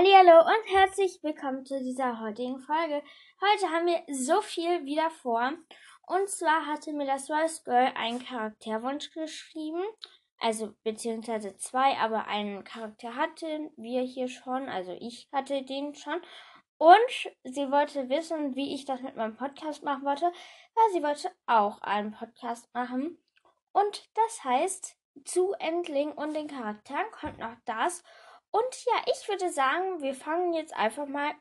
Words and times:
Hallo 0.00 0.46
und 0.46 0.76
herzlich 0.76 1.18
willkommen 1.24 1.66
zu 1.66 1.82
dieser 1.82 2.20
heutigen 2.20 2.60
Folge. 2.60 3.02
Heute 3.40 3.72
haben 3.72 3.86
wir 3.86 4.00
so 4.14 4.40
viel 4.42 4.84
wieder 4.84 5.10
vor. 5.10 5.54
Und 6.06 6.28
zwar 6.28 6.66
hatte 6.66 6.92
mir 6.92 7.04
das 7.04 7.28
Rose 7.28 7.62
Girl 7.64 7.92
einen 7.96 8.24
Charakterwunsch 8.24 9.10
geschrieben. 9.10 9.82
Also 10.38 10.72
beziehungsweise 10.84 11.56
zwei, 11.56 11.96
aber 11.96 12.28
einen 12.28 12.62
Charakter 12.62 13.16
hatten 13.16 13.72
wir 13.76 14.02
hier 14.02 14.28
schon. 14.28 14.68
Also 14.68 14.96
ich 15.00 15.28
hatte 15.32 15.64
den 15.64 15.96
schon. 15.96 16.22
Und 16.76 17.32
sie 17.42 17.68
wollte 17.72 18.08
wissen, 18.08 18.54
wie 18.54 18.76
ich 18.76 18.84
das 18.84 19.00
mit 19.00 19.16
meinem 19.16 19.36
Podcast 19.36 19.82
machen 19.82 20.04
wollte, 20.04 20.26
weil 20.26 20.92
sie 20.92 21.02
wollte 21.02 21.32
auch 21.46 21.82
einen 21.82 22.12
Podcast 22.12 22.72
machen. 22.72 23.18
Und 23.72 24.08
das 24.14 24.44
heißt, 24.44 24.96
zu 25.24 25.54
Endling 25.58 26.12
und 26.12 26.34
den 26.34 26.46
Charakteren 26.46 27.10
kommt 27.10 27.38
noch 27.38 27.56
das. 27.64 28.04
Und 28.50 28.84
ja, 28.86 29.12
ich 29.12 29.28
würde 29.28 29.50
sagen, 29.50 30.00
wir 30.00 30.14
fangen 30.14 30.52
jetzt 30.54 30.74
einfach 30.74 31.06
mal 31.06 31.32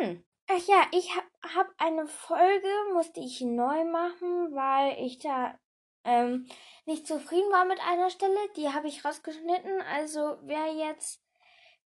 an. 0.00 0.24
Ach 0.48 0.66
ja, 0.66 0.86
ich 0.92 1.14
habe 1.16 1.26
hab 1.54 1.68
eine 1.78 2.06
Folge, 2.06 2.68
musste 2.92 3.20
ich 3.20 3.40
neu 3.40 3.84
machen, 3.84 4.54
weil 4.54 4.96
ich 5.04 5.18
da 5.18 5.58
ähm, 6.04 6.48
nicht 6.84 7.06
zufrieden 7.06 7.50
war 7.50 7.64
mit 7.64 7.80
einer 7.80 8.10
Stelle. 8.10 8.38
Die 8.56 8.72
habe 8.72 8.88
ich 8.88 9.04
rausgeschnitten. 9.04 9.80
Also 9.82 10.38
wer 10.42 10.72
jetzt 10.72 11.20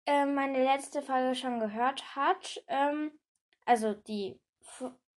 äh, 0.05 0.25
meine 0.25 0.63
letzte 0.63 1.01
Folge 1.01 1.35
schon 1.35 1.59
gehört 1.59 2.15
hat, 2.15 2.61
ähm, 2.67 3.17
also 3.65 3.93
die 3.93 4.39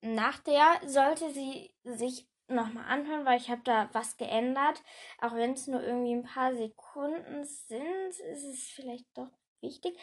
nach 0.03 0.39
der 0.41 0.81
sollte 0.87 1.31
sie 1.31 1.75
sich 1.85 2.27
nochmal 2.49 2.85
anhören, 2.87 3.25
weil 3.25 3.39
ich 3.39 3.51
habe 3.51 3.63
da 3.65 3.89
was 3.93 4.17
geändert. 4.17 4.83
Auch 5.21 5.35
wenn 5.35 5.53
es 5.53 5.67
nur 5.67 5.83
irgendwie 5.83 6.15
ein 6.15 6.25
paar 6.25 6.55
Sekunden 6.55 7.45
sind, 7.45 8.09
ist 8.09 8.45
es 8.45 8.71
vielleicht 8.75 9.07
doch 9.17 9.31
wichtig. 9.63 9.99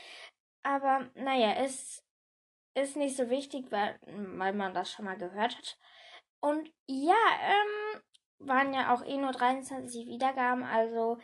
Aber 0.63 1.09
naja, 1.15 1.53
es 1.63 2.03
ist 2.73 2.95
nicht 2.95 3.15
so 3.17 3.29
wichtig, 3.29 3.71
weil, 3.71 3.99
weil 4.05 4.53
man 4.53 4.73
das 4.73 4.91
schon 4.91 5.05
mal 5.05 5.17
gehört 5.17 5.57
hat. 5.57 5.77
Und 6.39 6.71
ja, 6.87 7.15
ähm, 7.41 8.01
waren 8.39 8.73
ja 8.73 8.93
auch 8.93 9.03
eh 9.03 9.17
nur 9.17 9.31
23 9.31 10.07
Wiedergaben, 10.07 10.63
also 10.63 11.17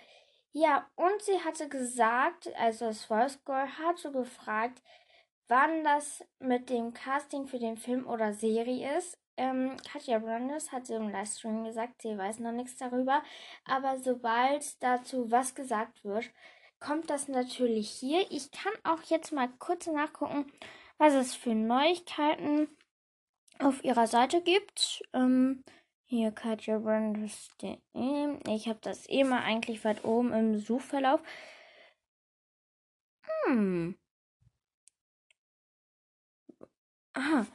ja, 0.52 0.88
und 0.96 1.22
sie 1.22 1.40
hatte 1.40 1.68
gesagt, 1.68 2.54
also 2.56 2.86
das 2.86 3.06
Voice 3.06 3.44
Girl 3.44 3.68
hatte 3.80 4.12
gefragt, 4.12 4.84
wann 5.48 5.84
das 5.84 6.24
mit 6.40 6.70
dem 6.70 6.94
Casting 6.94 7.48
für 7.48 7.60
den 7.60 7.78
Film 7.78 8.08
oder 8.08 8.34
Serie 8.34 8.98
ist. 8.98 9.20
Ähm, 9.36 9.76
Katja 9.92 10.20
Brandes 10.20 10.72
hat 10.72 10.86
sie 10.86 10.94
im 10.94 11.10
Livestream 11.10 11.64
gesagt, 11.64 12.04
sie 12.04 12.16
weiß 12.16 12.40
noch 12.40 12.52
nichts 12.52 12.78
darüber, 12.78 13.24
aber 13.66 13.98
sobald 13.98 14.82
dazu 14.84 15.32
was 15.32 15.56
gesagt 15.56 16.04
wird, 16.04 16.30
kommt 16.84 17.10
das 17.10 17.28
natürlich 17.28 17.90
hier. 17.90 18.30
Ich 18.30 18.52
kann 18.52 18.74
auch 18.84 19.02
jetzt 19.04 19.32
mal 19.32 19.50
kurz 19.60 19.88
nachgucken, 19.88 20.52
was 20.98 21.14
es 21.14 21.34
für 21.34 21.56
Neuigkeiten 21.56 22.68
auf 23.60 23.84
ihrer 23.84 24.08
Seite 24.08 24.42
gibt. 24.42 25.02
Ähm, 25.14 25.64
hier 26.06 26.32
Katja 26.32 26.78
Brandes.de. 26.80 27.80
Ich 28.54 28.68
habe 28.68 28.80
das 28.82 29.10
eh 29.10 29.24
mal 29.24 29.44
eigentlich 29.44 29.84
weit 29.86 30.04
oben 30.04 30.34
im 30.34 30.60
Suchverlauf. 30.60 31.22
Hm. 33.46 33.98
Aha. 37.14 37.46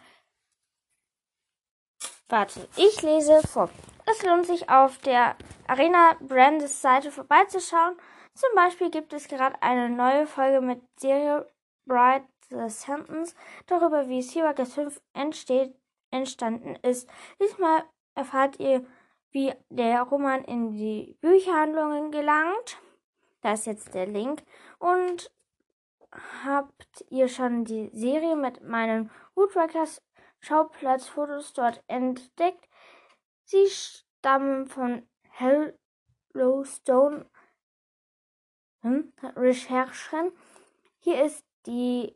Warte, 2.28 2.68
ich 2.76 3.02
lese 3.02 3.40
vor. 3.46 3.70
Es 4.06 4.22
lohnt 4.22 4.46
sich 4.46 4.68
auf 4.70 4.98
der 4.98 5.36
Arena 5.66 6.14
Brandes 6.20 6.80
Seite 6.80 7.10
vorbeizuschauen. 7.10 7.96
Zum 8.38 8.54
Beispiel 8.54 8.88
gibt 8.88 9.12
es 9.12 9.26
gerade 9.26 9.60
eine 9.62 9.90
neue 9.90 10.24
Folge 10.24 10.60
mit 10.60 10.80
Serie 11.00 11.50
Bright 11.86 12.22
the 12.50 12.68
Sentence 12.68 13.34
darüber, 13.66 14.08
wie 14.08 14.22
Syracuse 14.22 14.70
5 14.70 15.02
entsteht, 15.12 15.74
entstanden 16.12 16.76
ist. 16.82 17.10
Diesmal 17.42 17.82
erfahrt 18.14 18.60
ihr, 18.60 18.86
wie 19.32 19.52
der 19.70 20.02
Roman 20.02 20.44
in 20.44 20.70
die 20.70 21.18
Bücherhandlungen 21.20 22.12
gelangt. 22.12 22.80
Da 23.40 23.54
ist 23.54 23.66
jetzt 23.66 23.92
der 23.92 24.06
Link. 24.06 24.44
Und 24.78 25.32
habt 26.44 27.04
ihr 27.10 27.26
schon 27.26 27.64
die 27.64 27.90
Serie 27.92 28.36
mit 28.36 28.62
meinen 28.62 29.10
Woodworkers 29.34 30.00
Schauplatzfotos 30.38 31.54
dort 31.54 31.82
entdeckt? 31.88 32.68
Sie 33.42 33.66
stammen 33.66 34.66
von 34.68 35.08
Hellowstone 36.32 37.16
hm, 37.16 37.26
Recherchen. 39.36 40.32
Hier 40.98 41.24
ist 41.24 41.44
die 41.66 42.14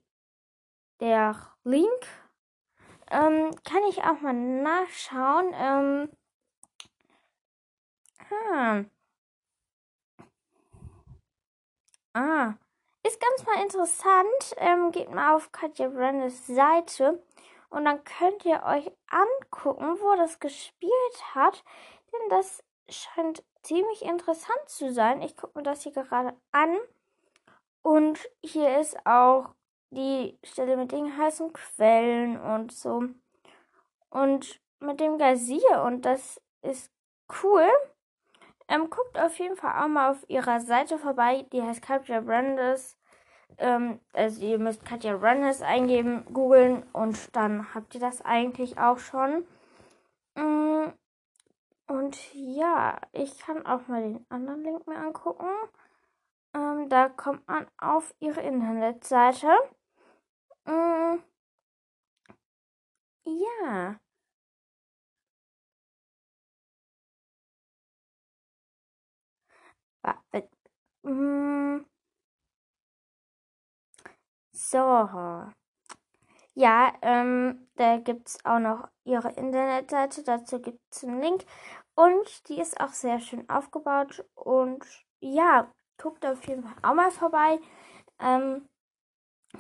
der 1.01 1.37
Link. 1.65 2.07
Ähm, 3.11 3.51
kann 3.65 3.83
ich 3.89 4.03
auch 4.03 4.21
mal 4.21 4.33
nachschauen. 4.33 5.53
Ähm, 5.55 6.11
ah. 8.31 8.85
ah. 12.15 12.55
Ist 13.05 13.21
ganz 13.21 13.45
mal 13.45 13.63
interessant. 13.63 14.55
Ähm, 14.57 14.93
geht 14.93 15.11
mal 15.11 15.35
auf 15.35 15.51
Katja 15.51 15.89
Brandes 15.89 16.47
Seite 16.47 17.23
und 17.71 17.85
dann 17.85 18.05
könnt 18.05 18.45
ihr 18.45 18.63
euch 18.65 18.91
angucken, 19.11 19.99
wo 20.01 20.15
das 20.17 20.39
gespielt 20.39 21.35
hat. 21.35 21.65
Denn 22.13 22.29
das 22.31 22.63
scheint 22.89 23.45
ziemlich 23.63 24.03
interessant 24.03 24.69
zu 24.69 24.93
sein. 24.93 25.23
Ich 25.23 25.37
gucke 25.37 25.59
mir 25.59 25.63
das 25.63 25.83
hier 25.83 25.93
gerade 25.93 26.37
an. 26.51 26.77
Und 27.83 28.19
hier 28.43 28.79
ist 28.79 28.97
auch 29.07 29.55
die 29.91 30.39
Stelle 30.45 30.77
mit 30.77 30.93
den 30.93 31.17
heißen 31.17 31.53
Quellen 31.53 32.41
und 32.41 32.73
so. 32.73 33.05
Und 34.11 34.61
mit 34.81 35.01
dem 35.01 35.19
Gazier 35.19 35.83
und 35.85 36.03
das 36.03 36.41
ist 36.63 36.93
cool. 37.43 37.67
Ähm, 38.69 38.91
guckt 38.91 39.19
auf 39.19 39.39
jeden 39.39 39.57
Fall 39.57 39.83
auch 39.83 39.89
mal 39.89 40.11
auf 40.11 40.25
ihrer 40.29 40.61
Seite 40.61 40.99
vorbei. 40.99 41.47
Die 41.53 41.63
heißt 41.63 41.83
Katja 41.83 42.21
Brandes. 42.21 42.97
Ähm, 43.59 44.01
also 44.13 44.45
ihr 44.45 44.59
müsst 44.59 44.85
Katja 44.85 45.17
Brandes 45.17 45.63
eingeben, 45.63 46.25
googeln 46.33 46.85
und 46.93 47.35
dann 47.37 47.75
habt 47.75 47.95
ihr 47.95 48.01
das 48.01 48.23
eigentlich 48.23 48.79
auch 48.79 48.99
schon. 48.99 49.47
Mm, 50.37 50.93
und 51.93 52.19
ja, 52.35 52.99
ich 53.13 53.39
kann 53.39 53.67
auch 53.67 53.87
mal 53.89 54.03
den 54.03 54.27
anderen 54.31 54.63
Link 54.65 54.87
mir 54.87 54.97
angucken. 54.99 55.49
Ähm, 56.55 56.89
da 56.89 57.09
kommt 57.11 57.47
man 57.47 57.67
auf 57.79 58.15
ihre 58.21 58.41
Internetseite. 58.41 59.49
Mm, 60.67 61.23
ja. 63.25 63.99
Mm. 71.05 71.85
So. 74.55 75.53
Ja, 76.55 76.93
ähm, 77.03 77.69
da 77.77 77.97
gibt 77.99 78.29
es 78.29 78.45
auch 78.45 78.59
noch 78.59 78.89
ihre 79.05 79.31
Internetseite. 79.33 80.23
Dazu 80.23 80.61
gibt 80.61 80.81
es 80.91 81.05
einen 81.05 81.21
Link. 81.21 81.45
Und 81.95 82.49
die 82.49 82.61
ist 82.61 82.81
auch 82.81 82.93
sehr 82.93 83.21
schön 83.21 83.49
aufgebaut. 83.49 84.25
Und 84.35 84.85
ja, 85.21 85.71
guckt 85.99 86.25
auf 86.27 86.47
jeden 86.47 86.63
Fall 86.63 86.75
auch 86.83 86.95
mal 86.95 87.11
vorbei. 87.11 87.61
Ähm, 88.19 88.69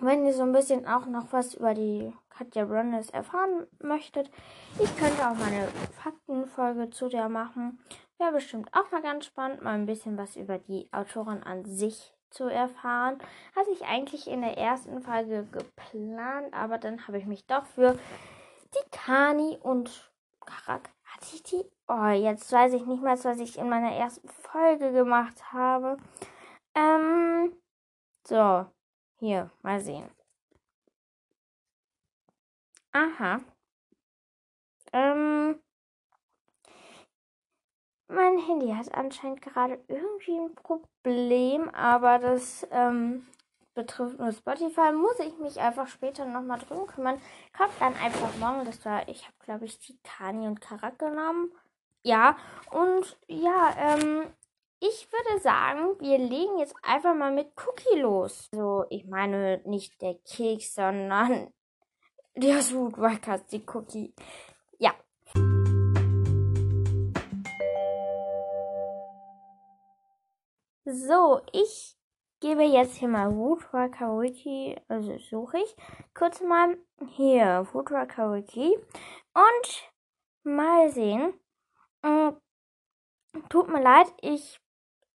wenn 0.01 0.25
ihr 0.25 0.33
so 0.33 0.43
ein 0.43 0.53
bisschen 0.53 0.87
auch 0.87 1.07
noch 1.07 1.33
was 1.33 1.55
über 1.55 1.75
die 1.75 2.13
Katja 2.31 2.65
Brandes 2.65 3.11
erfahren 3.11 3.67
möchtet, 3.81 4.31
ich 4.79 4.97
könnte 4.97 5.29
auch 5.29 5.35
mal 5.35 5.49
eine 5.49 5.69
Faktenfolge 6.03 6.91
zu 6.91 7.09
der 7.09 7.29
machen. 7.29 7.79
Wäre 8.19 8.33
bestimmt 8.33 8.71
auch 8.73 8.91
mal 8.91 9.03
ganz 9.03 9.27
spannend, 9.27 9.63
mal 9.63 9.75
ein 9.75 9.87
bisschen 9.87 10.17
was 10.17 10.37
über 10.37 10.59
die 10.59 10.89
Autorin 10.93 11.43
an 11.43 11.65
sich 11.67 12.15
zu 12.31 12.45
erfahren. 12.45 13.19
Hatte 13.55 13.71
ich 13.71 13.85
eigentlich 13.85 14.27
in 14.27 14.41
der 14.41 14.57
ersten 14.57 15.03
Folge 15.03 15.47
geplant, 15.53 16.55
aber 16.55 16.79
dann 16.79 17.07
habe 17.07 17.19
ich 17.19 17.27
mich 17.27 17.47
doch 17.47 17.67
für 17.67 17.99
die 18.75 18.91
Kani 18.91 19.59
und 19.61 20.11
Karak. 20.41 20.91
Hatte 21.23 21.37
ich 21.37 21.43
die? 21.45 21.65
Oh, 21.87 22.07
jetzt 22.09 22.51
weiß 22.51 22.73
ich 22.73 22.85
nicht 22.85 23.01
mehr, 23.01 23.17
was 23.17 23.39
ich 23.39 23.57
in 23.57 23.69
meiner 23.69 23.93
ersten 23.93 24.29
Folge 24.29 24.91
gemacht 24.93 25.53
habe. 25.53 25.97
Ähm, 26.75 27.53
so. 28.27 28.67
Hier, 29.21 29.49
mal 29.63 29.79
sehen. 29.79 30.11
Aha. 32.91 33.41
Ähm, 34.93 35.61
mein 38.09 38.39
Handy 38.39 38.75
hat 38.75 38.93
anscheinend 38.93 39.43
gerade 39.43 39.79
irgendwie 39.87 40.39
ein 40.39 40.55
Problem, 40.57 41.69
aber 41.69 42.19
das 42.19 42.67
ähm, 42.73 43.29
betrifft 43.75 44.19
nur 44.19 44.33
Spotify. 44.33 44.93
Muss 44.93 45.19
ich 45.19 45.37
mich 45.39 45.61
einfach 45.61 45.89
später 45.89 46.25
nochmal 46.25 46.59
drum 46.59 46.87
kümmern. 46.87 47.21
Kommt 47.57 47.73
dann 47.81 47.95
einfach 47.97 48.37
morgen. 48.39 48.65
Das 48.65 48.85
war, 48.85 49.09
ich 49.09 49.25
habe 49.25 49.37
glaube 49.41 49.65
ich 49.65 49.79
die 49.79 49.99
Kani 50.03 50.47
und 50.47 50.61
Karak 50.61 50.99
genommen. 50.99 51.53
Ja, 52.05 52.37
und 52.73 53.17
ja, 53.29 53.75
ähm, 53.79 54.27
ich 54.81 55.09
würde 55.13 55.41
sagen, 55.41 56.01
wir 56.01 56.19
legen 56.19 56.59
jetzt 56.59 56.75
einfach 56.83 57.15
mal 57.15 57.33
mit 57.33 57.53
Cookie 57.57 58.01
los. 58.01 58.49
Also, 58.53 58.85
ich 58.91 59.07
meine 59.07 59.63
nicht 59.65 60.03
der 60.03 60.17
Keks, 60.27 60.75
sondern 60.75 61.53
der 62.35 62.57
Woodworkers, 62.57 63.47
die 63.47 63.65
Cookie. 63.73 64.13
Ja. 64.79 64.93
So, 70.85 71.41
ich 71.53 71.97
gebe 72.43 72.65
jetzt 72.65 72.97
hier 72.97 73.07
mal 73.07 73.37
Woodworker 73.37 74.21
Wiki, 74.21 74.77
also 74.89 75.17
suche 75.19 75.59
ich 75.59 75.77
kurz 76.13 76.41
mal 76.41 76.77
hier 77.11 77.69
Woodworker 77.73 78.35
Wiki 78.35 78.77
und 79.33 79.93
mal 80.43 80.91
sehen. 80.91 81.35
Hm, 82.05 82.37
tut 83.49 83.69
mir 83.69 83.81
leid, 83.81 84.13
ich 84.21 84.61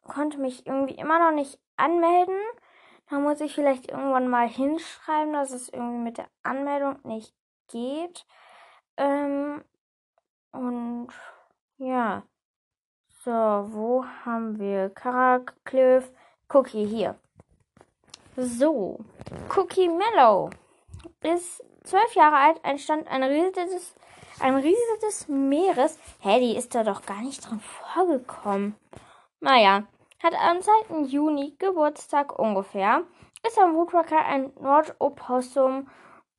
konnte 0.03 0.37
mich 0.37 0.65
irgendwie 0.65 0.95
immer 0.95 1.19
noch 1.19 1.35
nicht 1.35 1.59
anmelden. 1.75 2.39
Da 3.09 3.19
muss 3.19 3.41
ich 3.41 3.53
vielleicht 3.53 3.91
irgendwann 3.91 4.29
mal 4.29 4.47
hinschreiben, 4.47 5.33
dass 5.33 5.51
es 5.51 5.67
irgendwie 5.67 6.03
mit 6.03 6.17
der 6.17 6.29
Anmeldung 6.43 6.97
nicht 7.03 7.35
geht. 7.67 8.25
Ähm, 8.95 9.65
und 10.53 11.09
ja. 11.77 12.23
So, 13.09 13.31
wo 13.31 14.05
haben 14.23 14.59
wir 14.59 14.89
Karakliff? 14.91 16.09
Cookie 16.49 16.85
hier. 16.85 17.19
So, 18.37 18.99
Cookie 19.55 19.89
Mellow 19.89 20.49
ist 21.23 21.63
zwölf 21.83 22.13
Jahre 22.15 22.37
alt, 22.37 22.59
entstand 22.63 23.07
ein 23.07 23.23
riesiges, 23.23 23.95
ein 24.39 24.55
riesiges 24.55 25.27
Meeres. 25.27 25.97
Hä, 26.19 26.39
die 26.39 26.55
ist 26.55 26.75
da 26.75 26.83
doch 26.83 27.05
gar 27.05 27.21
nicht 27.21 27.49
drin 27.49 27.59
vorgekommen. 27.59 28.75
Naja, 29.39 29.87
hat 30.23 30.33
am 30.33 30.61
2. 30.61 31.05
Juni 31.07 31.55
Geburtstag 31.59 32.37
ungefähr, 32.37 33.03
ist 33.45 33.59
ein 33.59 33.75
Woodpecker 33.75 34.25
ein 34.25 34.51
Nordopossum 34.59 35.89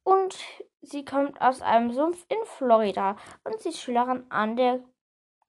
und 0.05 0.37
sie 0.81 1.05
kommt 1.05 1.41
aus 1.41 1.63
einem 1.63 1.93
Sumpf 1.93 2.25
in 2.29 2.45
Florida 2.45 3.17
und 3.45 3.61
sie 3.61 3.71
ist 3.71 3.81
Schülerin 3.81 4.25
an 4.31 4.57
der 4.57 4.81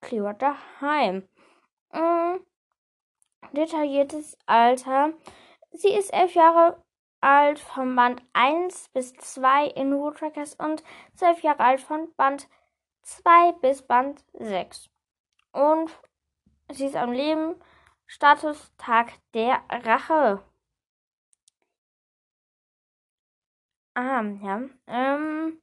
Clearwater 0.02 0.56
High. 0.82 1.24
Ähm, 1.94 2.40
detailliertes 3.54 4.38
Alter. 4.46 5.14
Sie 5.72 5.90
ist 5.90 6.14
elf 6.14 6.34
Jahre 6.34 6.84
alt 7.22 7.60
von 7.60 7.96
Band 7.96 8.22
1 8.34 8.90
bis 8.90 9.14
2 9.14 9.68
in 9.68 9.96
Woodtrackers 9.96 10.56
und 10.56 10.84
zwölf 11.16 11.42
Jahre 11.42 11.60
alt 11.60 11.82
von 11.82 12.14
Band 12.16 12.48
2 13.04 13.54
bis 13.62 13.82
Band 13.82 14.24
6. 14.34 14.90
Und 15.52 15.92
sie 16.72 16.86
ist 16.86 16.96
am 16.96 17.12
Leben 17.12 17.56
Status 18.06 18.72
Tag 18.78 19.14
der 19.34 19.62
Rache. 19.70 20.44
Ah, 23.96 24.24
ja. 24.42 24.62
Ähm, 24.88 25.62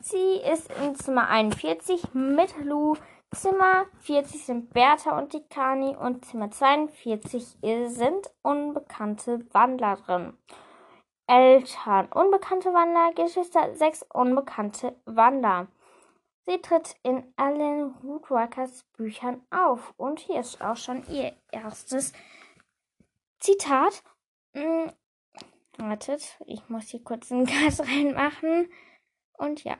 sie 0.00 0.36
ist 0.36 0.70
im 0.80 0.94
Zimmer 0.94 1.28
41 1.28 2.14
mit 2.14 2.56
Lou. 2.58 2.96
Zimmer 3.36 3.84
40 4.00 4.46
sind 4.46 4.72
Bertha 4.72 5.18
und 5.18 5.34
die 5.34 5.42
Kani 5.42 5.94
und 5.94 6.24
Zimmer 6.24 6.50
42 6.50 7.58
sind 7.86 8.30
unbekannte 8.40 9.44
Wandlerin. 9.52 10.38
Eltern 11.26 12.06
unbekannte 12.12 12.72
Wanderer, 12.72 13.12
Geschwister 13.12 13.74
sechs 13.74 14.02
unbekannte 14.10 14.96
Wanderer. 15.04 15.66
Sie 16.46 16.62
tritt 16.62 16.96
in 17.02 17.30
allen 17.36 17.94
Woodworkers 18.02 18.84
Büchern 18.96 19.42
auf. 19.50 19.92
Und 19.98 20.20
hier 20.20 20.40
ist 20.40 20.62
auch 20.62 20.76
schon 20.76 21.06
ihr 21.10 21.34
erstes 21.52 22.14
Zitat. 23.38 24.02
Hm, 24.54 24.92
wartet, 25.76 26.38
ich 26.46 26.66
muss 26.70 26.88
hier 26.88 27.04
kurz 27.04 27.30
einen 27.30 27.44
Gas 27.44 27.80
reinmachen. 27.86 28.70
Und 29.34 29.62
ja. 29.64 29.76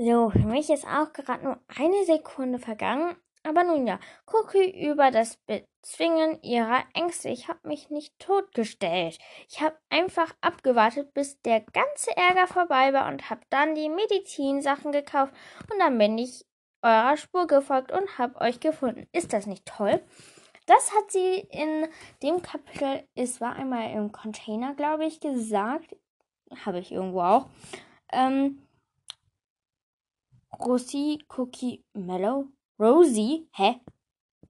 So, 0.00 0.30
für 0.30 0.46
mich 0.46 0.70
ist 0.70 0.86
auch 0.86 1.12
gerade 1.12 1.42
nur 1.42 1.58
eine 1.76 2.04
Sekunde 2.04 2.60
vergangen. 2.60 3.16
Aber 3.42 3.64
nun 3.64 3.84
ja, 3.84 3.98
Cookie 4.32 4.88
über 4.88 5.10
das 5.10 5.38
Bezwingen 5.38 6.40
ihrer 6.42 6.84
Ängste. 6.94 7.30
Ich 7.30 7.48
habe 7.48 7.66
mich 7.66 7.90
nicht 7.90 8.16
totgestellt. 8.20 9.18
Ich 9.48 9.60
habe 9.60 9.76
einfach 9.90 10.32
abgewartet, 10.40 11.12
bis 11.14 11.42
der 11.42 11.62
ganze 11.62 12.16
Ärger 12.16 12.46
vorbei 12.46 12.92
war 12.92 13.08
und 13.08 13.28
habe 13.28 13.40
dann 13.50 13.74
die 13.74 13.88
Medizinsachen 13.88 14.92
gekauft 14.92 15.32
und 15.72 15.80
dann 15.80 15.98
bin 15.98 16.16
ich 16.16 16.46
eurer 16.80 17.16
Spur 17.16 17.48
gefolgt 17.48 17.90
und 17.90 18.18
habe 18.18 18.40
euch 18.40 18.60
gefunden. 18.60 19.08
Ist 19.10 19.32
das 19.32 19.46
nicht 19.46 19.66
toll? 19.66 20.00
Das 20.66 20.94
hat 20.94 21.10
sie 21.10 21.40
in 21.50 21.88
dem 22.22 22.40
Kapitel, 22.40 23.02
es 23.16 23.40
war 23.40 23.56
einmal 23.56 23.90
im 23.90 24.12
Container, 24.12 24.74
glaube 24.74 25.06
ich, 25.06 25.18
gesagt. 25.18 25.96
Habe 26.64 26.78
ich 26.78 26.92
irgendwo 26.92 27.22
auch. 27.22 27.46
Ähm, 28.12 28.62
Rosie 30.52 31.24
Cookie 31.36 31.84
Mellow 31.94 32.48
Rosie, 32.78 33.48
hä? 33.52 33.80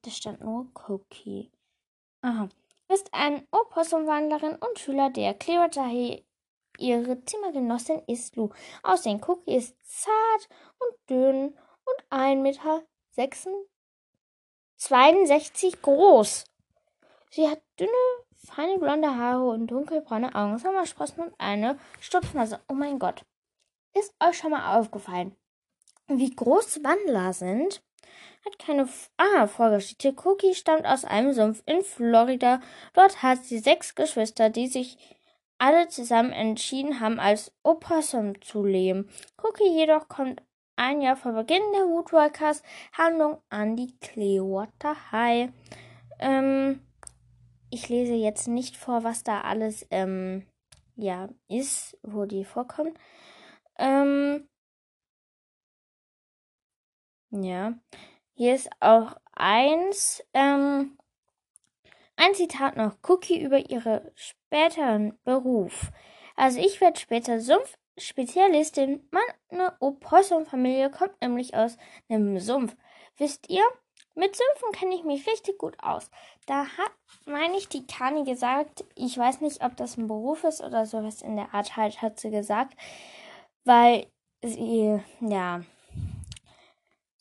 Da 0.02 0.10
stand 0.10 0.40
nur 0.40 0.66
Cookie. 0.88 1.50
Aha. 2.22 2.48
Ist 2.88 3.12
ein 3.12 3.46
Opossumwandlerin 3.50 4.56
und 4.56 4.78
Schüler 4.78 5.10
der 5.10 5.34
Clearwater 5.34 5.90
Ihre 6.78 7.24
Zimmergenossin 7.24 8.02
ist 8.06 8.36
Lou. 8.36 8.50
Aussehen 8.82 9.20
Cookie 9.26 9.56
ist 9.56 9.76
zart 9.82 10.48
und 10.78 11.10
dünn 11.10 11.58
und 11.84 12.12
1,62 12.12 12.36
Meter 12.36 12.82
62 14.76 15.82
groß. 15.82 16.44
Sie 17.30 17.48
hat 17.48 17.60
dünne, 17.80 17.90
feine 18.36 18.78
blonde 18.78 19.14
Haare 19.14 19.48
und 19.48 19.66
dunkelbraune 19.66 20.34
Augen, 20.34 20.58
Sommersprossen 20.58 21.24
und 21.24 21.34
eine 21.38 21.78
Stupfnase. 22.00 22.60
Oh 22.68 22.74
mein 22.74 22.98
Gott. 22.98 23.24
Ist 23.94 24.14
euch 24.22 24.38
schon 24.38 24.52
mal 24.52 24.78
aufgefallen, 24.78 25.34
wie 26.08 26.34
groß 26.34 26.82
Wandler 26.82 27.32
sind? 27.32 27.82
hat 28.44 28.58
keine 28.58 28.88
ah, 29.16 29.46
Vorgeschichte. 29.46 30.14
Cookie 30.24 30.54
stammt 30.54 30.86
aus 30.86 31.04
einem 31.04 31.32
Sumpf 31.32 31.62
in 31.66 31.82
Florida. 31.82 32.60
Dort 32.94 33.22
hat 33.22 33.44
sie 33.44 33.58
sechs 33.58 33.94
Geschwister, 33.94 34.50
die 34.50 34.66
sich 34.66 34.96
alle 35.58 35.88
zusammen 35.88 36.32
entschieden 36.32 37.00
haben, 37.00 37.18
als 37.18 37.52
Opossum 37.62 38.40
zu 38.40 38.64
leben. 38.64 39.10
Cookie 39.42 39.76
jedoch 39.76 40.08
kommt 40.08 40.42
ein 40.76 41.00
Jahr 41.00 41.16
vor 41.16 41.32
Beginn 41.32 41.62
der 41.74 41.86
Woodworkers 41.86 42.62
Handlung 42.92 43.38
an 43.50 43.74
die 43.76 43.98
Clearwater 43.98 45.10
High. 45.10 45.50
Ähm, 46.20 46.80
ich 47.70 47.88
lese 47.88 48.14
jetzt 48.14 48.46
nicht 48.46 48.76
vor, 48.76 49.02
was 49.02 49.24
da 49.24 49.40
alles 49.40 49.84
ähm, 49.90 50.46
ja 50.94 51.28
ist, 51.48 51.98
wo 52.02 52.24
die 52.24 52.44
vorkommen. 52.44 52.94
Ähm, 53.78 54.48
ja. 57.30 57.74
Hier 58.34 58.54
ist 58.54 58.70
auch 58.80 59.16
eins, 59.32 60.22
ähm, 60.34 60.96
ein 62.16 62.34
Zitat 62.34 62.76
noch. 62.76 62.96
Cookie 63.08 63.40
über 63.40 63.70
ihre 63.70 64.12
späteren 64.14 65.18
Beruf. 65.24 65.90
Also 66.36 66.60
ich 66.60 66.80
werde 66.80 66.98
später 66.98 67.40
Sumpfspezialistin. 67.40 69.08
Meine 69.10 69.74
Opossum-Familie 69.80 70.90
kommt 70.90 71.20
nämlich 71.20 71.54
aus 71.54 71.78
einem 72.08 72.38
Sumpf. 72.38 72.76
Wisst 73.16 73.48
ihr? 73.48 73.62
Mit 74.14 74.34
Sümpfen 74.34 74.72
kenne 74.72 74.96
ich 74.96 75.04
mich 75.04 75.28
richtig 75.28 75.58
gut 75.58 75.76
aus. 75.80 76.10
Da 76.46 76.66
hat, 76.66 76.90
meine 77.24 77.56
ich, 77.56 77.68
die 77.68 77.86
Kani 77.86 78.24
gesagt, 78.24 78.84
ich 78.96 79.16
weiß 79.16 79.40
nicht, 79.40 79.62
ob 79.62 79.76
das 79.76 79.96
ein 79.96 80.08
Beruf 80.08 80.42
ist 80.42 80.60
oder 80.60 80.86
sowas 80.86 81.22
in 81.22 81.36
der 81.36 81.54
Art 81.54 81.76
halt, 81.76 82.02
hat 82.02 82.18
sie 82.18 82.30
gesagt, 82.30 82.76
weil 83.64 84.06
sie, 84.42 85.00
ja, 85.20 85.60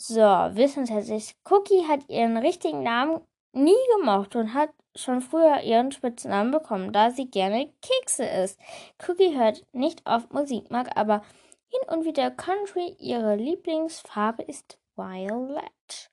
so, 0.08 0.22
wissenschaftlich. 0.22 1.36
Cookie 1.50 1.86
hat 1.88 2.08
ihren 2.10 2.38
richtigen 2.38 2.84
Namen 2.84 3.22
nie 3.54 3.76
gemocht 3.98 4.36
und 4.36 4.54
hat 4.54 4.70
schon 4.96 5.22
früher 5.22 5.62
ihren 5.62 5.92
Spitznamen 5.92 6.52
bekommen, 6.52 6.94
da 6.94 7.12
sie 7.12 7.30
gerne 7.30 7.72
Kekse 7.82 8.26
isst. 8.26 8.60
Cookie 9.08 9.38
hört 9.38 9.66
nicht 9.74 10.06
auf 10.06 10.30
Musik, 10.32 10.72
mag 10.72 10.96
aber 10.96 11.24
hin 11.70 11.90
und 11.90 12.06
wieder 12.06 12.32
Country. 12.32 12.96
Ihre 13.00 13.36
Lieblingsfarbe 13.36 14.44
ist 14.44 14.80
Violet. 14.96 16.10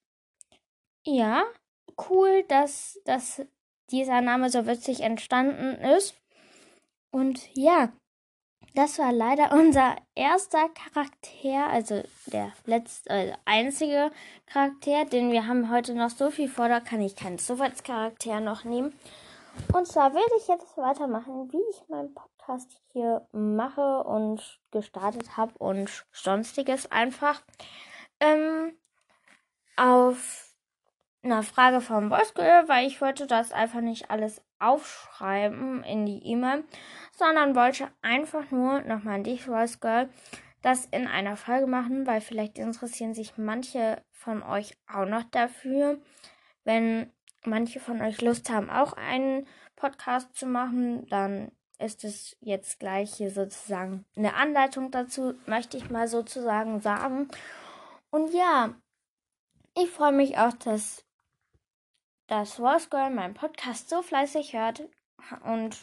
Ja, 1.04 1.44
cool, 2.10 2.44
dass, 2.48 3.00
dass 3.04 3.42
dieser 3.90 4.20
Name 4.20 4.50
so 4.50 4.66
witzig 4.66 5.00
entstanden 5.00 5.76
ist. 5.96 6.14
Und 7.10 7.48
ja, 7.54 7.92
das 8.74 8.98
war 8.98 9.12
leider 9.12 9.52
unser 9.52 9.96
erster 10.14 10.68
Charakter, 10.70 11.68
also 11.70 12.02
der 12.26 12.52
letzte, 12.66 13.10
also 13.10 13.34
einzige 13.44 14.10
Charakter, 14.46 15.04
denn 15.04 15.30
wir 15.30 15.46
haben 15.46 15.70
heute 15.70 15.94
noch 15.94 16.10
so 16.10 16.30
viel 16.30 16.48
vor, 16.48 16.68
da 16.68 16.80
kann 16.80 17.00
ich 17.00 17.14
keinen 17.14 17.38
Zufallscharakter 17.38 18.40
noch 18.40 18.64
nehmen. 18.64 18.92
Und 19.72 19.86
zwar 19.86 20.12
werde 20.12 20.32
ich 20.38 20.48
jetzt 20.48 20.76
weitermachen, 20.76 21.52
wie 21.52 21.62
ich 21.70 21.88
meinen 21.88 22.12
Podcast 22.12 22.68
hier 22.92 23.26
mache 23.30 24.02
und 24.02 24.40
gestartet 24.72 25.36
habe 25.36 25.52
und 25.58 26.04
sonstiges 26.12 26.90
einfach. 26.90 27.42
Ähm, 28.18 28.72
auf 29.76 30.52
einer 31.22 31.42
Frage 31.42 31.80
vom 31.80 32.10
Voicegirl, 32.10 32.68
weil 32.68 32.86
ich 32.86 33.00
wollte 33.00 33.26
das 33.26 33.52
einfach 33.52 33.80
nicht 33.80 34.10
alles 34.10 34.42
aufschreiben 34.64 35.84
in 35.84 36.06
die 36.06 36.24
E-Mail, 36.26 36.64
sondern 37.12 37.54
wollte 37.54 37.88
einfach 38.02 38.50
nur 38.50 38.80
nochmal 38.82 39.16
an 39.16 39.24
dich, 39.24 39.48
Voicegirl, 39.48 40.08
das 40.62 40.86
in 40.86 41.06
einer 41.06 41.36
Folge 41.36 41.66
machen, 41.66 42.06
weil 42.06 42.20
vielleicht 42.20 42.58
interessieren 42.58 43.14
sich 43.14 43.36
manche 43.36 44.02
von 44.10 44.42
euch 44.42 44.76
auch 44.86 45.04
noch 45.04 45.24
dafür. 45.24 46.00
Wenn 46.64 47.12
manche 47.44 47.80
von 47.80 48.00
euch 48.00 48.22
Lust 48.22 48.48
haben, 48.48 48.70
auch 48.70 48.94
einen 48.94 49.46
Podcast 49.76 50.34
zu 50.34 50.46
machen, 50.46 51.06
dann 51.08 51.52
ist 51.78 52.04
es 52.04 52.36
jetzt 52.40 52.80
gleich 52.80 53.14
hier 53.14 53.30
sozusagen 53.30 54.04
eine 54.16 54.34
Anleitung 54.34 54.90
dazu, 54.90 55.34
möchte 55.46 55.76
ich 55.76 55.90
mal 55.90 56.08
sozusagen 56.08 56.80
sagen. 56.80 57.28
Und 58.10 58.32
ja, 58.32 58.74
ich 59.76 59.90
freue 59.90 60.12
mich 60.12 60.38
auch, 60.38 60.52
dass 60.54 61.03
das 62.26 62.58
Rose 62.58 62.88
Girl 62.88 63.10
meinen 63.10 63.34
Podcast 63.34 63.88
so 63.88 64.02
fleißig 64.02 64.54
hört. 64.54 64.82
Und 65.44 65.76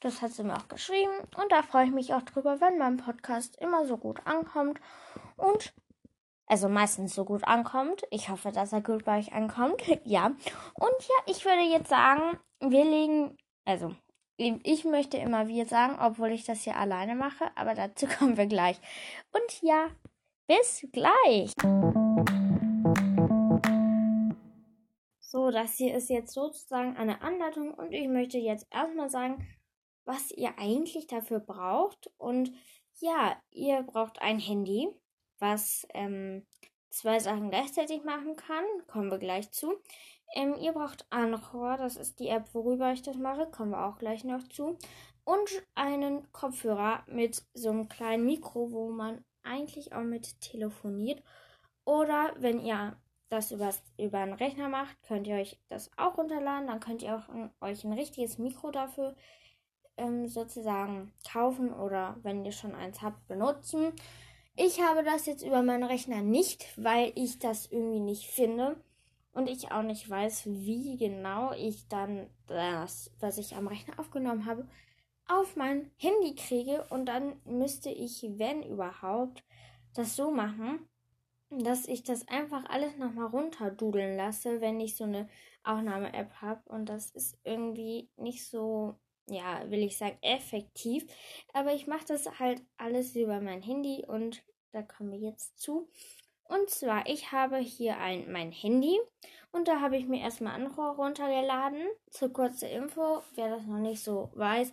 das 0.00 0.22
hat 0.22 0.32
sie 0.32 0.44
mir 0.44 0.56
auch 0.56 0.68
geschrieben. 0.68 1.12
Und 1.36 1.52
da 1.52 1.62
freue 1.62 1.86
ich 1.86 1.92
mich 1.92 2.14
auch 2.14 2.22
drüber, 2.22 2.60
wenn 2.60 2.78
mein 2.78 2.96
Podcast 2.96 3.56
immer 3.60 3.86
so 3.86 3.96
gut 3.96 4.26
ankommt. 4.26 4.80
Und 5.36 5.72
also 6.46 6.68
meistens 6.68 7.14
so 7.14 7.24
gut 7.24 7.44
ankommt. 7.44 8.02
Ich 8.10 8.28
hoffe, 8.28 8.52
dass 8.52 8.72
er 8.72 8.82
gut 8.82 9.04
bei 9.04 9.18
euch 9.18 9.32
ankommt. 9.32 9.82
ja. 10.04 10.26
Und 10.26 11.00
ja, 11.00 11.14
ich 11.26 11.44
würde 11.44 11.62
jetzt 11.62 11.88
sagen, 11.88 12.38
wir 12.60 12.84
legen, 12.84 13.36
also 13.64 13.94
ich 14.36 14.84
möchte 14.84 15.16
immer 15.16 15.48
wir 15.48 15.66
sagen, 15.66 15.96
obwohl 16.00 16.32
ich 16.32 16.44
das 16.44 16.62
hier 16.62 16.76
alleine 16.76 17.14
mache, 17.14 17.50
aber 17.54 17.74
dazu 17.74 18.06
kommen 18.18 18.36
wir 18.36 18.46
gleich. 18.46 18.78
Und 19.32 19.62
ja, 19.62 19.88
bis 20.46 20.86
gleich. 20.92 21.52
So, 25.34 25.50
das 25.50 25.74
hier 25.74 25.96
ist 25.96 26.10
jetzt 26.10 26.32
sozusagen 26.32 26.96
eine 26.96 27.20
Anleitung 27.20 27.74
und 27.74 27.90
ich 27.90 28.06
möchte 28.06 28.38
jetzt 28.38 28.68
erstmal 28.70 29.10
sagen, 29.10 29.44
was 30.04 30.30
ihr 30.30 30.56
eigentlich 30.60 31.08
dafür 31.08 31.40
braucht. 31.40 32.08
Und 32.18 32.52
ja, 33.00 33.36
ihr 33.50 33.82
braucht 33.82 34.22
ein 34.22 34.38
Handy, 34.38 34.88
was 35.40 35.88
ähm, 35.92 36.46
zwei 36.88 37.18
Sachen 37.18 37.50
gleichzeitig 37.50 38.04
machen 38.04 38.36
kann. 38.36 38.62
Kommen 38.86 39.10
wir 39.10 39.18
gleich 39.18 39.50
zu. 39.50 39.74
Ähm, 40.36 40.54
ihr 40.54 40.70
braucht 40.70 41.04
Anchor, 41.10 41.78
das 41.78 41.96
ist 41.96 42.20
die 42.20 42.28
App, 42.28 42.54
worüber 42.54 42.92
ich 42.92 43.02
das 43.02 43.16
mache. 43.16 43.50
Kommen 43.50 43.72
wir 43.72 43.86
auch 43.86 43.98
gleich 43.98 44.22
noch 44.22 44.46
zu. 44.50 44.78
Und 45.24 45.50
einen 45.74 46.30
Kopfhörer 46.30 47.02
mit 47.08 47.44
so 47.54 47.70
einem 47.70 47.88
kleinen 47.88 48.24
Mikro, 48.24 48.70
wo 48.70 48.90
man 48.90 49.24
eigentlich 49.42 49.94
auch 49.94 50.04
mit 50.04 50.40
telefoniert. 50.40 51.24
Oder 51.84 52.34
wenn 52.38 52.60
ihr 52.60 52.96
das 53.28 53.50
übers, 53.50 53.82
über 53.98 54.18
einen 54.18 54.34
Rechner 54.34 54.68
macht, 54.68 54.96
könnt 55.02 55.26
ihr 55.26 55.36
euch 55.36 55.58
das 55.68 55.90
auch 55.96 56.18
runterladen. 56.18 56.68
Dann 56.68 56.80
könnt 56.80 57.02
ihr 57.02 57.16
auch 57.16 57.28
ein, 57.28 57.50
euch 57.60 57.84
ein 57.84 57.92
richtiges 57.92 58.38
Mikro 58.38 58.70
dafür 58.70 59.16
ähm, 59.96 60.28
sozusagen 60.28 61.12
kaufen 61.30 61.72
oder 61.72 62.16
wenn 62.22 62.44
ihr 62.44 62.52
schon 62.52 62.74
eins 62.74 63.02
habt, 63.02 63.26
benutzen. 63.26 63.92
Ich 64.56 64.80
habe 64.80 65.02
das 65.02 65.26
jetzt 65.26 65.44
über 65.44 65.62
meinen 65.62 65.84
Rechner 65.84 66.22
nicht, 66.22 66.66
weil 66.76 67.12
ich 67.16 67.38
das 67.38 67.70
irgendwie 67.70 68.00
nicht 68.00 68.26
finde 68.26 68.76
und 69.32 69.48
ich 69.48 69.72
auch 69.72 69.82
nicht 69.82 70.08
weiß, 70.08 70.46
wie 70.46 70.96
genau 70.96 71.52
ich 71.52 71.88
dann 71.88 72.28
das, 72.46 73.10
was 73.18 73.38
ich 73.38 73.56
am 73.56 73.66
Rechner 73.66 73.98
aufgenommen 73.98 74.46
habe, 74.46 74.68
auf 75.26 75.56
mein 75.56 75.90
Handy 75.96 76.34
kriege 76.34 76.86
und 76.90 77.06
dann 77.06 77.40
müsste 77.44 77.90
ich, 77.90 78.24
wenn 78.36 78.62
überhaupt, 78.62 79.42
das 79.94 80.16
so 80.16 80.30
machen, 80.30 80.88
dass 81.62 81.86
ich 81.86 82.02
das 82.02 82.26
einfach 82.28 82.64
alles 82.68 82.96
nochmal 82.96 83.26
runterdudeln 83.26 84.16
lasse, 84.16 84.60
wenn 84.60 84.80
ich 84.80 84.96
so 84.96 85.04
eine 85.04 85.28
Aufnahme-App 85.62 86.32
habe. 86.40 86.62
Und 86.66 86.88
das 86.88 87.10
ist 87.10 87.38
irgendwie 87.44 88.08
nicht 88.16 88.46
so, 88.46 88.96
ja, 89.28 89.70
will 89.70 89.82
ich 89.82 89.96
sagen, 89.96 90.18
effektiv. 90.22 91.06
Aber 91.52 91.74
ich 91.74 91.86
mache 91.86 92.06
das 92.08 92.38
halt 92.38 92.62
alles 92.76 93.14
über 93.14 93.40
mein 93.40 93.62
Handy 93.62 94.04
und 94.06 94.42
da 94.72 94.82
kommen 94.82 95.12
wir 95.12 95.18
jetzt 95.18 95.58
zu. 95.58 95.88
Und 96.46 96.68
zwar, 96.68 97.06
ich 97.06 97.32
habe 97.32 97.56
hier 97.56 97.98
ein, 97.98 98.30
mein 98.30 98.52
Handy 98.52 98.98
und 99.50 99.66
da 99.66 99.80
habe 99.80 99.96
ich 99.96 100.06
mir 100.06 100.20
erstmal 100.20 100.54
Anrohr 100.54 100.96
runtergeladen. 100.96 101.86
Zur 102.10 102.32
kurzen 102.32 102.68
Info, 102.68 103.22
wer 103.34 103.48
das 103.48 103.64
noch 103.64 103.78
nicht 103.78 104.02
so 104.02 104.30
weiß. 104.34 104.72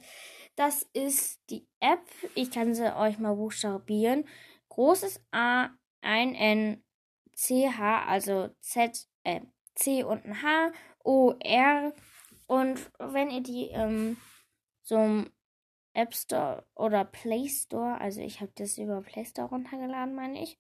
Das 0.56 0.84
ist 0.94 1.40
die 1.50 1.66
App. 1.80 2.04
Ich 2.36 2.52
kann 2.52 2.74
sie 2.74 2.96
euch 2.96 3.20
mal 3.20 3.36
buchstabieren. 3.36 4.28
Großes 4.70 5.22
A 5.32 5.70
ein 6.02 6.36
N, 6.36 6.84
C, 7.34 7.70
H, 7.70 8.06
also 8.06 8.50
Z, 8.60 9.08
äh, 9.24 9.42
C 9.76 10.04
und 10.04 10.26
ein 10.26 10.42
H, 10.42 10.72
O, 11.04 11.34
R. 11.40 11.94
Und 12.48 12.92
wenn 13.00 13.30
ihr 13.30 13.42
die 13.42 13.70
ähm, 13.70 14.18
so 14.82 14.98
im 14.98 15.32
App 15.94 16.14
Store 16.14 16.66
oder 16.76 17.06
Play 17.06 17.48
Store, 17.48 18.00
also 18.00 18.22
ich 18.22 18.42
habe 18.42 18.52
das 18.56 18.78
über 18.78 19.02
Play 19.02 19.26
Store 19.26 19.50
runtergeladen, 19.50 20.16
meine 20.16 20.42
ich, 20.42 20.60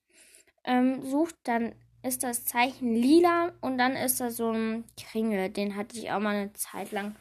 ähm, 0.63 1.03
sucht, 1.03 1.36
dann 1.43 1.75
ist 2.03 2.24
das 2.24 2.45
Zeichen 2.45 2.95
lila 2.95 3.51
und 3.62 3.77
dann 3.77 3.95
ist 3.95 4.19
da 4.19 4.31
so 4.31 4.51
ein 4.51 4.86
Kringel. 4.98 5.50
Den 5.50 5.75
hatte 5.75 5.98
ich 5.98 6.12
auch 6.12 6.19
mal 6.19 6.36
eine 6.36 6.53
Zeit 6.53 6.91
lang 6.91 7.15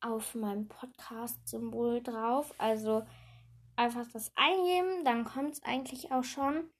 auf 0.00 0.34
meinem 0.34 0.68
Podcast-Symbol 0.68 2.02
drauf. 2.02 2.54
Also 2.58 3.02
einfach 3.76 4.06
das 4.12 4.32
eingeben, 4.36 5.04
dann 5.04 5.24
kommt 5.24 5.54
es 5.54 5.62
eigentlich 5.64 6.12
auch 6.12 6.24
schon 6.24 6.70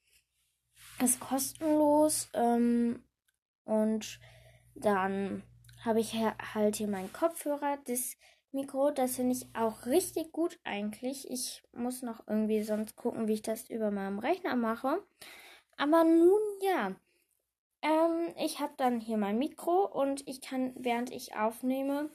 ist 1.02 1.20
kostenlos 1.20 2.28
ähm, 2.34 3.02
und 3.64 4.20
dann 4.74 5.42
habe 5.84 6.00
ich 6.00 6.14
halt 6.14 6.76
hier 6.76 6.88
meinen 6.88 7.12
Kopfhörer, 7.12 7.78
das 7.86 8.16
Mikro, 8.52 8.90
das 8.90 9.16
finde 9.16 9.34
ich 9.34 9.46
auch 9.54 9.86
richtig 9.86 10.32
gut 10.32 10.58
eigentlich. 10.64 11.30
Ich 11.30 11.62
muss 11.72 12.02
noch 12.02 12.26
irgendwie 12.26 12.62
sonst 12.62 12.96
gucken, 12.96 13.28
wie 13.28 13.34
ich 13.34 13.42
das 13.42 13.68
über 13.68 13.90
meinem 13.90 14.18
Rechner 14.18 14.56
mache. 14.56 15.02
Aber 15.76 16.04
nun 16.04 16.40
ja, 16.62 16.96
ähm, 17.82 18.34
ich 18.38 18.60
habe 18.60 18.72
dann 18.76 19.00
hier 19.00 19.18
mein 19.18 19.38
Mikro 19.38 19.84
und 19.84 20.26
ich 20.26 20.40
kann, 20.40 20.72
während 20.76 21.12
ich 21.12 21.36
aufnehme, 21.36 22.10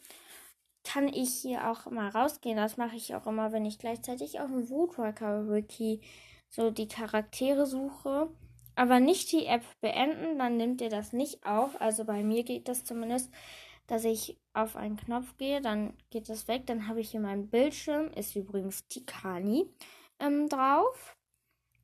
kann 0.84 1.08
ich 1.08 1.34
hier 1.36 1.70
auch 1.70 1.86
mal 1.92 2.10
rausgehen. 2.10 2.58
Das 2.58 2.78
mache 2.78 2.96
ich 2.96 3.14
auch 3.14 3.28
immer, 3.28 3.52
wenn 3.52 3.66
ich 3.66 3.78
gleichzeitig 3.78 4.40
auf 4.40 4.50
dem 4.50 4.70
Woodworker 4.70 5.48
Wiki 5.48 6.02
so 6.50 6.72
die 6.72 6.88
Charaktere 6.88 7.66
suche 7.68 8.30
aber 8.76 9.00
nicht 9.00 9.32
die 9.32 9.46
App 9.46 9.64
beenden, 9.82 10.40
dann 10.40 10.58
nimmt 10.58 10.82
ihr 10.82 10.90
das 10.90 11.14
nicht 11.14 11.46
auf. 11.46 11.80
Also 11.80 12.06
bei 12.06 12.24
mir 12.24 12.44
geht 12.44 12.68
das 12.68 12.84
zumindest, 12.84 13.32
dass 13.88 14.06
ich 14.06 14.38
auf 14.54 14.76
einen 14.76 14.98
Knopf 14.98 15.38
gehe, 15.38 15.62
dann 15.62 15.98
geht 16.10 16.30
das 16.30 16.48
weg. 16.48 16.66
Dann 16.68 16.88
habe 16.88 17.02
ich 17.02 17.12
hier 17.12 17.20
meinen 17.20 17.50
Bildschirm, 17.50 18.08
ist 18.14 18.36
übrigens 18.36 18.88
Tikani 18.88 19.70
ähm, 20.20 20.48
drauf. 20.48 21.18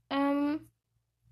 Ähm, 0.09 0.69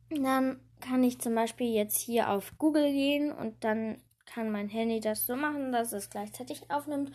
dann 0.09 0.59
kann 0.81 1.03
ich 1.03 1.19
zum 1.19 1.33
Beispiel 1.35 1.73
jetzt 1.73 1.97
hier 1.97 2.29
auf 2.29 2.57
Google 2.57 2.91
gehen 2.91 3.31
und 3.31 3.63
dann 3.63 4.01
kann 4.25 4.51
mein 4.51 4.69
Handy 4.69 4.99
das 4.99 5.25
so 5.25 5.35
machen, 5.35 5.71
dass 5.71 5.93
es 5.93 6.09
gleichzeitig 6.09 6.69
aufnimmt. 6.69 7.11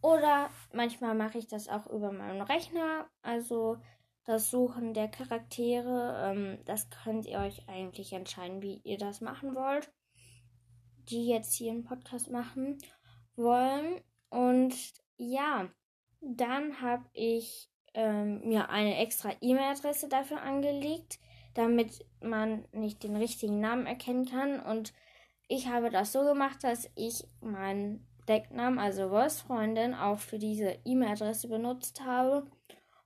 Oder 0.00 0.50
manchmal 0.72 1.14
mache 1.14 1.38
ich 1.38 1.46
das 1.46 1.68
auch 1.68 1.86
über 1.86 2.12
meinen 2.12 2.42
Rechner. 2.42 3.08
Also 3.22 3.78
das 4.24 4.50
Suchen 4.50 4.94
der 4.94 5.08
Charaktere. 5.08 6.32
Ähm, 6.32 6.58
das 6.64 6.88
könnt 6.90 7.26
ihr 7.26 7.38
euch 7.38 7.68
eigentlich 7.68 8.12
entscheiden, 8.12 8.62
wie 8.62 8.80
ihr 8.84 8.98
das 8.98 9.20
machen 9.20 9.54
wollt. 9.54 9.90
Die 11.10 11.26
jetzt 11.26 11.54
hier 11.54 11.72
einen 11.72 11.84
Podcast 11.84 12.30
machen 12.30 12.78
wollen. 13.36 14.00
Und 14.30 14.74
ja, 15.16 15.68
dann 16.20 16.80
habe 16.80 17.04
ich 17.12 17.70
ähm, 17.92 18.40
mir 18.46 18.70
eine 18.70 18.96
extra 18.96 19.32
E-Mail-Adresse 19.40 20.08
dafür 20.08 20.42
angelegt, 20.42 21.18
damit 21.54 22.04
man 22.20 22.66
nicht 22.72 23.02
den 23.02 23.16
richtigen 23.16 23.60
Namen 23.60 23.86
erkennen 23.86 24.24
kann. 24.24 24.60
Und 24.60 24.94
ich 25.48 25.68
habe 25.68 25.90
das 25.90 26.12
so 26.12 26.24
gemacht, 26.24 26.64
dass 26.64 26.90
ich 26.94 27.24
meinen 27.40 28.06
Decknamen, 28.26 28.78
also 28.78 29.10
Voice 29.10 29.42
Freundin, 29.42 29.94
auch 29.94 30.18
für 30.18 30.38
diese 30.38 30.78
E-Mail-Adresse 30.84 31.48
benutzt 31.48 32.00
habe. 32.00 32.50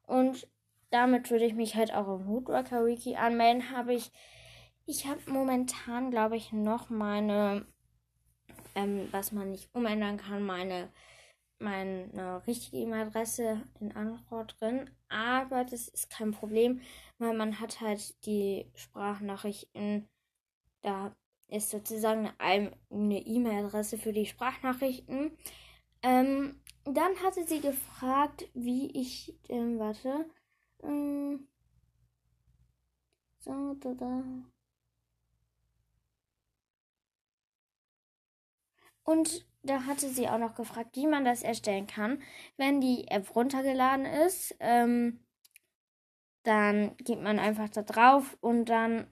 Und 0.06 0.48
damit 0.90 1.30
würde 1.30 1.44
ich 1.44 1.54
mich 1.54 1.74
halt 1.74 1.92
auch 1.92 2.08
im 2.08 2.26
Woodworker 2.26 2.84
Wiki 2.86 3.16
anmelden. 3.16 3.70
Habe 3.70 3.94
ich, 3.94 4.10
ich 4.86 5.06
habe 5.06 5.20
momentan, 5.30 6.10
glaube 6.10 6.36
ich, 6.36 6.52
noch 6.52 6.90
meine, 6.90 7.66
ähm, 8.74 9.08
was 9.10 9.32
man 9.32 9.50
nicht 9.50 9.74
umändern 9.74 10.16
kann, 10.16 10.42
meine, 10.42 10.90
meine 11.58 12.42
richtige 12.46 12.78
E-Mail-Adresse 12.78 13.62
in 13.80 13.94
Antwort 13.94 14.60
drin. 14.60 14.90
Aber 15.08 15.64
das 15.64 15.88
ist 15.88 16.10
kein 16.10 16.32
Problem, 16.32 16.80
weil 17.18 17.34
man 17.34 17.60
hat 17.60 17.80
halt 17.80 18.24
die 18.26 18.70
Sprachnachrichten, 18.74 20.08
da 20.82 21.14
ist 21.48 21.70
sozusagen 21.70 22.30
eine 22.38 22.72
E-Mail-Adresse 22.92 23.98
für 23.98 24.12
die 24.12 24.26
Sprachnachrichten. 24.26 25.32
Ähm, 26.02 26.60
dann 26.84 27.16
hatte 27.22 27.44
sie 27.44 27.60
gefragt, 27.60 28.48
wie 28.54 28.90
ich, 28.98 29.38
ähm, 29.48 29.78
warte, 29.78 30.26
ähm, 30.82 31.48
so, 33.38 33.74
da, 33.74 33.94
da. 33.94 34.22
Und 39.04 39.46
da 39.62 39.86
hatte 39.86 40.08
sie 40.08 40.28
auch 40.28 40.38
noch 40.38 40.54
gefragt, 40.54 40.96
wie 40.96 41.06
man 41.06 41.24
das 41.24 41.42
erstellen 41.42 41.86
kann. 41.86 42.22
Wenn 42.56 42.80
die 42.80 43.08
App 43.08 43.34
runtergeladen 43.34 44.04
ist, 44.04 44.54
ähm, 44.60 45.24
dann 46.42 46.96
geht 46.98 47.20
man 47.20 47.38
einfach 47.38 47.68
da 47.68 47.82
drauf 47.82 48.36
und 48.40 48.66
dann, 48.66 49.06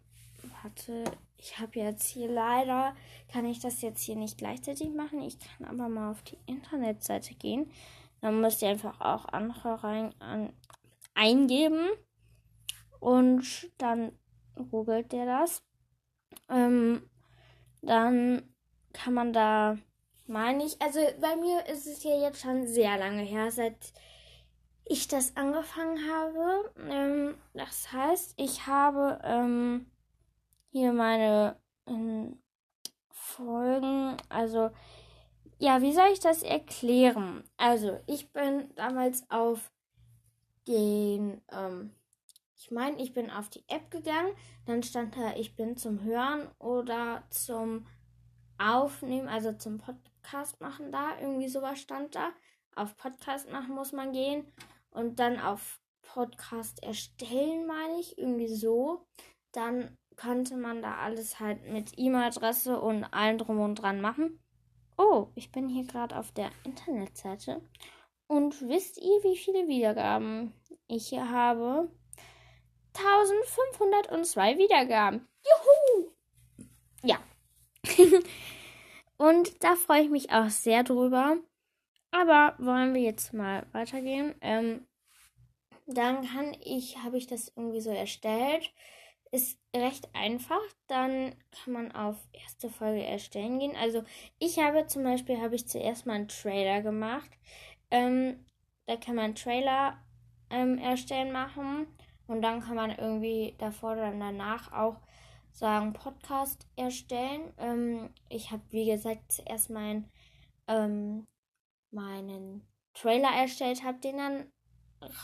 warte, 0.62 1.04
ich 1.38 1.58
habe 1.58 1.78
jetzt 1.78 2.06
hier 2.06 2.28
leider, 2.28 2.94
kann 3.32 3.44
ich 3.44 3.60
das 3.60 3.82
jetzt 3.82 4.02
hier 4.02 4.16
nicht 4.16 4.38
gleichzeitig 4.38 4.90
machen. 4.94 5.22
Ich 5.22 5.38
kann 5.38 5.66
aber 5.66 5.88
mal 5.88 6.10
auf 6.10 6.22
die 6.22 6.38
Internetseite 6.46 7.34
gehen. 7.34 7.70
Dann 8.20 8.40
müsst 8.40 8.62
ihr 8.62 8.68
einfach 8.68 9.00
auch 9.00 9.26
andere 9.26 9.84
rein 9.84 10.14
an, 10.20 10.52
eingeben 11.16 11.88
und 13.00 13.72
dann 13.78 14.12
googelt 14.70 15.12
der 15.12 15.26
das. 15.26 15.62
Ähm, 16.48 17.08
dann 17.82 18.54
kann 18.92 19.14
man 19.14 19.32
da, 19.32 19.78
meine 20.26 20.64
ich, 20.64 20.80
also 20.80 21.00
bei 21.20 21.36
mir 21.36 21.66
ist 21.66 21.86
es 21.86 22.02
ja 22.04 22.18
jetzt 22.20 22.40
schon 22.40 22.66
sehr 22.66 22.96
lange 22.98 23.22
her, 23.22 23.50
seit 23.50 23.92
ich 24.84 25.08
das 25.08 25.36
angefangen 25.36 25.98
habe. 26.10 26.72
Ähm, 26.88 27.34
das 27.54 27.92
heißt, 27.92 28.34
ich 28.36 28.66
habe 28.66 29.20
ähm, 29.24 29.90
hier 30.70 30.92
meine 30.92 31.60
ähm, 31.86 32.40
Folgen, 33.10 34.16
also 34.28 34.70
ja, 35.58 35.80
wie 35.80 35.92
soll 35.92 36.08
ich 36.12 36.20
das 36.20 36.42
erklären? 36.42 37.42
Also, 37.56 37.98
ich 38.06 38.30
bin 38.32 38.74
damals 38.74 39.28
auf 39.30 39.72
den, 40.68 41.40
ähm, 41.52 41.92
ich 42.56 42.70
meine, 42.70 43.00
ich 43.00 43.12
bin 43.12 43.30
auf 43.30 43.48
die 43.48 43.64
App 43.68 43.90
gegangen, 43.90 44.34
dann 44.64 44.82
stand 44.82 45.16
da, 45.16 45.36
ich 45.36 45.56
bin 45.56 45.76
zum 45.76 46.02
Hören 46.02 46.48
oder 46.58 47.24
zum 47.30 47.86
Aufnehmen, 48.58 49.28
also 49.28 49.52
zum 49.52 49.78
Podcast 49.78 50.60
machen 50.60 50.90
da, 50.90 51.18
irgendwie 51.20 51.48
sowas 51.48 51.78
stand 51.78 52.14
da. 52.14 52.30
Auf 52.74 52.96
Podcast 52.96 53.50
machen 53.50 53.74
muss 53.74 53.92
man 53.92 54.12
gehen 54.12 54.44
und 54.90 55.18
dann 55.18 55.40
auf 55.40 55.80
Podcast 56.02 56.82
erstellen, 56.82 57.66
meine 57.66 58.00
ich, 58.00 58.18
irgendwie 58.18 58.54
so. 58.54 59.06
Dann 59.52 59.96
konnte 60.16 60.56
man 60.56 60.82
da 60.82 60.96
alles 60.96 61.40
halt 61.40 61.70
mit 61.70 61.92
E-Mail-Adresse 61.96 62.80
und 62.80 63.04
allem 63.04 63.38
drum 63.38 63.60
und 63.60 63.76
dran 63.76 64.00
machen. 64.00 64.40
Oh, 64.98 65.28
ich 65.34 65.52
bin 65.52 65.68
hier 65.68 65.84
gerade 65.84 66.16
auf 66.16 66.32
der 66.32 66.50
Internetseite. 66.64 67.60
Und 68.28 68.68
wisst 68.68 68.98
ihr, 68.98 69.22
wie 69.22 69.36
viele 69.36 69.68
Wiedergaben 69.68 70.52
ich 70.88 71.08
hier 71.08 71.30
habe? 71.30 71.88
1502 72.94 74.58
Wiedergaben. 74.58 75.28
Juhu! 75.44 76.10
Ja. 77.04 77.18
und 79.16 79.62
da 79.62 79.76
freue 79.76 80.02
ich 80.02 80.10
mich 80.10 80.30
auch 80.30 80.48
sehr 80.48 80.82
drüber. 80.82 81.36
Aber 82.10 82.54
wollen 82.58 82.94
wir 82.94 83.02
jetzt 83.02 83.32
mal 83.32 83.66
weitergehen? 83.72 84.34
Ähm, 84.40 84.86
dann 85.86 86.26
kann 86.26 86.56
ich, 86.64 86.98
habe 86.98 87.18
ich 87.18 87.26
das 87.26 87.52
irgendwie 87.54 87.80
so 87.80 87.90
erstellt. 87.90 88.72
Ist 89.30 89.58
recht 89.74 90.08
einfach. 90.14 90.62
Dann 90.86 91.34
kann 91.50 91.72
man 91.72 91.92
auf 91.92 92.16
erste 92.32 92.70
Folge 92.70 93.04
erstellen 93.04 93.58
gehen. 93.58 93.76
Also 93.76 94.04
ich 94.38 94.58
habe 94.58 94.86
zum 94.86 95.02
Beispiel, 95.02 95.40
habe 95.40 95.54
ich 95.54 95.68
zuerst 95.68 96.06
mal 96.06 96.14
einen 96.14 96.28
Trailer 96.28 96.80
gemacht. 96.80 97.30
Ähm, 97.90 98.44
da 98.86 98.96
kann 98.96 99.16
man 99.16 99.34
Trailer 99.34 99.98
ähm, 100.50 100.78
erstellen 100.78 101.32
machen. 101.32 101.86
Und 102.26 102.42
dann 102.42 102.60
kann 102.60 102.76
man 102.76 102.90
irgendwie 102.90 103.54
davor 103.58 103.92
oder 103.92 104.10
danach 104.10 104.72
auch 104.72 105.00
sagen, 105.52 105.92
Podcast 105.92 106.66
erstellen. 106.76 107.52
Ähm, 107.58 108.10
ich 108.28 108.50
habe, 108.50 108.62
wie 108.70 108.86
gesagt, 108.86 109.32
zuerst 109.32 109.70
mein 109.70 110.10
ähm, 110.68 111.26
meinen 111.90 112.66
Trailer 112.94 113.30
erstellt 113.30 113.84
habe, 113.84 113.98
den 113.98 114.18
dann 114.18 114.52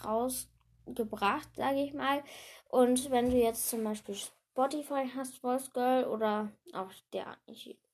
rausgebracht, 0.04 1.54
sage 1.56 1.82
ich 1.82 1.94
mal. 1.94 2.22
Und 2.68 3.10
wenn 3.10 3.30
du 3.30 3.36
jetzt 3.36 3.68
zum 3.68 3.84
Beispiel 3.84 4.14
Spotify 4.14 5.10
hast, 5.14 5.38
Voice 5.38 5.72
Girl 5.72 6.04
oder 6.04 6.52
auch 6.72 6.90
der 7.12 7.36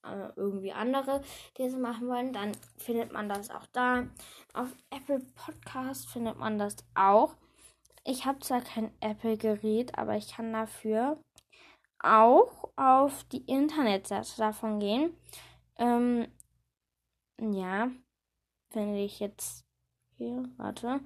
äh, 0.04 0.30
irgendwie 0.36 0.72
andere, 0.72 1.22
die 1.56 1.62
es 1.62 1.76
machen 1.76 2.08
wollen, 2.08 2.32
dann 2.32 2.52
findet 2.76 3.12
man 3.12 3.28
das 3.28 3.50
auch 3.50 3.66
da. 3.72 4.06
Auf 4.54 4.74
Apple 4.90 5.20
Podcast 5.34 6.08
findet 6.08 6.38
man 6.38 6.58
das 6.58 6.76
auch. 6.94 7.36
Ich 8.04 8.24
habe 8.24 8.38
zwar 8.40 8.60
kein 8.62 8.90
Apple-Gerät, 9.00 9.98
aber 9.98 10.16
ich 10.16 10.32
kann 10.32 10.52
dafür 10.52 11.18
auch 12.00 12.70
auf 12.76 13.24
die 13.24 13.44
Internetseite 13.44 14.36
davon 14.36 14.78
gehen. 14.78 15.16
Ähm, 15.76 16.28
ja, 17.40 17.90
finde 18.70 19.00
ich 19.00 19.20
jetzt 19.20 19.64
hier, 20.16 20.44
warte. 20.56 21.00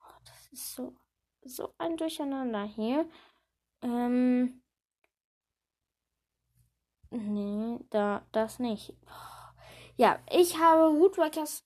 Oh, 0.00 0.18
das 0.24 0.52
ist 0.52 0.74
so, 0.74 0.94
so 1.44 1.74
ein 1.78 1.96
Durcheinander 1.96 2.64
hier. 2.64 3.08
Ähm, 3.82 4.63
nee, 7.10 7.78
da, 7.90 8.22
das 8.32 8.58
nicht. 8.58 8.94
Ja, 9.96 10.18
ich 10.30 10.58
habe 10.58 10.98
Woodworkers 10.98 11.64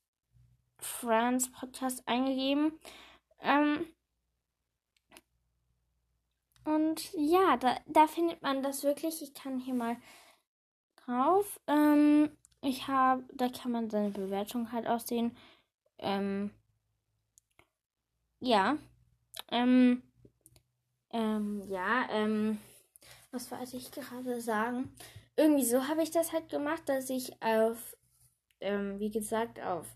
Friends 0.79 1.51
Podcast 1.51 2.03
eingegeben. 2.07 2.79
Ähm, 3.41 3.87
und 6.65 7.13
ja, 7.15 7.57
da, 7.57 7.77
da 7.87 8.07
findet 8.07 8.43
man 8.43 8.63
das 8.63 8.85
wirklich. 8.85 9.23
Ich 9.23 9.35
kann 9.35 9.59
hier 9.59 9.75
mal 9.75 9.97
drauf. 10.97 11.59
Ähm, 11.67 12.31
ich 12.61 12.89
habe, 12.89 13.25
da 13.33 13.49
kann 13.49 13.73
man 13.73 13.89
seine 13.89 14.11
Bewertung 14.11 14.73
halt 14.73 14.87
auch 14.87 15.01
sehen. 15.01 15.37
Ähm, 15.99 16.51
ja. 18.41 18.77
Ähm, 19.51 20.03
ähm, 21.11 21.63
ja, 21.69 22.07
ähm, 22.11 22.59
was 23.31 23.51
wollte 23.51 23.77
ich 23.77 23.91
gerade 23.91 24.41
sagen? 24.41 24.95
Irgendwie 25.39 25.65
so 25.65 25.87
habe 25.87 26.03
ich 26.03 26.11
das 26.11 26.33
halt 26.33 26.49
gemacht, 26.49 26.83
dass 26.89 27.09
ich 27.11 27.41
auf, 27.41 27.97
ähm, 28.61 28.99
wie 28.99 29.11
gesagt, 29.11 29.61
auf 29.61 29.87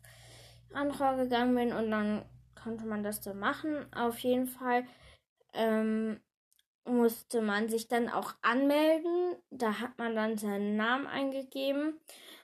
Antrag 0.73 1.17
gegangen 1.17 1.57
bin 1.57 1.73
und 1.73 1.91
dann 1.91 2.25
konnte 2.55 2.87
man 2.87 3.03
das 3.03 3.21
dann 3.21 3.41
machen. 3.41 3.93
Auf 3.93 4.21
jeden 4.21 4.47
Fall 4.47 4.87
ähm, 5.53 6.21
musste 6.85 7.43
man 7.43 7.69
sich 7.69 7.89
dann 7.89 8.09
auch 8.09 8.35
anmelden. 8.41 9.35
Da 9.51 9.81
hat 9.81 9.99
man 9.99 10.15
dann 10.15 10.39
seinen 10.39 10.77
Namen 10.77 11.09
eingegeben 11.09 11.99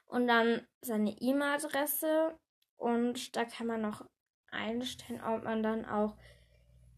und 0.06 0.26
dann 0.26 0.66
seine 0.80 1.12
E-Mail-Adresse 1.20 2.36
und 2.78 3.36
da 3.36 3.44
kann 3.44 3.68
man 3.68 3.80
noch 3.80 4.04
einstellen, 4.50 5.22
ob 5.22 5.44
man 5.44 5.62
dann 5.62 5.84
auch. 5.84 6.16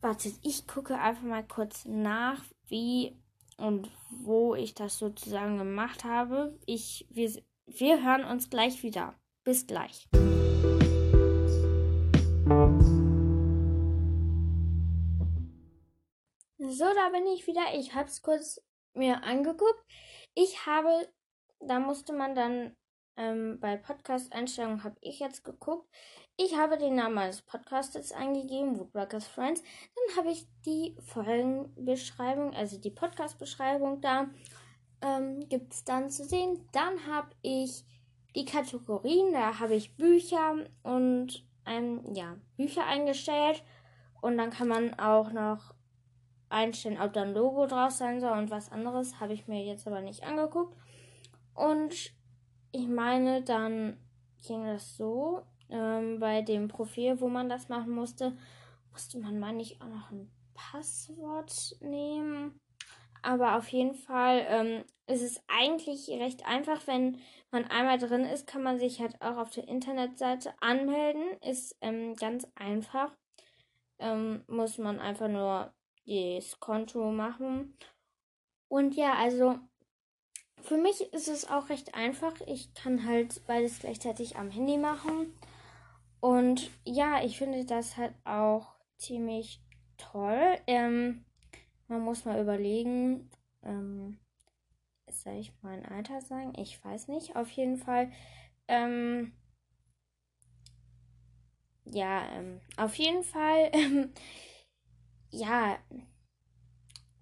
Wartet, 0.01 0.33
ich 0.43 0.67
gucke 0.67 0.99
einfach 0.99 1.25
mal 1.25 1.47
kurz 1.47 1.85
nach, 1.85 2.43
wie 2.69 3.21
und 3.61 3.91
wo 4.11 4.55
ich 4.55 4.75
das 4.75 4.99
sozusagen 4.99 5.59
gemacht 5.59 6.05
habe. 6.05 6.59
Ich, 6.67 7.07
wir, 7.11 7.31
wir 7.67 8.03
hören 8.03 8.25
uns 8.25 8.51
gleich 8.51 8.83
wieder. 8.83 9.15
Bis 9.45 9.67
gleich. 9.67 10.09
So, 16.59 16.85
da 16.95 17.09
bin 17.11 17.27
ich 17.27 17.47
wieder. 17.47 17.63
Ich 17.75 17.95
habe 17.95 18.09
es 18.09 18.23
kurz 18.23 18.61
mir 18.95 19.23
angeguckt. 19.25 19.85
Ich 20.35 20.67
habe, 20.67 21.09
da 21.61 21.79
musste 21.79 22.13
man 22.13 22.35
dann 22.35 22.77
ähm, 23.17 23.59
bei 23.61 23.77
Podcast-Einstellungen 23.77 24.85
habe 24.85 24.97
ich 25.01 25.21
jetzt 25.21 25.45
geguckt. 25.45 25.89
Ich 26.43 26.57
habe 26.57 26.79
den 26.79 26.95
Namen 26.95 27.17
meines 27.17 27.43
Podcastes 27.43 28.13
eingegeben, 28.13 28.79
Woodworkers 28.79 29.27
Friends. 29.27 29.63
Dann 29.63 30.17
habe 30.17 30.33
ich 30.33 30.47
die 30.65 30.97
Folgenbeschreibung, 30.99 32.55
also 32.55 32.79
die 32.79 32.91
Podcast-Beschreibung 32.91 34.01
da. 34.01 34.31
Ähm, 35.03 35.47
Gibt 35.51 35.75
es 35.75 35.85
dann 35.85 36.09
zu 36.09 36.25
sehen. 36.25 36.67
Dann 36.73 37.07
habe 37.07 37.29
ich 37.43 37.85
die 38.35 38.47
Kategorien, 38.47 39.35
da 39.35 39.59
habe 39.59 39.75
ich 39.75 39.95
Bücher 39.99 40.65
und 40.83 41.45
ähm, 41.67 42.15
ja, 42.15 42.39
Bücher 42.57 42.87
eingestellt. 42.87 43.63
Und 44.23 44.39
dann 44.39 44.49
kann 44.49 44.69
man 44.69 44.99
auch 44.99 45.33
noch 45.33 45.75
einstellen, 46.49 47.03
ob 47.03 47.13
da 47.13 47.21
ein 47.21 47.35
Logo 47.35 47.67
draus 47.67 47.99
sein 47.99 48.19
soll 48.23 48.39
und 48.39 48.51
was 48.51 48.73
anderes. 48.73 49.21
Habe 49.21 49.35
ich 49.35 49.47
mir 49.47 49.63
jetzt 49.63 49.87
aber 49.87 50.01
nicht 50.01 50.23
angeguckt. 50.23 50.75
Und 51.53 52.15
ich 52.73 52.89
meine, 52.89 53.43
dann 53.43 53.99
ging 54.41 54.65
das 54.65 54.97
so. 54.97 55.43
Ähm, 55.71 56.21
bei 56.21 56.43
dem 56.43 56.69
Profil, 56.69 57.21
wo 57.21 57.29
man 57.29 57.49
das 57.49 57.69
machen 57.69 57.93
musste, 57.93 58.37
musste 58.93 59.19
man, 59.19 59.39
meine 59.39 59.63
ich, 59.63 59.81
auch 59.81 59.87
noch 59.87 60.11
ein 60.11 60.31
Passwort 60.55 61.77
nehmen. 61.81 62.61
Aber 63.23 63.57
auf 63.57 63.69
jeden 63.69 63.95
Fall 63.95 64.47
ähm, 64.49 64.85
ist 65.07 65.23
es 65.23 65.43
eigentlich 65.49 66.09
recht 66.09 66.47
einfach. 66.47 66.87
Wenn 66.87 67.19
man 67.51 67.65
einmal 67.67 67.99
drin 67.99 68.25
ist, 68.25 68.47
kann 68.47 68.63
man 68.63 68.79
sich 68.79 69.01
halt 69.01 69.21
auch 69.21 69.37
auf 69.37 69.51
der 69.51 69.69
Internetseite 69.69 70.55
anmelden. 70.61 71.23
Ist 71.43 71.77
ähm, 71.81 72.15
ganz 72.17 72.47
einfach. 72.55 73.13
Ähm, 73.99 74.45
muss 74.47 74.79
man 74.79 74.99
einfach 74.99 75.29
nur 75.29 75.73
das 76.07 76.59
Konto 76.61 77.13
machen. 77.13 77.77
Und 78.69 78.97
ja, 78.97 79.15
also 79.15 79.59
für 80.63 80.77
mich 80.77 81.01
ist 81.13 81.29
es 81.29 81.49
auch 81.49 81.69
recht 81.69 81.95
einfach. 81.95 82.35
Ich 82.47 82.73
kann 82.75 83.07
halt 83.07 83.43
beides 83.47 83.81
gleichzeitig 83.81 84.37
am 84.37 84.51
Handy 84.51 84.79
machen. 84.79 85.35
Und 86.21 86.71
ja, 86.85 87.23
ich 87.25 87.39
finde 87.39 87.65
das 87.65 87.97
halt 87.97 88.15
auch 88.25 88.75
ziemlich 88.99 89.63
toll. 89.97 90.59
Ähm, 90.67 91.25
man 91.89 92.03
muss 92.03 92.25
mal 92.25 92.41
überlegen, 92.41 93.31
ähm, 93.63 94.19
soll 95.11 95.35
ich 95.35 95.53
mein 95.63 95.85
Alter 95.85 96.21
sagen? 96.21 96.53
Ich 96.57 96.83
weiß 96.85 97.09
nicht. 97.09 97.37
Auf 97.37 97.51
jeden 97.51 97.77
Fall. 97.77 98.11
Ähm, 98.69 99.33
ja, 101.85 102.27
ähm, 102.33 102.61
auf 102.77 102.95
jeden 102.97 103.25
Fall. 103.25 103.71
Ähm, 103.81 104.13
ja. 105.33 105.79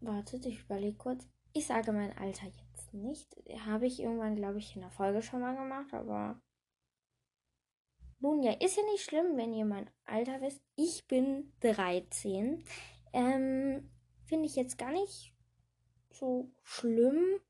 Wartet, 0.00 0.46
ich 0.46 0.60
überlege 0.62 0.96
kurz. 0.96 1.26
Ich 1.52 1.66
sage 1.66 1.92
mein 1.92 2.16
Alter 2.16 2.46
jetzt 2.46 2.94
nicht. 2.94 3.36
Habe 3.66 3.86
ich 3.86 4.00
irgendwann, 4.00 4.36
glaube 4.36 4.58
ich, 4.58 4.74
in 4.74 4.80
der 4.80 4.90
Folge 4.90 5.22
schon 5.22 5.40
mal 5.40 5.54
gemacht, 5.54 5.92
aber. 5.92 6.40
Nun 8.20 8.42
ja, 8.42 8.52
ist 8.52 8.76
ja 8.76 8.82
nicht 8.84 9.04
schlimm, 9.04 9.36
wenn 9.36 9.54
ihr 9.54 9.64
mein 9.64 9.88
Alter 10.04 10.40
wisst. 10.40 10.60
Ich 10.76 11.06
bin 11.06 11.52
13. 11.60 12.64
Ähm, 13.12 13.90
finde 14.24 14.46
ich 14.46 14.56
jetzt 14.56 14.76
gar 14.76 14.92
nicht 14.92 15.34
so 16.10 16.50
schlimm. 16.64 17.40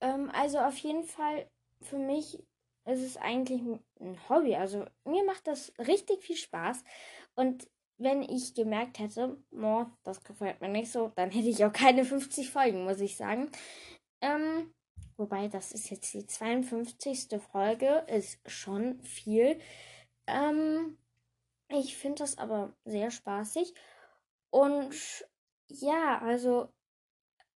Ähm, 0.00 0.30
also 0.32 0.58
auf 0.58 0.76
jeden 0.78 1.04
Fall 1.04 1.50
für 1.82 1.98
mich 1.98 2.38
ist 2.86 3.02
es 3.02 3.16
eigentlich 3.16 3.60
ein 4.00 4.28
Hobby. 4.28 4.54
Also 4.54 4.84
mir 5.04 5.24
macht 5.24 5.46
das 5.46 5.72
richtig 5.78 6.22
viel 6.22 6.36
Spaß. 6.36 6.84
Und 7.34 7.68
wenn 7.98 8.22
ich 8.22 8.54
gemerkt 8.54 8.98
hätte, 8.98 9.38
oh, 9.52 9.86
das 10.04 10.22
gefällt 10.22 10.60
mir 10.60 10.68
nicht 10.68 10.92
so, 10.92 11.12
dann 11.16 11.30
hätte 11.30 11.48
ich 11.48 11.64
auch 11.64 11.72
keine 11.72 12.04
50 12.04 12.50
Folgen, 12.50 12.84
muss 12.84 13.00
ich 13.00 13.16
sagen. 13.16 13.50
Ähm, 14.20 14.72
wobei, 15.16 15.48
das 15.48 15.72
ist 15.72 15.90
jetzt 15.90 16.12
die 16.14 16.26
52. 16.26 17.40
Folge, 17.50 18.04
ist 18.08 18.38
schon 18.46 19.00
viel. 19.02 19.58
Ähm, 20.26 20.98
ich 21.68 21.96
finde 21.96 22.20
das 22.20 22.38
aber 22.38 22.74
sehr 22.84 23.10
spaßig. 23.10 23.74
Und 24.50 24.94
ja, 25.68 26.18
also 26.20 26.68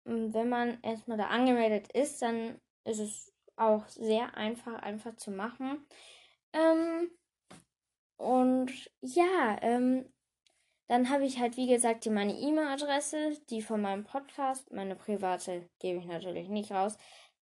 wenn 0.05 0.49
man 0.49 0.81
erstmal 0.83 1.19
da 1.19 1.27
angemeldet 1.29 1.93
ist, 1.93 2.21
dann 2.23 2.61
ist 2.85 2.99
es 2.99 3.33
auch 3.57 3.87
sehr 3.89 4.37
einfach, 4.37 4.83
einfach 4.83 5.15
zu 5.17 5.31
machen. 5.31 5.87
Ähm, 6.53 7.11
und 8.17 8.91
ja, 9.01 9.57
ähm, 9.63 10.13
dann 10.89 11.09
habe 11.09 11.25
ich 11.25 11.39
halt, 11.39 11.57
wie 11.57 11.69
gesagt, 11.69 12.05
die, 12.05 12.11
meine 12.11 12.37
E-Mail-Adresse, 12.37 13.39
die 13.49 13.63
von 13.63 13.81
meinem 13.81 14.05
Podcast, 14.05 14.71
meine 14.73 14.97
private 14.97 15.69
gebe 15.79 16.01
ich 16.01 16.07
natürlich 16.07 16.49
nicht 16.49 16.73
raus, 16.73 16.99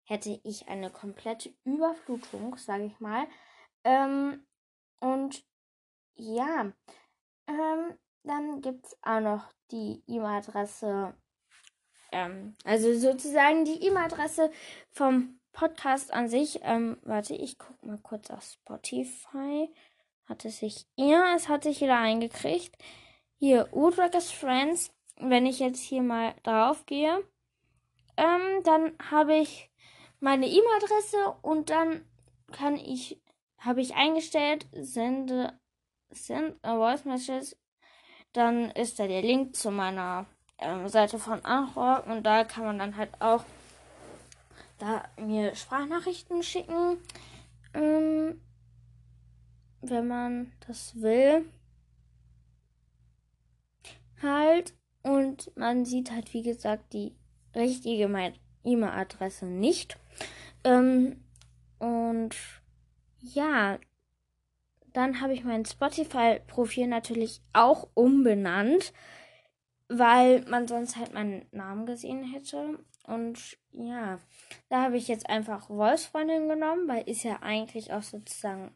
hätte 0.05 0.39
ich 0.43 0.67
eine 0.69 0.89
komplette 0.89 1.53
Überflutung, 1.65 2.55
sage 2.57 2.85
ich 2.85 2.99
mal. 2.99 3.27
Ähm, 3.83 4.45
und 5.03 5.45
ja, 6.15 6.71
ähm, 7.47 7.97
dann 8.23 8.61
gibt 8.61 8.85
es 8.85 8.97
auch 9.01 9.19
noch 9.19 9.51
die 9.69 10.01
E-Mail-Adresse, 10.07 11.13
ähm, 12.13 12.55
also 12.63 12.93
sozusagen 12.93 13.65
die 13.65 13.85
E-Mail-Adresse 13.85 14.51
vom 14.91 15.39
Podcast 15.51 16.13
an 16.13 16.29
sich. 16.29 16.59
Ähm, 16.63 16.97
warte, 17.03 17.35
ich 17.35 17.57
gucke 17.57 17.85
mal 17.85 17.97
kurz 17.97 18.29
auf 18.31 18.43
Spotify. 18.43 19.69
Hat 20.25 20.45
es 20.45 20.59
sich, 20.59 20.87
ja, 20.95 21.35
es 21.35 21.49
hat 21.49 21.63
sich 21.63 21.81
wieder 21.81 21.97
eingekriegt. 21.97 22.75
Hier, 23.39 23.67
Udrakers 23.73 24.31
Friends. 24.31 24.91
Wenn 25.17 25.45
ich 25.45 25.59
jetzt 25.59 25.81
hier 25.81 26.01
mal 26.01 26.33
drauf 26.43 26.85
gehe, 26.85 27.23
ähm, 28.17 28.63
dann 28.63 28.93
habe 29.11 29.35
ich 29.35 29.69
meine 30.19 30.47
E-Mail-Adresse 30.47 31.35
und 31.41 31.69
dann 31.69 32.05
kann 32.51 32.77
ich, 32.77 33.21
habe 33.65 33.81
ich 33.81 33.95
eingestellt, 33.95 34.67
sende, 34.73 35.53
send 36.09 36.55
a 36.63 36.75
voice 36.75 37.05
message 37.05 37.55
dann 38.33 38.71
ist 38.71 38.99
da 38.99 39.07
der 39.07 39.21
Link 39.21 39.55
zu 39.55 39.71
meiner 39.71 40.25
ähm, 40.57 40.89
Seite 40.89 41.19
von 41.19 41.45
Anchor 41.45 42.03
und 42.07 42.23
da 42.23 42.43
kann 42.43 42.65
man 42.65 42.79
dann 42.79 42.97
halt 42.97 43.09
auch 43.21 43.45
da 44.79 45.03
mir 45.17 45.55
Sprachnachrichten 45.55 46.41
schicken, 46.43 46.97
ähm, 47.73 48.41
wenn 49.81 50.07
man 50.07 50.51
das 50.67 50.99
will. 50.99 51.45
Halt 54.21 54.73
und 55.03 55.55
man 55.55 55.85
sieht 55.85 56.11
halt 56.11 56.33
wie 56.33 56.41
gesagt 56.41 56.93
die 56.93 57.15
richtige 57.55 58.05
E-Mail-Adresse 58.63 59.45
nicht. 59.45 59.97
Ähm, 60.63 61.23
und 61.77 62.35
ja, 63.23 63.79
dann 64.93 65.21
habe 65.21 65.33
ich 65.33 65.43
mein 65.43 65.65
Spotify-Profil 65.65 66.87
natürlich 66.87 67.41
auch 67.53 67.87
umbenannt, 67.93 68.93
weil 69.89 70.41
man 70.45 70.67
sonst 70.67 70.97
halt 70.97 71.13
meinen 71.13 71.47
Namen 71.51 71.85
gesehen 71.85 72.23
hätte. 72.31 72.79
Und 73.05 73.57
ja, 73.71 74.19
da 74.69 74.83
habe 74.83 74.97
ich 74.97 75.07
jetzt 75.07 75.29
einfach 75.29 75.69
Wolfsfreundin 75.69 76.47
genommen, 76.47 76.87
weil 76.87 77.09
ist 77.09 77.23
ja 77.23 77.41
eigentlich 77.41 77.91
auch 77.91 78.03
sozusagen 78.03 78.71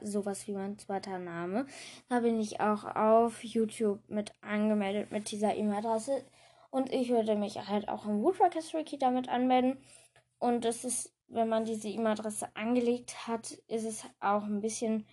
sowas 0.00 0.48
wie 0.48 0.52
mein 0.52 0.78
zweiter 0.78 1.18
Name. 1.18 1.66
Da 2.08 2.20
bin 2.20 2.40
ich 2.40 2.60
auch 2.60 2.84
auf 2.96 3.44
YouTube 3.44 4.00
mit 4.08 4.32
angemeldet 4.40 5.12
mit 5.12 5.30
dieser 5.30 5.54
E-Mail-Adresse. 5.54 6.24
Und 6.70 6.92
ich 6.92 7.10
würde 7.10 7.36
mich 7.36 7.56
halt 7.68 7.88
auch 7.88 8.06
im 8.06 8.22
Woodrockers 8.22 8.72
Wiki 8.74 8.98
damit 8.98 9.28
anmelden. 9.28 9.78
Und 10.38 10.64
das 10.64 10.84
ist, 10.84 11.13
wenn 11.34 11.48
man 11.48 11.64
diese 11.64 11.88
E-Mail-Adresse 11.88 12.54
angelegt 12.54 13.26
hat, 13.26 13.52
ist 13.68 13.84
es 13.84 14.04
auch 14.20 14.44
ein 14.44 14.60
bisschen 14.60 15.06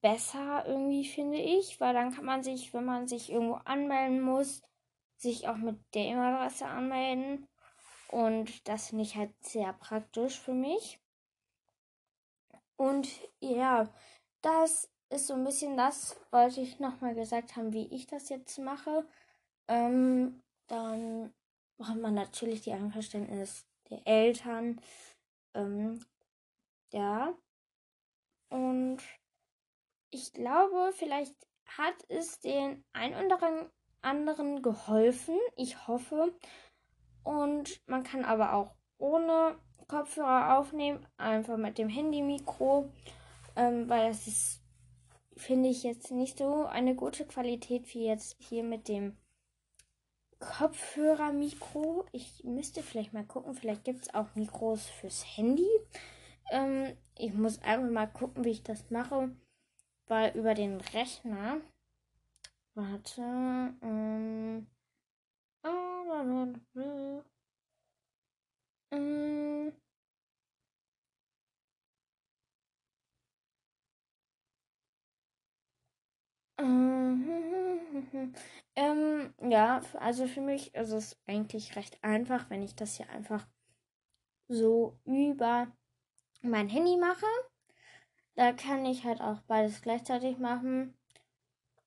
besser 0.00 0.64
irgendwie, 0.66 1.04
finde 1.04 1.38
ich, 1.38 1.80
weil 1.80 1.94
dann 1.94 2.12
kann 2.12 2.24
man 2.24 2.42
sich, 2.42 2.72
wenn 2.74 2.84
man 2.84 3.08
sich 3.08 3.30
irgendwo 3.30 3.54
anmelden 3.64 4.20
muss, 4.20 4.62
sich 5.16 5.48
auch 5.48 5.56
mit 5.56 5.78
der 5.94 6.06
E-Mail-Adresse 6.06 6.66
anmelden. 6.66 7.48
Und 8.10 8.66
das 8.68 8.88
finde 8.88 9.04
ich 9.04 9.16
halt 9.16 9.32
sehr 9.44 9.72
praktisch 9.72 10.38
für 10.38 10.54
mich. 10.54 11.00
Und 12.76 13.08
ja, 13.40 13.88
das 14.40 14.90
ist 15.10 15.26
so 15.26 15.34
ein 15.34 15.44
bisschen 15.44 15.76
das, 15.76 16.16
wollte 16.30 16.60
ich 16.60 16.78
nochmal 16.78 17.14
gesagt 17.14 17.56
haben, 17.56 17.72
wie 17.72 17.86
ich 17.94 18.06
das 18.06 18.28
jetzt 18.28 18.58
mache. 18.58 19.06
Ähm, 19.66 20.42
dann 20.68 21.32
braucht 21.76 22.00
man 22.00 22.14
natürlich 22.14 22.62
die 22.62 22.72
Einverständnis 22.72 23.66
der 23.90 24.06
Eltern. 24.06 24.80
Ähm, 25.58 26.04
ja. 26.92 27.34
Und 28.48 28.98
ich 30.10 30.32
glaube, 30.32 30.92
vielleicht 30.94 31.34
hat 31.66 31.96
es 32.08 32.40
den 32.40 32.84
ein 32.92 33.14
oder 33.14 33.70
anderen 34.00 34.62
geholfen. 34.62 35.36
Ich 35.56 35.86
hoffe. 35.86 36.32
Und 37.24 37.82
man 37.86 38.04
kann 38.04 38.24
aber 38.24 38.54
auch 38.54 38.74
ohne 38.96 39.58
Kopfhörer 39.86 40.58
aufnehmen, 40.58 41.06
einfach 41.16 41.56
mit 41.56 41.78
dem 41.78 41.88
Handy-Mikro, 41.88 42.90
ähm, 43.56 43.88
weil 43.88 44.08
das 44.08 44.26
ist, 44.26 44.62
finde 45.36 45.68
ich, 45.68 45.82
jetzt 45.82 46.10
nicht 46.10 46.38
so 46.38 46.64
eine 46.66 46.94
gute 46.94 47.26
Qualität 47.26 47.92
wie 47.94 48.06
jetzt 48.06 48.36
hier 48.38 48.62
mit 48.62 48.88
dem 48.88 49.16
Kopfhörer-Mikro. 50.40 52.06
Ich 52.12 52.44
müsste 52.44 52.82
vielleicht 52.82 53.12
mal 53.12 53.24
gucken, 53.24 53.54
vielleicht 53.54 53.84
gibt 53.84 54.02
es 54.02 54.14
auch 54.14 54.34
Mikros 54.34 54.86
fürs 54.86 55.24
Handy. 55.36 55.68
Ähm, 56.50 56.96
ich 57.16 57.34
muss 57.34 57.60
einfach 57.62 57.90
mal 57.90 58.06
gucken, 58.06 58.44
wie 58.44 58.50
ich 58.50 58.62
das 58.62 58.90
mache 58.90 59.30
weil 60.08 60.36
über 60.36 60.54
den 60.54 60.80
Rechner. 60.80 61.60
Warte. 62.74 63.22
Ähm, 63.82 64.66
ähm, 76.58 76.94
ähm, 78.78 79.34
ja, 79.42 79.80
also 79.94 80.28
für 80.28 80.40
mich 80.40 80.72
ist 80.76 80.92
es 80.92 81.18
eigentlich 81.26 81.74
recht 81.74 81.98
einfach, 82.02 82.48
wenn 82.48 82.62
ich 82.62 82.76
das 82.76 82.96
hier 82.96 83.10
einfach 83.10 83.44
so 84.46 84.96
über 85.04 85.66
mein 86.42 86.68
Handy 86.68 86.96
mache. 86.96 87.26
Da 88.36 88.52
kann 88.52 88.86
ich 88.86 89.02
halt 89.02 89.20
auch 89.20 89.40
beides 89.48 89.82
gleichzeitig 89.82 90.38
machen, 90.38 90.96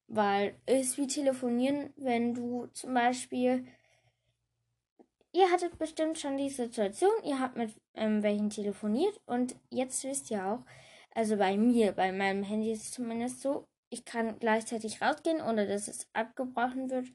weil 0.08 0.60
es 0.66 0.98
wie 0.98 1.08
telefonieren, 1.08 1.94
wenn 1.96 2.34
du 2.34 2.68
zum 2.74 2.94
Beispiel, 2.94 3.66
ihr 5.32 5.50
hattet 5.50 5.78
bestimmt 5.80 6.20
schon 6.20 6.36
die 6.36 6.50
Situation, 6.50 7.24
ihr 7.24 7.40
habt 7.40 7.56
mit 7.56 7.74
ähm, 7.94 8.22
welchen 8.22 8.50
telefoniert 8.50 9.18
und 9.26 9.56
jetzt 9.70 10.04
wisst 10.04 10.30
ihr 10.30 10.46
auch, 10.46 10.66
also 11.16 11.38
bei 11.38 11.56
mir, 11.56 11.94
bei 11.94 12.12
meinem 12.12 12.44
Handy 12.44 12.74
ist 12.74 12.84
es 12.84 12.92
zumindest 12.92 13.40
so, 13.40 13.70
ich 13.92 14.06
kann 14.06 14.40
gleichzeitig 14.40 15.02
rausgehen, 15.02 15.42
ohne 15.42 15.68
dass 15.68 15.88
es 15.90 16.08
abgebrochen 16.14 16.90
wird. 16.90 17.08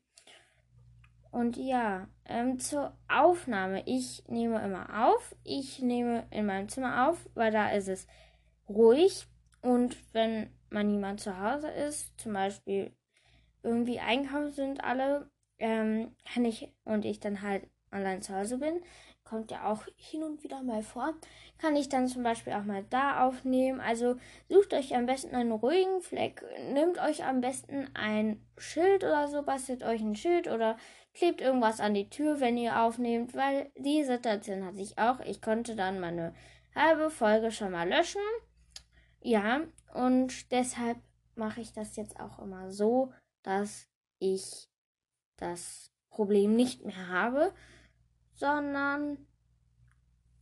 Und 1.33 1.57
ja, 1.57 2.07
ähm, 2.27 2.59
zur 2.59 2.97
Aufnahme. 3.09 3.83
Ich 3.87 4.23
nehme 4.29 4.62
immer 4.62 5.07
auf. 5.07 5.35
Ich 5.43 5.81
nehme 5.81 6.27
in 6.31 6.47
meinem 6.47 6.69
Zimmer 6.69 7.09
auf, 7.09 7.29
weil 7.35 7.51
da 7.51 7.71
ist 7.71 7.89
es 7.89 8.07
ruhig. 8.69 9.27
Und 9.62 9.97
wenn 10.15 10.51
man 10.71 10.87
niemand 10.89 11.21
zu 11.21 11.41
Hause 11.41 11.69
ist, 11.69 12.19
zum 12.21 12.35
Beispiel 12.35 12.93
irgendwie 13.62 13.99
einkaufen 13.99 14.53
sind 14.53 14.85
alle, 14.85 15.31
ähm, 15.59 16.15
kann 16.31 16.45
ich 16.45 16.73
und 16.85 17.07
ich 17.07 17.21
dann 17.21 17.41
halt 17.41 17.69
allein 17.91 18.21
zu 18.21 18.35
Hause 18.35 18.59
bin, 18.59 18.83
kommt 19.27 19.51
ja 19.51 19.71
auch 19.71 19.83
hin 19.97 20.23
und 20.23 20.43
wieder 20.43 20.62
mal 20.62 20.83
vor, 20.83 21.15
kann 21.59 21.77
ich 21.77 21.89
dann 21.89 22.09
zum 22.09 22.23
Beispiel 22.23 22.53
auch 22.55 22.65
mal 22.65 22.85
da 22.89 23.27
aufnehmen. 23.27 23.81
Also 23.81 24.17
sucht 24.49 24.73
euch 24.73 24.95
am 24.95 25.07
besten 25.07 25.35
einen 25.35 25.53
ruhigen 25.53 26.01
Fleck, 26.01 26.43
nehmt 26.73 26.99
euch 26.99 27.25
am 27.25 27.41
besten 27.41 27.89
ein 27.95 28.41
Schild 28.57 29.05
oder 29.05 29.29
so, 29.29 29.43
bastelt 29.43 29.83
euch 29.83 30.01
ein 30.01 30.17
Schild 30.17 30.49
oder 30.49 30.77
klebt 31.12 31.41
irgendwas 31.41 31.81
an 31.81 31.95
die 31.95 32.09
Tür, 32.09 32.41
wenn 32.41 32.57
ihr 32.57 32.81
aufnehmt, 32.81 33.35
weil 33.35 33.71
die 33.77 34.05
Situation 34.05 34.65
hatte 34.65 34.81
ich 34.81 34.99
auch. 34.99 35.21
Ich 35.21 35.43
konnte 35.43 35.75
dann 35.77 36.01
meine 36.01 36.35
halbe 36.75 37.11
Folge 37.11 37.51
schon 37.51 37.73
mal 37.73 37.89
löschen. 37.89 38.21
Ja, 39.21 39.61
und 39.95 40.53
deshalb 40.53 40.99
mache 41.35 41.61
ich 41.61 41.73
das 41.73 41.97
jetzt 41.97 42.21
auch 42.21 42.39
immer 42.39 42.71
so, 42.71 43.12
dass 43.43 43.89
ich 44.19 44.69
das 45.37 45.91
Problem 46.11 46.55
nicht 46.55 46.85
mehr 46.85 47.09
habe, 47.09 47.53
sondern 48.37 49.18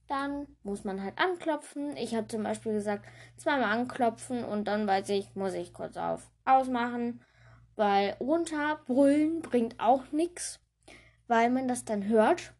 dann 0.08 0.46
muss 0.62 0.84
man 0.84 1.02
halt 1.02 1.18
anklopfen. 1.18 1.96
Ich 1.96 2.14
habe 2.14 2.28
zum 2.28 2.42
Beispiel 2.42 2.72
gesagt, 2.72 3.06
zweimal 3.36 3.72
anklopfen 3.72 4.44
und 4.44 4.64
dann 4.66 4.86
weiß 4.86 5.08
ich, 5.10 5.34
muss 5.34 5.54
ich 5.54 5.72
kurz 5.72 5.96
auf 5.96 6.30
ausmachen, 6.44 7.22
weil 7.76 8.16
runterbrüllen 8.20 9.40
bringt 9.40 9.80
auch 9.80 10.12
nichts, 10.12 10.60
weil 11.26 11.50
man 11.50 11.68
das 11.68 11.84
dann 11.84 12.06
hört. 12.06 12.52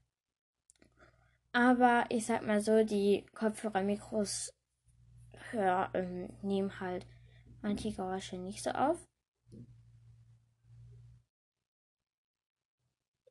Aber 1.53 2.07
ich 2.09 2.27
sag 2.27 2.44
mal 2.44 2.61
so, 2.61 2.83
die 2.85 3.27
Kopfhörermikros 3.35 4.53
hör, 5.51 5.90
ähm, 5.94 6.31
nehmen 6.42 6.81
halt 6.81 7.07
manche 7.62 7.92
Geräusche 7.92 8.38
nicht 8.38 8.64
so 8.64 8.70
auf. 8.70 8.99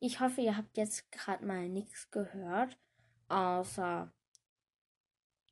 Ich 0.06 0.20
hoffe, 0.20 0.42
ihr 0.42 0.58
habt 0.58 0.76
jetzt 0.76 1.10
gerade 1.12 1.46
mal 1.46 1.66
nichts 1.66 2.10
gehört, 2.10 2.76
außer 3.28 4.12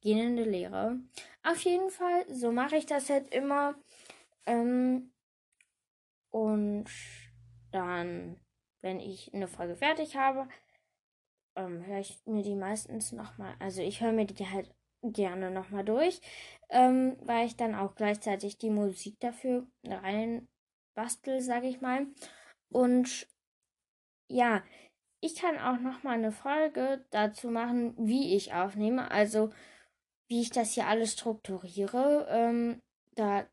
gähnende 0.03 0.45
Leere. 0.45 1.01
Auf 1.43 1.59
jeden 1.63 1.89
Fall, 1.89 2.27
so 2.29 2.53
mache 2.53 2.77
ich 2.77 2.85
das 2.85 3.09
halt 3.09 3.33
immer. 3.33 3.75
Ähm, 4.45 5.11
und 6.29 6.85
dann, 7.71 8.39
wenn 8.83 9.01
ich 9.01 9.33
eine 9.33 9.49
Folge 9.49 9.75
fertig 9.75 10.17
habe, 10.17 10.47
ähm, 11.57 11.87
höre 11.87 12.01
ich 12.01 12.21
mir 12.27 12.43
die 12.43 12.55
meistens 12.55 13.13
nochmal. 13.13 13.55
Also 13.59 13.81
ich 13.81 14.03
höre 14.03 14.13
mir 14.13 14.27
die 14.27 14.47
halt 14.47 14.71
gerne 15.03 15.51
nochmal 15.51 15.87
durch, 15.87 16.21
ähm, 16.69 17.17
weil 17.23 17.47
ich 17.47 17.57
dann 17.57 17.75
auch 17.75 17.95
gleichzeitig 17.95 18.59
die 18.59 18.69
Musik 18.69 19.19
dafür 19.19 19.67
rein 19.83 20.47
bastel, 20.93 21.41
sage 21.41 21.69
ich 21.69 21.81
mal. 21.81 22.07
Und 22.69 23.32
ja, 24.33 24.63
ich 25.21 25.37
kann 25.37 25.59
auch 25.59 25.79
noch 25.79 26.03
mal 26.03 26.15
eine 26.15 26.33
Folge 26.33 27.05
dazu 27.11 27.49
machen, 27.49 27.95
wie 27.97 28.35
ich 28.35 28.53
aufnehme, 28.53 29.11
also 29.11 29.51
wie 30.29 30.41
ich 30.41 30.51
das 30.51 30.73
hier 30.73 30.87
alles 30.87 31.13
strukturiere. 31.13 32.27
Ähm, 32.29 32.83
da, 33.15 33.47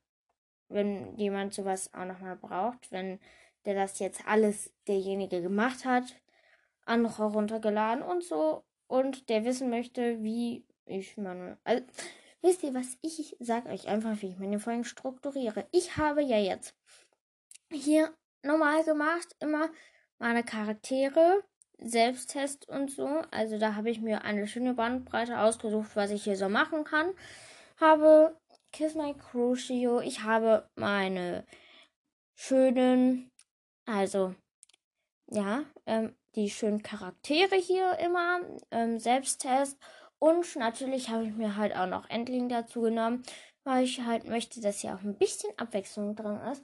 wenn 0.69 1.15
jemand 1.17 1.53
sowas 1.53 1.93
auch 1.93 2.05
noch 2.05 2.21
mal 2.21 2.35
braucht, 2.35 2.91
wenn 2.91 3.19
der 3.65 3.75
das 3.75 3.99
jetzt 3.99 4.25
alles 4.25 4.73
derjenige 4.87 5.41
gemacht 5.41 5.85
hat, 5.85 6.15
andere 6.85 7.25
runtergeladen 7.25 8.03
und 8.03 8.23
so 8.23 8.63
und 8.87 9.29
der 9.29 9.45
wissen 9.45 9.69
möchte, 9.69 10.23
wie 10.23 10.65
ich 10.85 11.17
meine, 11.17 11.59
also, 11.63 11.83
wisst 12.41 12.63
ihr 12.63 12.73
was? 12.73 12.97
Ich 13.01 13.35
sage 13.39 13.69
euch 13.69 13.87
einfach, 13.87 14.19
wie 14.21 14.29
ich 14.29 14.39
meine 14.39 14.59
Folgen 14.59 14.85
strukturiere. 14.85 15.67
Ich 15.71 15.97
habe 15.97 16.23
ja 16.23 16.39
jetzt 16.39 16.75
hier 17.71 18.11
normal 18.41 18.83
gemacht, 18.85 19.35
immer 19.39 19.69
meine 20.19 20.43
Charaktere, 20.43 21.43
Selbsttest 21.82 22.67
und 22.67 22.91
so. 22.91 23.08
Also 23.32 23.58
da 23.58 23.75
habe 23.75 23.89
ich 23.89 24.01
mir 24.01 24.23
eine 24.23 24.47
schöne 24.47 24.73
Bandbreite 24.73 25.39
ausgesucht, 25.39 25.95
was 25.95 26.12
ich 26.12 26.25
hier 26.25 26.36
so 26.36 26.49
machen 26.49 26.84
kann. 26.84 27.13
Habe 27.77 28.38
Kiss 28.73 28.95
My 28.95 29.15
Crucio. 29.15 30.01
Ich 30.01 30.23
habe 30.23 30.69
meine 30.75 31.45
schönen, 32.36 33.32
also 33.86 34.36
ja, 35.27 35.63
ähm, 35.86 36.15
die 36.36 36.49
schönen 36.49 36.84
Charaktere 36.84 37.55
hier 37.55 37.97
immer, 37.99 38.41
ähm, 38.71 38.99
Selbsttest. 38.99 39.77
Und 40.19 40.55
natürlich 40.58 41.10
habe 41.10 41.25
ich 41.25 41.34
mir 41.34 41.55
halt 41.55 41.75
auch 41.75 41.88
noch 41.88 42.10
Endling 42.10 42.49
dazu 42.49 42.82
genommen, 42.82 43.23
weil 43.63 43.86
ich 43.86 44.01
halt 44.01 44.25
möchte, 44.25 44.60
dass 44.60 44.82
hier 44.82 44.95
auch 44.95 45.01
ein 45.01 45.17
bisschen 45.17 45.58
Abwechslung 45.58 46.15
drin 46.15 46.39
ist. 46.51 46.63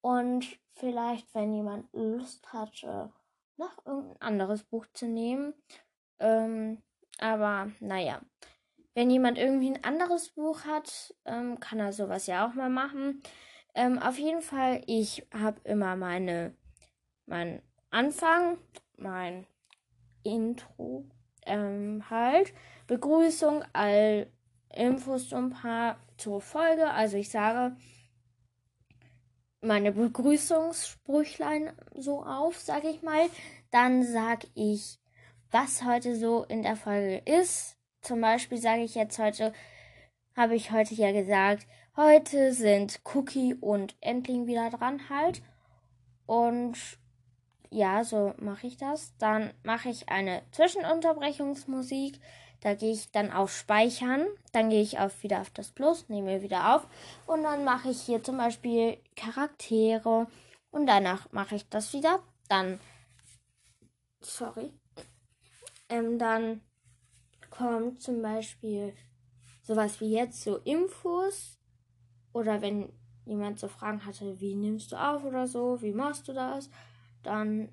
Und 0.00 0.58
vielleicht, 0.78 1.34
wenn 1.34 1.52
jemand 1.52 1.88
Lust 1.92 2.52
hat, 2.52 2.82
noch 3.56 3.86
irgendein 3.86 4.20
anderes 4.20 4.64
Buch 4.64 4.86
zu 4.92 5.06
nehmen. 5.06 5.54
Ähm, 6.20 6.82
aber 7.18 7.70
naja, 7.80 8.20
wenn 8.94 9.10
jemand 9.10 9.38
irgendwie 9.38 9.70
ein 9.70 9.84
anderes 9.84 10.30
Buch 10.30 10.64
hat, 10.64 11.14
ähm, 11.24 11.60
kann 11.60 11.80
er 11.80 11.92
sowas 11.92 12.26
ja 12.26 12.46
auch 12.46 12.54
mal 12.54 12.70
machen. 12.70 13.22
Ähm, 13.74 13.98
auf 13.98 14.18
jeden 14.18 14.42
Fall, 14.42 14.82
ich 14.86 15.26
habe 15.32 15.60
immer 15.64 15.96
meine, 15.96 16.54
mein 17.26 17.62
Anfang, 17.90 18.58
mein 18.96 19.46
Intro, 20.22 21.04
ähm, 21.46 22.04
halt, 22.10 22.52
Begrüßung, 22.86 23.64
all 23.72 24.30
Infos 24.74 25.32
ein 25.32 25.50
paar 25.50 25.98
zur 26.16 26.40
Folge. 26.40 26.90
Also 26.90 27.16
ich 27.16 27.30
sage, 27.30 27.76
meine 29.60 29.92
Begrüßungssprüchlein 29.92 31.72
so 31.94 32.24
auf, 32.24 32.58
sag 32.58 32.84
ich 32.84 33.02
mal. 33.02 33.28
Dann 33.70 34.04
sag 34.04 34.46
ich, 34.54 34.98
was 35.50 35.84
heute 35.84 36.16
so 36.16 36.44
in 36.44 36.62
der 36.62 36.76
Folge 36.76 37.18
ist. 37.24 37.76
Zum 38.00 38.20
Beispiel 38.20 38.58
sage 38.58 38.82
ich 38.82 38.94
jetzt 38.94 39.18
heute, 39.18 39.52
habe 40.36 40.54
ich 40.54 40.70
heute 40.70 40.94
ja 40.94 41.12
gesagt, 41.12 41.66
heute 41.96 42.52
sind 42.52 43.00
Cookie 43.14 43.54
und 43.54 43.96
Endling 44.00 44.46
wieder 44.46 44.70
dran 44.70 45.08
halt. 45.08 45.42
Und 46.26 46.76
ja, 47.70 48.04
so 48.04 48.34
mache 48.38 48.66
ich 48.66 48.76
das. 48.76 49.16
Dann 49.18 49.52
mache 49.62 49.88
ich 49.88 50.08
eine 50.08 50.42
Zwischenunterbrechungsmusik. 50.52 52.20
Da 52.60 52.74
gehe 52.74 52.92
ich 52.92 53.10
dann 53.12 53.30
auf 53.30 53.52
Speichern, 53.52 54.26
dann 54.52 54.70
gehe 54.70 54.82
ich 54.82 54.98
auf, 54.98 55.22
wieder 55.22 55.40
auf 55.40 55.50
das 55.50 55.70
Plus, 55.70 56.08
nehme 56.08 56.42
wieder 56.42 56.74
auf. 56.74 56.86
Und 57.26 57.44
dann 57.44 57.64
mache 57.64 57.90
ich 57.90 58.00
hier 58.00 58.22
zum 58.22 58.36
Beispiel 58.36 58.98
Charaktere. 59.14 60.26
Und 60.70 60.86
danach 60.86 61.30
mache 61.32 61.54
ich 61.54 61.68
das 61.68 61.92
wieder. 61.92 62.20
Dann, 62.48 62.80
sorry, 64.20 64.72
ähm, 65.88 66.18
dann 66.18 66.60
kommt 67.50 68.02
zum 68.02 68.22
Beispiel 68.22 68.94
sowas 69.62 70.00
wie 70.00 70.10
jetzt 70.10 70.42
so 70.42 70.56
Infos. 70.58 71.58
Oder 72.32 72.60
wenn 72.60 72.92
jemand 73.24 73.58
so 73.58 73.68
Fragen 73.68 74.04
hatte, 74.04 74.40
wie 74.40 74.54
nimmst 74.54 74.92
du 74.92 74.96
auf 74.96 75.24
oder 75.24 75.46
so, 75.46 75.80
wie 75.82 75.92
machst 75.92 76.26
du 76.28 76.32
das, 76.32 76.70
dann 77.22 77.68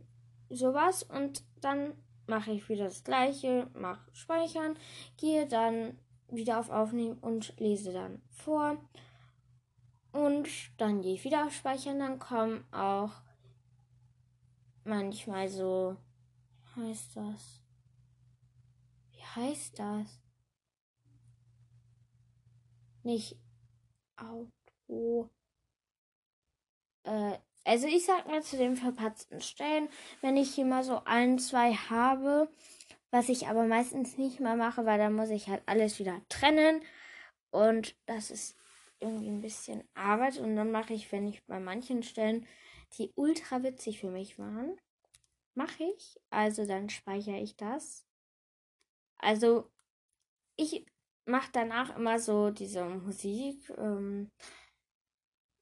sowas. 0.49 1.03
Und 1.03 1.43
dann 1.61 1.93
mache 2.27 2.51
ich 2.51 2.67
wieder 2.69 2.85
das 2.85 3.03
gleiche, 3.03 3.69
mache 3.73 4.09
Speichern, 4.13 4.77
gehe 5.17 5.47
dann 5.47 5.97
wieder 6.29 6.59
auf 6.59 6.69
Aufnehmen 6.69 7.17
und 7.19 7.57
lese 7.59 7.93
dann 7.93 8.21
vor. 8.29 8.77
Und 10.11 10.47
dann 10.77 11.01
gehe 11.01 11.15
ich 11.15 11.23
wieder 11.23 11.45
auf 11.45 11.53
Speichern, 11.53 11.99
dann 11.99 12.19
kommen 12.19 12.63
auch 12.71 13.11
manchmal 14.83 15.49
so, 15.49 15.97
wie 16.75 16.81
heißt 16.81 17.17
das? 17.17 17.61
Wie 19.11 19.23
heißt 19.23 19.79
das? 19.79 20.21
Nicht 23.03 23.38
Auto. 24.15 25.29
Äh, 27.03 27.38
also 27.65 27.88
ich 27.88 28.06
sag 28.06 28.28
mal 28.28 28.41
zu 28.43 28.58
den 28.58 28.78
verpatzten 28.78 29.41
Stellen, 29.41 29.89
wenn 30.21 30.38
ich 30.38 30.54
hier 30.54 30.65
mal 30.65 30.84
so 30.84 31.01
ein, 31.06 31.39
zwei 31.39 31.73
habe, 31.73 32.49
was 33.12 33.30
ich 33.30 33.47
aber 33.47 33.65
meistens 33.65 34.17
nicht 34.17 34.39
mal 34.39 34.56
mache, 34.56 34.86
weil 34.86 34.97
dann 34.97 35.13
muss 35.13 35.30
ich 35.30 35.47
halt 35.47 35.63
alles 35.65 35.99
wieder 35.99 36.21
trennen 36.30 36.82
und 37.51 37.95
das 38.06 38.32
ist 38.32 38.56
irgendwie 38.99 39.28
ein 39.30 39.41
bisschen 39.41 39.84
Arbeit 39.93 40.38
und 40.38 40.56
dann 40.56 40.71
mache 40.71 40.93
ich, 40.93 41.12
wenn 41.12 41.28
ich 41.28 41.43
bei 41.45 41.60
manchen 41.60 42.04
Stellen, 42.04 42.47
die 42.97 43.12
ultra 43.15 43.63
witzig 43.63 43.99
für 43.99 44.10
mich 44.10 44.39
waren, 44.39 44.80
mache 45.56 45.84
ich, 45.84 46.19
also 46.30 46.65
dann 46.65 46.89
speichere 46.89 47.39
ich 47.39 47.56
das. 47.58 48.06
Also 49.17 49.71
ich 50.56 50.86
mache 51.25 51.49
danach 51.51 51.95
immer 51.97 52.19
so 52.19 52.51
diese 52.51 52.86
Musik. 52.86 53.69
Ähm, 53.78 54.32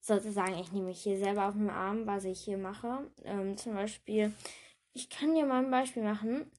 sozusagen, 0.03 0.59
ich 0.59 0.71
nehme 0.71 0.87
mich 0.87 1.01
hier 1.01 1.17
selber 1.17 1.47
auf 1.47 1.53
den 1.53 1.69
Arm, 1.69 2.05
was 2.05 2.25
ich 2.25 2.41
hier 2.41 2.57
mache. 2.57 3.09
Ähm, 3.23 3.57
zum 3.57 3.73
Beispiel, 3.73 4.33
ich 4.93 5.09
kann 5.09 5.33
dir 5.33 5.45
mal 5.45 5.63
ein 5.63 5.71
Beispiel 5.71 6.03
machen. 6.03 6.51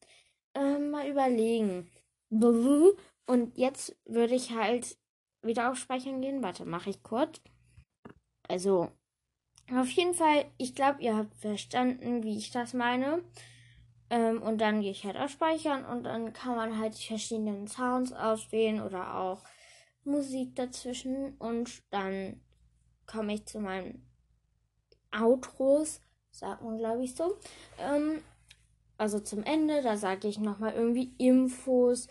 Ähm, 0.54 0.90
mal 0.90 1.08
überlegen. 1.08 1.90
Und 2.30 3.58
jetzt 3.58 3.96
würde 4.06 4.34
ich 4.34 4.52
halt 4.52 4.96
wieder 5.42 5.70
auf 5.70 5.76
Speichern 5.76 6.22
gehen. 6.22 6.42
Warte, 6.42 6.64
mache 6.64 6.90
ich 6.90 7.02
kurz. 7.02 7.40
Also, 8.48 8.90
auf 9.72 9.90
jeden 9.90 10.14
Fall, 10.14 10.46
ich 10.56 10.74
glaube, 10.74 11.02
ihr 11.02 11.16
habt 11.16 11.34
verstanden, 11.36 12.22
wie 12.22 12.38
ich 12.38 12.50
das 12.50 12.72
meine. 12.72 13.22
Ähm, 14.10 14.40
und 14.42 14.58
dann 14.58 14.80
gehe 14.80 14.90
ich 14.90 15.04
halt 15.04 15.16
auf 15.16 15.30
Speichern 15.30 15.84
und 15.84 16.04
dann 16.04 16.32
kann 16.32 16.56
man 16.56 16.78
halt 16.78 16.98
die 16.98 17.06
verschiedenen 17.06 17.66
Sounds 17.66 18.12
auswählen 18.12 18.80
oder 18.80 19.16
auch 19.16 19.42
Musik 20.04 20.56
dazwischen. 20.56 21.36
Und 21.38 21.82
dann 21.90 22.40
komme 23.06 23.34
ich 23.34 23.46
zu 23.46 23.60
meinen 23.60 24.06
Outros, 25.12 26.00
sagt 26.30 26.62
man 26.62 26.78
glaube 26.78 27.04
ich 27.04 27.14
so. 27.14 27.38
Ähm, 27.78 28.22
also 28.96 29.18
zum 29.18 29.42
Ende, 29.42 29.82
da 29.82 29.96
sage 29.96 30.28
ich 30.28 30.38
nochmal 30.38 30.74
irgendwie 30.74 31.14
Infos 31.18 32.08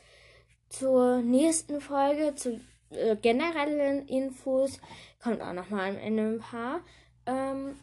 zur 0.70 1.22
nächsten 1.22 1.82
Folge, 1.82 2.36
zu 2.36 2.60
äh, 2.90 3.16
generellen 3.16 4.08
Infos. 4.08 4.80
Kommt 5.22 5.42
auch 5.42 5.54
nochmal 5.54 5.92
am 5.92 5.98
Ende 5.98 6.24
ein 6.24 6.40
paar. 6.40 6.82
Ähm, 7.26 7.80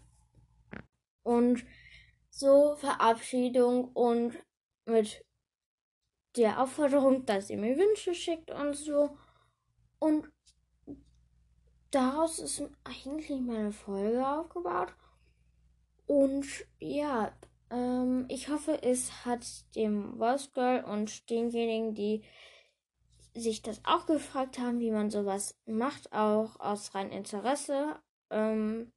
und 1.22 1.64
so 2.30 2.76
Verabschiedung 2.76 3.92
und 3.92 4.36
mit 4.84 5.24
der 6.36 6.60
Aufforderung, 6.60 7.26
dass 7.26 7.50
ihr 7.50 7.58
mir 7.58 7.76
Wünsche 7.76 8.14
schickt 8.14 8.50
und 8.50 8.74
so. 8.74 9.16
Und 9.98 10.30
daraus 11.90 12.38
ist 12.38 12.62
eigentlich 12.84 13.40
meine 13.40 13.72
Folge 13.72 14.26
aufgebaut. 14.26 14.94
Und 16.06 16.46
ja, 16.78 17.32
ähm, 17.70 18.26
ich 18.28 18.48
hoffe, 18.48 18.82
es 18.82 19.24
hat 19.24 19.46
dem 19.76 20.18
Voice 20.18 20.52
Girl 20.52 20.84
und 20.84 21.30
denjenigen, 21.30 21.94
die 21.94 22.22
sich 23.34 23.62
das 23.62 23.80
auch 23.84 24.06
gefragt 24.06 24.58
haben, 24.58 24.80
wie 24.80 24.90
man 24.90 25.10
sowas 25.10 25.56
macht, 25.66 26.12
auch 26.12 26.58
aus 26.58 26.94
rein 26.94 27.10
Interesse. 27.10 27.96
Ähm, 28.30 28.92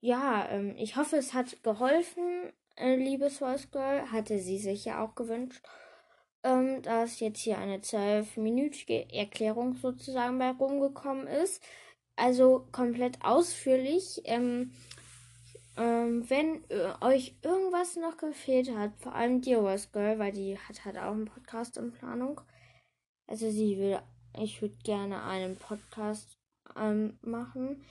ja, 0.00 0.48
ähm, 0.50 0.74
ich 0.76 0.96
hoffe, 0.96 1.16
es 1.16 1.32
hat 1.32 1.62
geholfen, 1.62 2.52
äh, 2.76 2.96
liebes 2.96 3.38
Voice 3.38 3.70
Girl. 3.70 4.10
Hatte 4.12 4.38
sie 4.38 4.58
sich 4.58 4.84
ja 4.84 5.02
auch 5.02 5.14
gewünscht, 5.14 5.64
ähm, 6.44 6.82
dass 6.82 7.20
jetzt 7.20 7.40
hier 7.40 7.58
eine 7.58 7.80
zwölfminütige 7.80 9.12
Erklärung 9.12 9.76
sozusagen 9.76 10.38
bei 10.38 10.50
rumgekommen 10.50 11.26
ist. 11.26 11.62
Also 12.16 12.66
komplett 12.72 13.24
ausführlich. 13.24 14.20
Ähm, 14.24 14.72
ähm, 15.76 16.28
wenn 16.28 16.62
äh, 16.68 16.92
euch 17.00 17.34
irgendwas 17.42 17.96
noch 17.96 18.18
gefehlt 18.18 18.76
hat, 18.76 18.92
vor 18.98 19.14
allem 19.14 19.40
dir, 19.40 19.60
Voice 19.60 19.90
Girl, 19.90 20.18
weil 20.18 20.32
die 20.32 20.58
hat 20.58 20.84
halt 20.84 20.98
auch 20.98 21.12
einen 21.12 21.24
Podcast 21.24 21.78
in 21.78 21.92
Planung. 21.92 22.40
Also 23.26 23.50
sie 23.50 23.78
will, 23.78 23.98
ich 24.38 24.60
würde 24.60 24.76
gerne 24.84 25.22
einen 25.22 25.56
Podcast 25.56 26.38
ähm, 26.76 27.18
machen. 27.22 27.82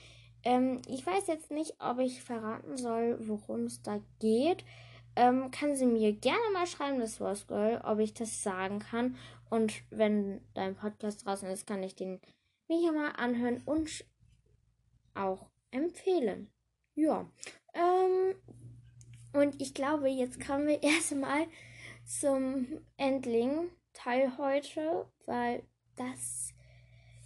Ähm, 0.44 0.80
ich 0.88 1.04
weiß 1.04 1.26
jetzt 1.26 1.50
nicht, 1.50 1.74
ob 1.80 1.98
ich 1.98 2.22
verraten 2.22 2.76
soll, 2.76 3.16
worum 3.26 3.64
es 3.64 3.82
da 3.82 4.00
geht. 4.20 4.64
Ähm, 5.16 5.50
kann 5.50 5.76
sie 5.76 5.86
mir 5.86 6.12
gerne 6.12 6.50
mal 6.52 6.66
schreiben, 6.66 7.00
das 7.00 7.20
Rose 7.20 7.44
Girl, 7.46 7.80
ob 7.84 7.98
ich 7.98 8.14
das 8.14 8.42
sagen 8.42 8.78
kann. 8.78 9.16
Und 9.50 9.82
wenn 9.90 10.40
dein 10.54 10.74
Podcast 10.74 11.26
draußen 11.26 11.48
ist, 11.50 11.66
kann 11.66 11.82
ich 11.82 11.94
den 11.94 12.20
mir 12.68 12.78
hier 12.78 12.92
mal 12.92 13.10
anhören 13.10 13.60
und 13.66 14.04
auch 15.14 15.50
empfehlen. 15.70 16.50
Ja. 16.94 17.26
Ähm, 17.74 18.34
und 19.34 19.60
ich 19.60 19.74
glaube, 19.74 20.08
jetzt 20.08 20.44
kommen 20.44 20.66
wir 20.66 20.82
erstmal 20.82 21.46
zum 22.06 22.66
Endling-Teil 22.96 24.38
heute, 24.38 25.06
weil 25.26 25.62
das 25.96 26.54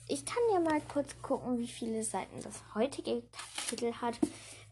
ich 0.08 0.24
kann 0.24 0.42
ja 0.52 0.60
mal 0.60 0.80
kurz 0.92 1.20
gucken, 1.20 1.58
wie 1.58 1.66
viele 1.66 2.02
Seiten 2.04 2.40
das 2.42 2.62
heutige 2.74 3.22
Kapitel 3.32 3.92
hat. 4.00 4.18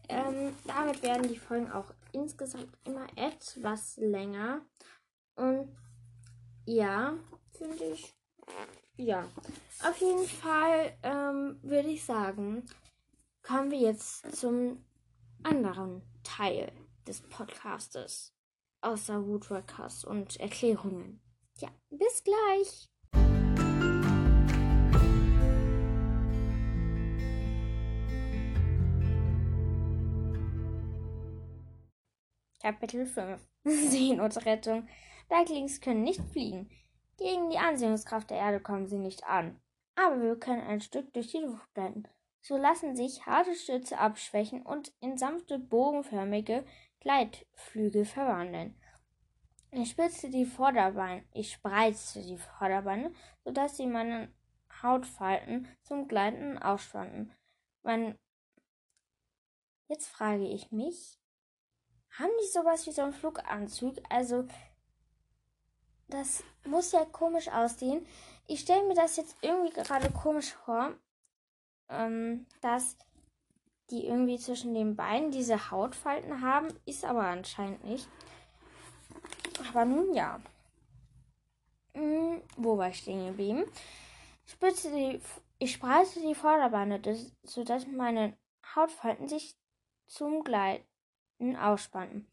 Ähm, 0.07 0.55
damit 0.65 1.03
werden 1.03 1.27
die 1.27 1.37
Folgen 1.37 1.71
auch 1.71 1.91
insgesamt 2.15 2.75
immer 2.85 3.05
etwas 3.15 3.97
länger. 3.97 4.61
Und 5.35 5.69
ja, 6.65 7.17
finde 7.51 7.83
ich. 7.85 8.15
Ja, 8.97 9.29
auf 9.83 9.97
jeden 9.97 10.25
Fall 10.25 10.97
ähm, 11.03 11.59
würde 11.61 11.89
ich 11.89 12.05
sagen, 12.05 12.65
kommen 13.43 13.69
wir 13.69 13.79
jetzt 13.79 14.35
zum 14.35 14.85
anderen 15.43 16.01
Teil 16.23 16.71
des 17.05 17.21
Podcastes. 17.21 18.33
Außer 18.81 19.25
Woodworkers 19.25 20.05
und 20.05 20.39
Erklärungen. 20.39 21.19
Ja, 21.59 21.69
bis 21.89 22.23
gleich. 22.23 22.89
Kapitel 32.65 33.05
5 33.05 33.47
Seenotrettung. 33.63 34.87
Ducklings 35.29 35.81
können 35.81 36.01
nicht 36.01 36.19
fliegen. 36.31 36.67
Gegen 37.15 37.51
die 37.51 37.59
Anziehungskraft 37.59 38.31
der 38.31 38.37
Erde 38.37 38.59
kommen 38.59 38.87
sie 38.87 38.97
nicht 38.97 39.23
an. 39.23 39.61
Aber 39.93 40.19
wir 40.19 40.35
können 40.35 40.63
ein 40.63 40.81
Stück 40.81 41.13
durch 41.13 41.27
die 41.27 41.37
Luft 41.37 41.71
blenden. 41.75 42.07
So 42.41 42.57
lassen 42.57 42.95
sich 42.95 43.27
harte 43.27 43.53
Stütze 43.53 43.99
abschwächen 43.99 44.63
und 44.63 44.91
in 44.99 45.15
sanfte, 45.15 45.59
bogenförmige 45.59 46.65
Gleitflügel 47.01 48.03
verwandeln. 48.03 48.75
Ich 49.69 49.91
spitzte 49.91 50.31
die 50.31 50.45
Vorderbeine, 50.45 51.23
ich 51.33 51.51
spreizte 51.51 52.23
die 52.23 52.39
Vorderbeine, 52.39 53.13
sodass 53.43 53.77
sie 53.77 53.85
meine 53.85 54.33
Hautfalten 54.81 55.67
zum 55.83 56.07
Gleiten 56.07 56.57
ausspannten. 56.57 57.31
Mein 57.83 58.17
Jetzt 59.87 60.07
frage 60.07 60.47
ich 60.47 60.71
mich, 60.71 61.19
haben 62.19 62.31
die 62.41 62.47
sowas 62.47 62.85
wie 62.87 62.91
so 62.91 63.01
einen 63.01 63.13
Fluganzug? 63.13 63.95
Also, 64.09 64.45
das 66.07 66.43
muss 66.65 66.91
ja 66.91 67.05
komisch 67.05 67.47
aussehen. 67.49 68.05
Ich 68.47 68.61
stelle 68.61 68.87
mir 68.87 68.93
das 68.93 69.17
jetzt 69.17 69.35
irgendwie 69.41 69.73
gerade 69.73 70.11
komisch 70.11 70.53
vor, 70.53 70.93
ähm, 71.89 72.45
dass 72.61 72.97
die 73.89 74.05
irgendwie 74.07 74.39
zwischen 74.39 74.73
den 74.73 74.95
Beinen 74.95 75.31
diese 75.31 75.71
Hautfalten 75.71 76.41
haben, 76.41 76.67
ist 76.85 77.05
aber 77.05 77.23
anscheinend 77.23 77.83
nicht. 77.83 78.07
Aber 79.69 79.85
nun 79.85 80.13
ja. 80.13 80.39
Hm, 81.93 82.41
wo 82.57 82.77
war 82.77 82.89
ich 82.89 82.97
stehen 82.97 83.27
geblieben? 83.27 83.65
Ich, 84.45 84.53
spitze 84.53 84.91
die, 84.91 85.21
ich 85.59 85.73
spreize 85.73 86.19
die 86.21 86.35
Vorderbeine, 86.35 87.01
sodass 87.43 87.87
meine 87.87 88.37
Hautfalten 88.75 89.27
sich 89.27 89.55
zum 90.07 90.43
Gleiten 90.43 90.85
ausspannen. 91.39 92.27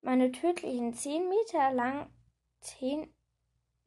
Meine 0.00 0.30
tödlichen 0.32 0.94
zehn 0.94 1.28
Meter 1.28 1.72
lang, 1.72 2.08
zehn 2.60 3.12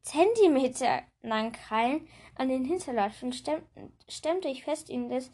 Zentimeter 0.01 1.03
lang 1.21 1.51
Krallen 1.51 2.07
an 2.35 2.49
den 2.49 2.65
Hinterläufen 2.65 3.31
stemmte 3.33 4.47
ich 4.47 4.63
fest 4.63 4.89
in 4.89 5.09
das 5.09 5.31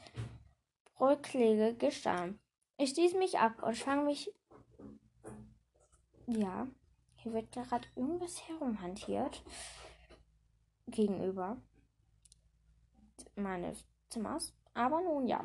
bröcklige 0.96 1.74
Gestein. 1.76 2.40
Ich 2.78 2.90
stieß 2.90 3.14
mich 3.14 3.40
ab 3.40 3.64
und 3.64 3.78
schwang 3.78 4.06
mich. 4.06 4.32
Ja, 6.28 6.68
hier 7.16 7.34
wird 7.34 7.52
gerade 7.52 7.88
irgendwas 7.96 8.48
herumhantiert. 8.48 9.42
Gegenüber 10.88 11.58
meines 13.36 13.86
Zimmers. 14.10 14.54
Aber 14.74 15.02
nun 15.02 15.28
ja 15.28 15.44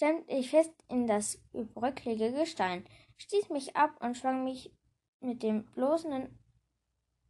stemmte 0.00 0.32
ich 0.32 0.48
fest 0.48 0.72
in 0.88 1.06
das 1.06 1.38
bröcklige 1.52 2.32
Gestein, 2.32 2.86
stieß 3.18 3.50
mich 3.50 3.76
ab 3.76 3.90
und 4.00 4.16
schwang 4.16 4.44
mich 4.44 4.74
mit 5.20 5.42
dem 5.42 5.66
bloßen, 5.72 6.38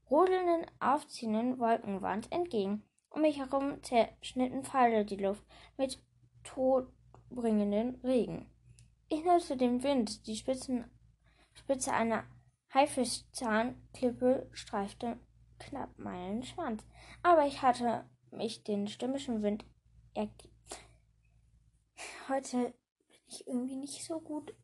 rodelnden, 0.08 0.70
aufziehenden 0.78 1.58
Wolkenwand 1.58 2.30
entgegen. 2.30 2.84
Um 3.08 3.22
mich 3.22 3.38
herum 3.38 3.82
zerschnitten 3.82 4.62
Pfeile 4.62 5.04
die 5.04 5.16
Luft 5.16 5.44
mit 5.78 6.00
todbringenden 6.44 7.96
Regen. 8.04 8.48
Ich 9.08 9.24
nutzte 9.24 9.56
den 9.56 9.82
Wind, 9.82 10.28
die 10.28 10.36
Spitzen, 10.36 10.88
Spitze 11.54 11.92
einer 11.92 12.22
Haifischzahnklippe 12.72 14.48
streifte 14.52 15.18
knapp 15.58 15.98
meinen 15.98 16.44
Schwanz, 16.44 16.86
aber 17.24 17.46
ich 17.46 17.62
hatte 17.62 18.08
mich 18.30 18.62
den 18.62 18.86
stürmischen 18.86 19.42
Wind 19.42 19.64
heute 22.30 22.56
bin 22.56 22.74
ich 23.26 23.46
irgendwie 23.46 23.76
nicht 23.76 24.04
so 24.04 24.20
gut 24.20 24.54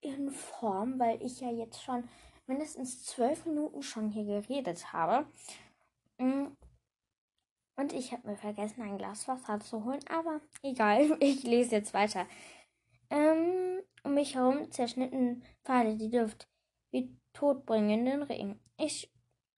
in 0.00 0.30
Form, 0.30 0.98
weil 0.98 1.20
ich 1.22 1.40
ja 1.40 1.50
jetzt 1.50 1.82
schon 1.82 2.08
mindestens 2.46 3.04
zwölf 3.04 3.44
Minuten 3.44 3.82
schon 3.82 4.08
hier 4.08 4.24
geredet 4.24 4.92
habe. 4.92 5.26
Mm. 6.18 6.46
Und 7.76 7.92
ich 7.92 8.12
habe 8.12 8.26
mir 8.26 8.36
vergessen, 8.36 8.82
ein 8.82 8.98
Glas 8.98 9.28
Wasser 9.28 9.60
zu 9.60 9.84
holen, 9.84 10.00
aber 10.08 10.40
egal, 10.62 11.16
ich 11.20 11.42
lese 11.42 11.76
jetzt 11.76 11.94
weiter. 11.94 12.26
Ähm, 13.10 13.82
Um 14.04 14.14
mich 14.14 14.34
herum 14.34 14.70
zerschnitten 14.70 15.44
Pfeile 15.64 15.96
die 15.96 16.16
Luft 16.16 16.48
wie 16.90 17.16
todbringenden 17.32 18.22
Regen. 18.22 18.60
Ich 18.76 19.12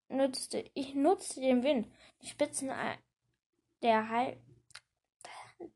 nutzte, 0.09 0.65
ich 0.75 0.95
nutzte 0.95 1.41
den 1.41 1.63
Wind, 1.63 1.89
die 2.23 2.27
Spitzen 2.27 2.71
der 3.83 4.09
Heil. 4.09 4.41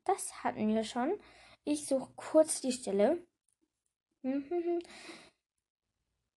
Das 0.03 0.43
hatten 0.43 0.67
wir 0.73 0.83
schon. 0.83 1.13
Ich 1.65 1.87
suche 1.87 2.11
kurz 2.15 2.61
die 2.61 2.71
Stelle. 2.71 3.25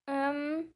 ähm, 0.07 0.75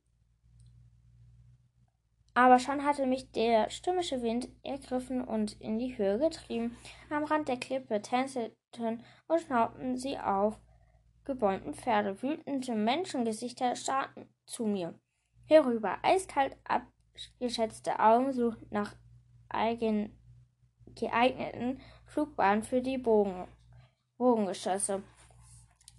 aber 2.35 2.59
schon 2.59 2.85
hatte 2.85 3.07
mich 3.07 3.31
der 3.33 3.71
stürmische 3.71 4.21
Wind 4.21 4.51
ergriffen 4.63 5.23
und 5.25 5.59
in 5.61 5.79
die 5.79 5.97
Höhe 5.97 6.19
getrieben. 6.19 6.77
Am 7.09 7.25
Rand 7.25 7.49
der 7.49 7.59
Klippe 7.59 8.03
tänzelten 8.03 9.03
und 9.27 9.41
schnaubten 9.41 9.97
sie 9.97 10.19
auf. 10.19 10.61
Gebäumten 11.25 11.73
Pferde, 11.73 12.21
wütende 12.23 12.75
Menschengesichter 12.75 13.75
starrten 13.75 14.29
zu 14.45 14.67
mir. 14.67 14.99
Herüber, 15.45 15.99
eiskalt 16.03 16.57
abgeschätzte 16.65 18.01
Augen 18.01 18.33
suchten 18.33 18.67
nach 18.71 18.95
eigen 19.49 20.19
geeigneten 20.95 21.81
Flugbahnen 22.07 22.65
für 22.65 22.83
die 22.83 22.99
Bogen, 22.99 23.47
Bogengeschosse. 24.23 25.03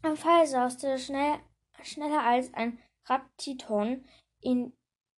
Am 0.02 0.16
Pfeil 0.16 0.48
sauste 0.48 0.98
schnell, 0.98 1.40
schneller 1.82 2.24
als 2.24 2.54
ein 2.54 2.80
Raptiton 3.06 4.06
in 4.40 4.72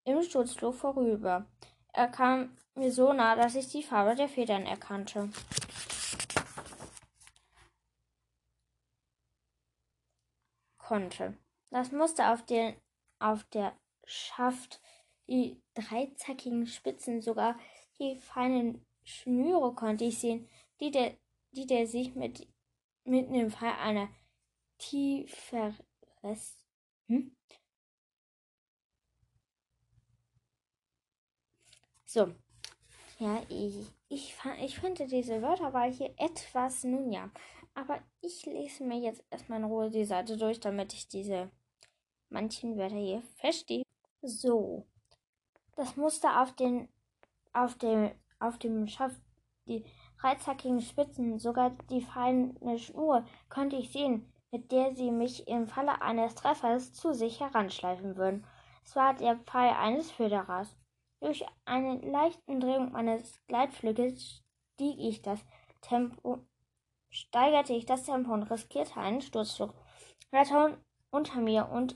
im 0.06 0.24
Sturzflug 0.24 0.74
vorüber. 0.74 1.46
Er 1.94 2.08
kam 2.08 2.58
mir 2.74 2.92
so 2.92 3.14
nah, 3.14 3.36
dass 3.36 3.54
ich 3.54 3.68
die 3.68 3.84
Farbe 3.84 4.16
der 4.16 4.28
Federn 4.28 4.66
erkannte. 4.66 5.30
Konnte. 10.80 11.38
Das 11.70 11.92
Muster 11.92 12.34
auf, 12.34 12.44
den, 12.44 12.76
auf 13.20 13.44
der 13.46 13.78
Schaft, 14.06 14.82
die 15.28 15.62
dreizackigen 15.76 16.66
Spitzen, 16.66 17.22
sogar 17.22 17.56
die 18.00 18.20
feinen 18.20 18.84
Schnüre 19.04 19.76
konnte 19.76 20.06
ich 20.06 20.20
sehen, 20.20 20.50
die 20.80 20.90
der, 20.90 21.16
die 21.52 21.68
der 21.68 21.86
sich 21.86 22.16
mit, 22.16 22.48
mitten 23.06 23.36
im 23.36 23.52
Fall 23.52 23.74
einer 23.80 24.10
tieferes, 24.78 25.78
hm? 27.08 27.36
So. 32.06 32.34
Ja, 33.20 33.42
ich, 33.50 33.76
ich, 34.10 34.36
ich 34.62 34.80
finde 34.80 35.08
diese 35.08 35.42
Wörterwahl 35.42 35.92
hier 35.92 36.14
etwas, 36.18 36.84
nun 36.84 37.12
ja. 37.12 37.30
Aber 37.74 38.02
ich 38.22 38.46
lese 38.46 38.84
mir 38.84 39.00
jetzt 39.00 39.24
erstmal 39.30 39.60
in 39.60 39.66
Ruhe 39.66 39.90
die 39.90 40.06
Seite 40.06 40.38
durch, 40.38 40.60
damit 40.60 40.94
ich 40.94 41.08
diese 41.08 41.52
manchen 42.30 42.78
Wörter 42.78 42.96
hier 42.96 43.22
verstehe. 43.36 43.84
So. 44.22 44.86
Das 45.76 45.98
Muster 45.98 46.42
auf 46.42 46.56
den, 46.56 46.88
auf 47.54 47.78
dem, 47.78 48.12
auf 48.40 48.58
dem 48.60 48.88
Schaft, 48.88 49.22
die 49.68 49.84
dreizackigen 50.20 50.82
Spitzen, 50.82 51.40
sogar 51.40 51.72
die 51.90 52.02
feine 52.02 52.78
Schnur 52.78 53.26
konnte 53.50 53.76
ich 53.76 53.92
sehen, 53.92 54.32
mit 54.52 54.72
der 54.72 54.96
sie 54.96 55.12
mich 55.12 55.48
im 55.48 55.68
Falle 55.68 56.02
eines 56.02 56.36
Treffers 56.36 56.94
zu 56.94 57.14
sich 57.14 57.40
heranschleifen 57.40 58.16
würden. 58.16 58.46
Es 58.84 58.96
war 58.96 59.14
der 59.14 59.38
Pfeil 59.38 59.74
eines 59.74 60.12
Föderers. 60.12 60.76
Durch 61.20 61.46
eine 61.66 61.98
leichte 62.00 62.60
Drehung 62.60 62.92
meines 62.92 63.42
Gleitflügels 63.48 64.44
stieg 64.74 65.00
ich 65.00 65.22
das 65.22 65.40
Tempo, 65.82 66.40
steigerte 67.10 67.74
ich 67.74 67.86
das 67.86 68.04
Tempo 68.04 68.34
und 68.34 68.44
riskierte 68.44 68.98
einen 68.98 69.22
Sturzflug. 69.22 69.74
Weiter 70.32 70.78
unter 71.12 71.40
mir 71.40 71.70
und 71.70 71.96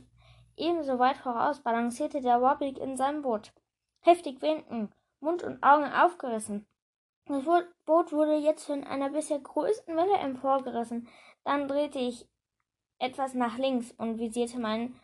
ebenso 0.56 1.00
weit 1.00 1.18
voraus 1.18 1.62
balancierte 1.62 2.22
der 2.22 2.42
Wobbig 2.42 2.78
in 2.78 2.98
seinem 2.98 3.22
Boot. 3.22 3.54
Heftig 4.02 4.42
winken, 4.42 4.92
Mund 5.20 5.44
und 5.44 5.62
Augen 5.62 5.92
aufgerissen. 5.92 6.66
Das 7.30 7.44
Boot 7.86 8.12
wurde 8.12 8.38
jetzt 8.38 8.66
von 8.66 8.84
einer 8.84 9.12
bisher 9.12 9.38
größten 9.38 9.96
Welle 9.96 10.18
emporgerissen. 10.18 11.08
Dann 11.44 11.68
drehte 11.68 12.00
ich 12.00 12.28
etwas 12.98 13.36
nach 13.36 13.60
links 13.60 13.92
und 14.00 14.18
visierte 14.18 14.60
mein 14.60 15.00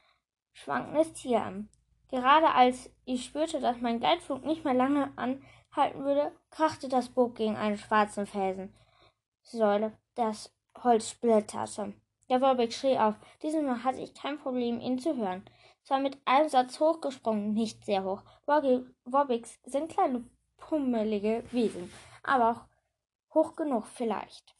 schwankendes 0.53 1.13
Tier 1.13 1.43
an. 1.43 1.69
Gerade 2.09 2.49
als 2.49 2.89
ich 3.05 3.25
spürte, 3.25 3.59
dass 3.59 3.79
mein 3.79 3.99
Gleitflug 3.99 4.43
nicht 4.43 4.65
mehr 4.65 4.73
lange 4.73 5.13
anhalten 5.17 6.03
würde, 6.03 6.31
krachte 6.49 6.89
das 6.89 7.09
Boot 7.09 7.35
gegen 7.35 7.57
einen 7.57 7.77
schwarzen 7.77 8.25
Felsensäule. 8.25 9.93
Das 10.15 10.51
Holz 10.83 11.11
splitterte. 11.11 11.93
Der 12.31 12.41
Warbeck 12.41 12.73
schrie 12.73 12.97
auf. 12.97 13.13
Diesmal 13.43 13.83
hatte 13.83 14.01
ich 14.01 14.15
kein 14.15 14.39
Problem, 14.39 14.79
ihn 14.79 14.97
zu 14.97 15.15
hören. 15.15 15.45
Es 15.83 15.91
war 15.91 15.99
mit 15.99 16.17
einem 16.25 16.49
Satz 16.49 16.79
hochgesprungen, 16.79 17.53
nicht 17.53 17.85
sehr 17.85 18.03
hoch. 18.03 18.23
Wobbicks 18.47 19.59
sind 19.65 19.91
kleine, 19.91 20.23
pummelige 20.57 21.43
Wesen, 21.51 21.91
aber 22.27 22.51
auch 22.51 23.33
hoch 23.33 23.55
genug 23.55 23.85
vielleicht. 23.87 24.55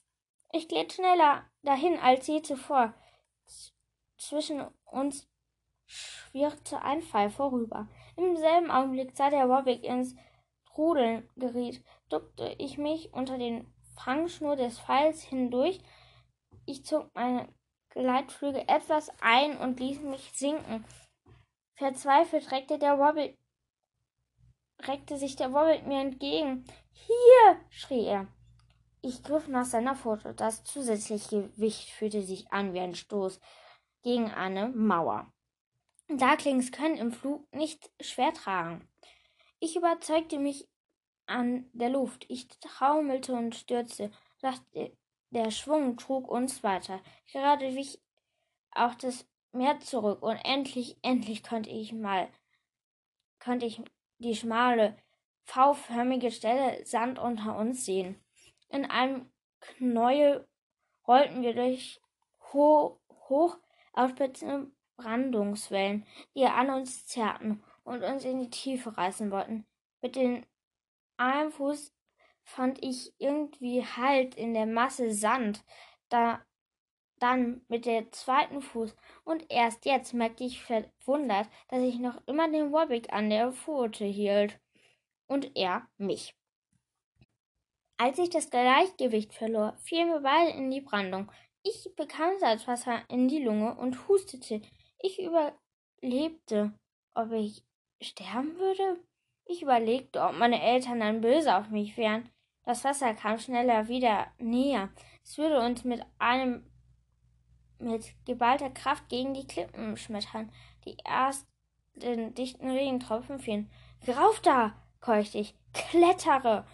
Ich 0.52 0.68
glitt 0.68 0.94
schneller 0.94 1.44
dahin 1.64 2.00
als 2.00 2.28
je 2.28 2.42
zuvor. 2.42 2.94
zwischen 4.18 4.66
uns 4.86 5.28
schwirrte 5.86 6.82
ein 6.82 7.02
Pfeil 7.02 7.30
vorüber. 7.30 7.88
Im 8.16 8.38
selben 8.38 8.72
Augenblick 8.72 9.16
sah 9.16 9.30
der 9.30 9.50
Warwick 9.50 9.84
ins 9.84 10.16
Trudeln 10.66 11.30
geriet, 11.36 11.84
duckte 12.10 12.56
ich 12.58 12.78
mich 12.78 13.14
unter 13.14 13.38
den 13.38 13.74
Fangschnur 13.98 14.56
des 14.56 14.80
Pfeils 14.80 15.22
hindurch. 15.22 15.80
Ich 16.66 16.86
zog 16.86 17.14
meine 17.14 17.48
Gleitflüge 17.90 18.68
etwas 18.68 19.10
ein 19.22 19.58
und 19.58 19.80
ließ 19.80 20.02
mich 20.02 20.32
sinken. 20.34 20.86
Verzweifelt 21.76 22.52
reckte 22.52 22.80
der 22.80 23.00
Wobbit, 23.00 23.38
reckte 24.82 25.18
sich 25.18 25.36
der 25.36 25.54
Wobbit 25.54 25.86
mir 25.88 26.02
entgegen. 26.02 26.66
Hier! 26.96 27.60
schrie 27.70 28.06
er. 28.06 28.28
Ich 29.02 29.22
griff 29.22 29.48
nach 29.48 29.66
seiner 29.66 29.96
Pfote. 29.96 30.34
Das 30.34 30.64
zusätzliche 30.64 31.50
Gewicht 31.50 31.90
fühlte 31.90 32.24
sich 32.24 32.52
an 32.52 32.74
wie 32.74 32.80
ein 32.80 32.96
Stoß 32.96 33.40
gegen 34.02 34.32
eine 34.32 34.70
Mauer. 34.70 35.32
Darklings 36.08 36.72
können 36.72 36.98
im 36.98 37.12
Flug 37.12 37.52
nicht 37.54 37.92
schwer 38.00 38.34
tragen. 38.34 38.88
Ich 39.60 39.76
überzeugte 39.76 40.40
mich 40.40 40.68
an 41.26 41.70
der 41.74 41.90
Luft. 41.90 42.26
Ich 42.30 42.48
taumelte 42.60 43.34
und 43.34 43.56
stürzte, 43.56 44.12
doch 44.42 44.58
der 45.32 45.52
Schwung 45.52 45.98
trug 45.98 46.28
uns 46.28 46.64
weiter. 46.64 47.02
Gerade 47.32 47.76
wich 47.76 48.00
auch 48.72 48.96
das 48.96 49.28
Meer 49.52 49.80
zurück 49.80 50.22
und 50.22 50.38
endlich, 50.44 50.98
endlich 51.02 51.42
konnte 51.42 51.70
ich 51.70 51.94
mal, 51.94 52.28
konnte 53.40 53.66
ich 53.66 53.82
die 54.18 54.36
schmale, 54.36 54.98
V-förmige 55.46 56.32
Stelle 56.32 56.86
Sand 56.86 57.20
unter 57.20 57.58
uns 57.58 57.86
sehen. 57.86 58.20
In 58.70 58.86
einem 58.86 59.32
Knäuel 59.62 60.48
rollten 61.08 61.44
wir 61.44 61.54
durch 61.54 62.02
ho 62.52 63.00
hoch 63.30 63.58
aufspitzende 63.94 64.72
Brandungswellen, 64.98 66.06
die 66.36 66.46
an 66.46 66.70
uns 66.70 67.06
zerrten 67.06 67.64
und 67.84 68.04
uns 68.04 68.26
in 68.26 68.40
die 68.40 68.50
Tiefe 68.50 68.98
reißen 68.98 69.32
wollten. 69.32 69.66
Mit 70.02 70.16
dem 70.16 70.46
einen 71.18 71.52
Fuß 71.52 71.94
fand 72.44 72.84
ich 72.84 73.14
irgendwie 73.18 73.86
Halt 73.86 74.36
in 74.36 74.54
der 74.54 74.66
Masse 74.66 75.12
Sand, 75.12 75.64
da 76.10 76.42
dann 77.20 77.62
mit 77.70 77.86
der 77.86 78.12
zweiten 78.12 78.62
Fuß 78.62 78.96
und 79.24 79.46
erst 79.50 79.86
jetzt 79.86 80.14
merkte 80.14 80.44
ich 80.44 80.62
verwundert, 80.62 81.48
dass 81.70 81.82
ich 81.82 82.00
noch 82.00 82.22
immer 82.28 82.52
den 82.52 82.74
Wobbick 82.74 83.14
an 83.14 83.30
der 83.30 83.54
Pfote 83.54 84.06
hielt 84.06 84.60
und 85.28 85.56
er 85.56 85.88
mich. 85.98 86.36
Als 87.98 88.20
ich 88.20 88.30
das 88.30 88.50
Gleichgewicht 88.50 89.34
verlor, 89.34 89.78
fielen 89.78 90.10
wir 90.10 90.20
beide 90.20 90.52
in 90.52 90.70
die 90.70 90.82
Brandung. 90.82 91.32
Ich 91.64 91.90
bekam 91.96 92.38
Salzwasser 92.40 93.02
in 93.10 93.28
die 93.28 93.44
Lunge 93.44 93.76
und 93.76 94.08
hustete 94.08 94.62
ich 95.00 95.20
überlebte. 95.20 96.74
Ob 97.14 97.32
ich 97.32 97.64
sterben 98.02 98.58
würde? 98.58 99.00
Ich 99.46 99.62
überlegte, 99.62 100.22
ob 100.22 100.34
meine 100.34 100.62
Eltern 100.62 101.00
dann 101.00 101.22
böse 101.22 101.56
auf 101.56 101.70
mich 101.70 101.96
wären. 101.96 102.30
Das 102.64 102.84
Wasser 102.84 103.14
kam 103.14 103.38
schneller 103.38 103.88
wieder 103.88 104.28
näher. 104.38 104.90
Es 105.24 105.38
würde 105.38 105.60
uns 105.60 105.84
mit 105.84 106.04
einem 106.18 106.70
mit 107.80 108.16
geballter 108.26 108.70
Kraft 108.70 109.08
gegen 109.10 109.34
die 109.34 109.48
Klippen 109.48 109.98
schmettern. 109.98 110.52
Die 110.86 110.98
ersten 111.00 111.48
dichten 112.34 112.70
Regentropfen 112.70 113.40
fielen. 113.40 113.72
Rauf 114.08 114.40
da! 114.42 114.85
Keuchte 115.06 115.38
ich. 115.38 115.56
Klettere! 115.74 116.66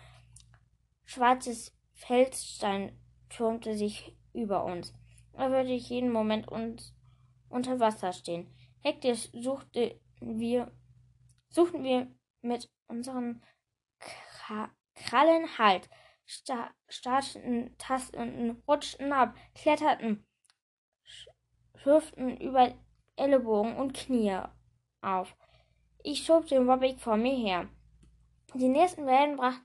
Schwarzes 1.04 1.76
Felsstein 1.94 2.98
türmte 3.30 3.76
sich 3.76 4.16
über 4.34 4.64
uns. 4.64 4.94
Da 5.34 5.52
würde 5.52 5.74
ich 5.74 5.90
jeden 5.90 6.12
Moment 6.12 6.48
uns 6.48 6.96
unter 7.50 7.80
Wasser 7.82 8.14
stehen. 8.14 8.50
Hektisch 8.80 9.30
suchte 9.34 10.00
wir, 10.22 10.72
suchten 11.50 11.84
wir 11.84 12.08
mit 12.42 12.70
unseren 12.88 13.44
Krallen 14.96 15.58
Halt, 15.58 15.90
starteten, 16.26 17.78
tasteten, 17.78 18.64
rutschten 18.68 19.12
ab, 19.12 19.36
kletterten, 19.56 20.26
schürften 21.76 22.38
über 22.38 22.74
Ellenbogen 23.18 23.76
und 23.76 23.94
Knie 23.94 24.40
auf. 25.02 25.36
Ich 26.04 26.24
schob 26.24 26.48
den 26.48 26.68
Wobbig 26.68 27.00
vor 27.00 27.18
mir 27.18 27.36
her. 27.36 27.70
Die 28.54 28.68
nächsten 28.68 29.06
Wellen 29.06 29.38
brach, 29.38 29.60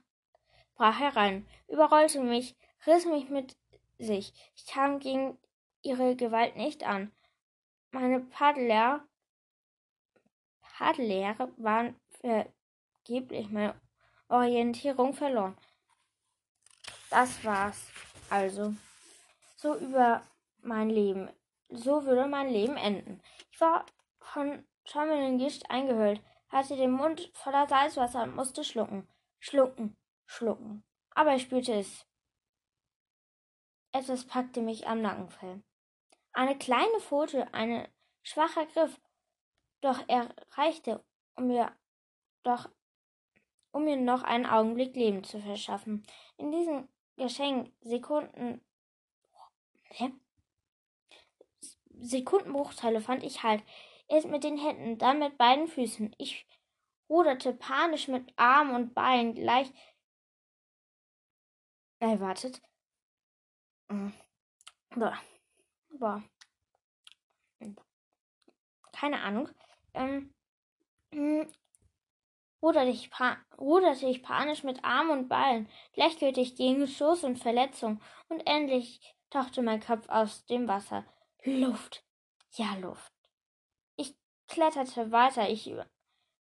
brach 0.75 0.99
herein, 0.99 1.45
überrollte 1.67 2.21
mich, 2.21 2.55
riss 2.85 3.05
mich 3.05 3.29
mit 3.29 3.57
sich. 3.99 4.33
Ich 4.55 4.65
kam 4.65 4.99
gegen 4.99 5.37
ihre 5.81 6.15
Gewalt 6.15 6.55
nicht 6.55 6.83
an. 6.85 7.11
Meine 7.91 8.21
Paddler, 8.21 9.05
Paddlehre 10.61 11.51
waren 11.57 11.99
vergeblich, 12.21 13.49
meine 13.49 13.79
Orientierung 14.29 15.13
verloren. 15.13 15.57
Das 17.09 17.43
war's 17.43 17.87
also. 18.29 18.73
So 19.55 19.75
über 19.75 20.21
mein 20.61 20.89
Leben. 20.89 21.29
So 21.69 22.05
würde 22.05 22.27
mein 22.27 22.49
Leben 22.49 22.77
enden. 22.77 23.21
Ich 23.51 23.59
war 23.59 23.85
von 24.19 24.63
schäumenden 24.85 25.39
Gischt 25.39 25.69
eingehüllt, 25.69 26.21
hatte 26.49 26.75
den 26.75 26.91
Mund 26.91 27.29
voller 27.33 27.67
Salzwasser 27.67 28.23
und 28.23 28.35
musste 28.35 28.63
schlucken, 28.63 29.07
schlucken, 29.39 29.97
schlucken. 30.25 30.83
Aber 31.11 31.35
ich 31.35 31.43
spürte 31.43 31.73
es. 31.73 32.05
Etwas 33.91 34.25
packte 34.25 34.61
mich 34.61 34.87
am 34.87 35.01
Nackenfell. 35.01 35.63
Eine 36.33 36.57
kleine 36.57 36.99
Pfote, 36.99 37.53
ein 37.53 37.87
schwacher 38.21 38.65
Griff, 38.67 38.99
doch 39.81 40.03
er 40.07 40.33
reichte, 40.51 41.03
um 41.35 41.47
mir 41.47 41.71
doch 42.43 42.69
um 43.71 43.85
mir 43.85 43.97
noch 43.97 44.23
einen 44.23 44.45
Augenblick 44.45 44.95
Leben 44.95 45.23
zu 45.23 45.39
verschaffen. 45.39 46.05
In 46.37 46.51
diesem 46.51 46.87
Geschenk 47.15 47.71
Sekunden? 47.81 48.61
Sekundenbruchteile 51.99 53.01
fand 53.01 53.23
ich 53.23 53.43
halt. 53.43 53.63
Erst 54.09 54.27
mit 54.27 54.43
den 54.43 54.57
Händen, 54.57 54.97
dann 54.97 55.19
mit 55.19 55.37
beiden 55.37 55.67
Füßen. 55.67 56.15
Ich 56.17 56.47
ruderte 57.09 57.53
panisch 57.53 58.07
mit 58.07 58.31
Arm 58.37 58.73
und 58.73 58.93
Bein 58.93 59.33
gleich. 59.33 59.71
Äh, 61.99 62.19
wartet. 62.19 62.61
Hm. 63.89 64.13
Boah. 64.95 65.19
Boah. 65.89 66.23
Keine 68.93 69.21
Ahnung. 69.21 69.49
Ähm, 69.93 70.33
hm, 71.13 71.47
ruderte, 72.61 72.89
ich 72.89 73.11
ruderte 73.59 74.07
ich 74.07 74.23
panisch 74.23 74.63
mit 74.63 74.83
Arm 74.83 75.09
und 75.09 75.27
Bein, 75.27 75.69
gleichgültig 75.93 76.55
gegen 76.55 76.87
Stoß 76.87 77.23
und 77.23 77.37
Verletzung, 77.37 78.01
und 78.29 78.41
endlich 78.47 79.15
tauchte 79.29 79.61
mein 79.61 79.81
Kopf 79.81 80.07
aus 80.09 80.45
dem 80.45 80.67
Wasser. 80.67 81.05
Luft. 81.43 82.03
Ja, 82.53 82.75
Luft 82.75 83.16
kletterte 84.47 85.11
weiter. 85.11 85.49
Ich 85.49 85.69
über, 85.69 85.87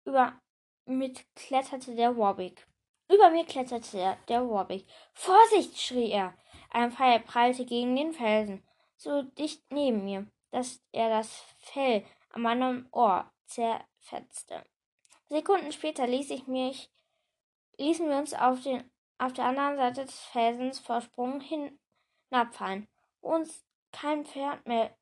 über 0.06 0.40
mit 0.86 1.26
kletterte 1.36 1.96
der 1.96 2.18
Warwick. 2.18 2.68
Über 3.10 3.30
mir 3.30 3.46
kletterte 3.46 3.98
der, 3.98 4.18
der 4.28 4.50
Warwick. 4.50 4.86
Vorsicht! 5.14 5.80
schrie 5.80 6.12
er. 6.12 6.34
Ein 6.70 6.92
Pfeil 6.92 7.20
prallte 7.20 7.66
gegen 7.66 7.96
den 7.96 8.14
Felsen, 8.14 8.64
so 8.96 9.24
dicht 9.24 9.62
neben 9.72 10.06
mir, 10.06 10.26
dass 10.52 10.82
er 10.94 11.10
das 11.10 11.30
Fell 11.60 12.06
an 12.30 12.44
meinem 12.44 12.88
Ohr 12.92 13.30
zerfetzte. 13.46 14.64
Sekunden 15.28 15.72
später 15.74 16.08
ließ 16.08 16.32
ich 16.32 16.48
mich, 16.48 16.90
ließen 17.78 18.08
wir 18.08 18.18
uns 18.18 18.34
auf, 18.34 18.62
den, 18.62 18.90
auf 19.18 19.34
der 19.34 19.46
anderen 19.46 19.76
Seite 19.76 20.06
des 20.06 20.20
Felsens 20.20 20.80
Vorsprung 20.80 21.42
hinabfallen, 21.42 22.88
wo 23.20 23.36
uns 23.36 23.66
kein 23.92 24.26
Pferd 24.26 24.66
mehr 24.66 24.96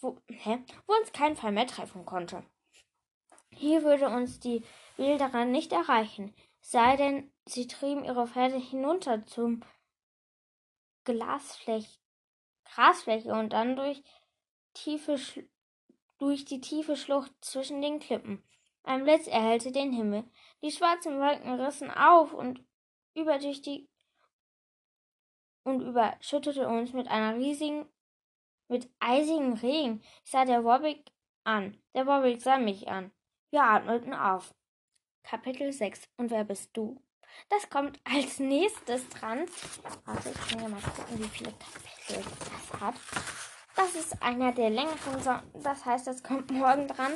wo, 0.00 0.18
hä? 0.28 0.64
wo 0.86 0.94
uns 0.94 1.12
kein 1.12 1.36
Fall 1.36 1.52
mehr 1.52 1.66
treffen 1.66 2.04
konnte. 2.04 2.44
Hier 3.50 3.82
würde 3.82 4.08
uns 4.08 4.40
die 4.40 4.62
Wilderer 4.96 5.44
nicht 5.44 5.72
erreichen, 5.72 6.34
sei 6.60 6.96
denn, 6.96 7.32
sie 7.46 7.66
trieben 7.66 8.04
ihre 8.04 8.26
Pferde 8.26 8.58
hinunter 8.58 9.26
zum 9.26 9.62
Glasfläche, 11.04 11.98
Grasfläche 12.64 13.32
und 13.32 13.52
dann 13.52 13.76
durch, 13.76 14.02
tiefe, 14.74 15.16
durch 16.18 16.44
die 16.44 16.60
tiefe 16.60 16.96
Schlucht 16.96 17.32
zwischen 17.40 17.82
den 17.82 17.98
Klippen. 17.98 18.44
Ein 18.82 19.04
Blitz 19.04 19.26
erhellte 19.26 19.72
den 19.72 19.92
Himmel. 19.92 20.24
Die 20.62 20.70
schwarzen 20.70 21.18
Wolken 21.18 21.60
rissen 21.60 21.90
auf 21.90 22.32
und 22.32 22.64
über 23.14 23.38
durch 23.38 23.62
die 23.62 23.88
und 25.64 25.82
überschüttete 25.82 26.66
uns 26.66 26.92
mit 26.92 27.08
einer 27.08 27.36
riesigen 27.36 27.86
mit 28.70 28.88
eisigem 29.00 29.54
Regen. 29.54 30.02
Sah 30.24 30.44
der 30.44 30.64
Warwick 30.64 31.12
an. 31.44 31.76
Der 31.94 32.06
Warwick 32.06 32.40
sah 32.40 32.58
mich 32.58 32.88
an. 32.88 33.10
Wir 33.50 33.62
atmeten 33.62 34.14
auf. 34.14 34.54
Kapitel 35.24 35.72
6. 35.72 36.08
Und 36.16 36.30
wer 36.30 36.44
bist 36.44 36.70
du? 36.76 37.02
Das 37.48 37.68
kommt 37.68 38.00
als 38.04 38.38
nächstes 38.38 39.08
dran. 39.08 39.46
Warte, 40.04 40.30
ich 40.30 40.48
kann 40.48 40.62
ja 40.62 40.68
mal 40.68 40.80
gucken, 40.80 41.18
wie 41.18 41.28
viele 41.28 41.52
Kapitel 41.52 42.24
das 42.38 42.80
hat. 42.80 42.94
Das 43.76 43.94
ist 43.94 44.22
einer 44.22 44.52
der 44.52 44.70
längeren. 44.70 45.22
So 45.22 45.34
das 45.60 45.84
heißt, 45.84 46.06
das 46.06 46.22
kommt 46.22 46.50
morgen 46.50 46.88
dran, 46.88 47.12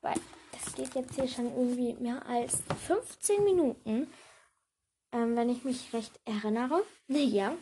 weil 0.00 0.14
das 0.52 0.74
geht 0.74 0.94
jetzt 0.94 1.14
hier 1.14 1.28
schon 1.28 1.46
irgendwie 1.46 1.94
mehr 1.94 2.24
als 2.26 2.62
15 2.86 3.44
Minuten. 3.44 4.12
Ähm, 5.12 5.36
wenn 5.36 5.48
ich 5.48 5.64
mich 5.64 5.92
recht 5.92 6.18
erinnere. 6.24 6.82
Naja. 7.06 7.54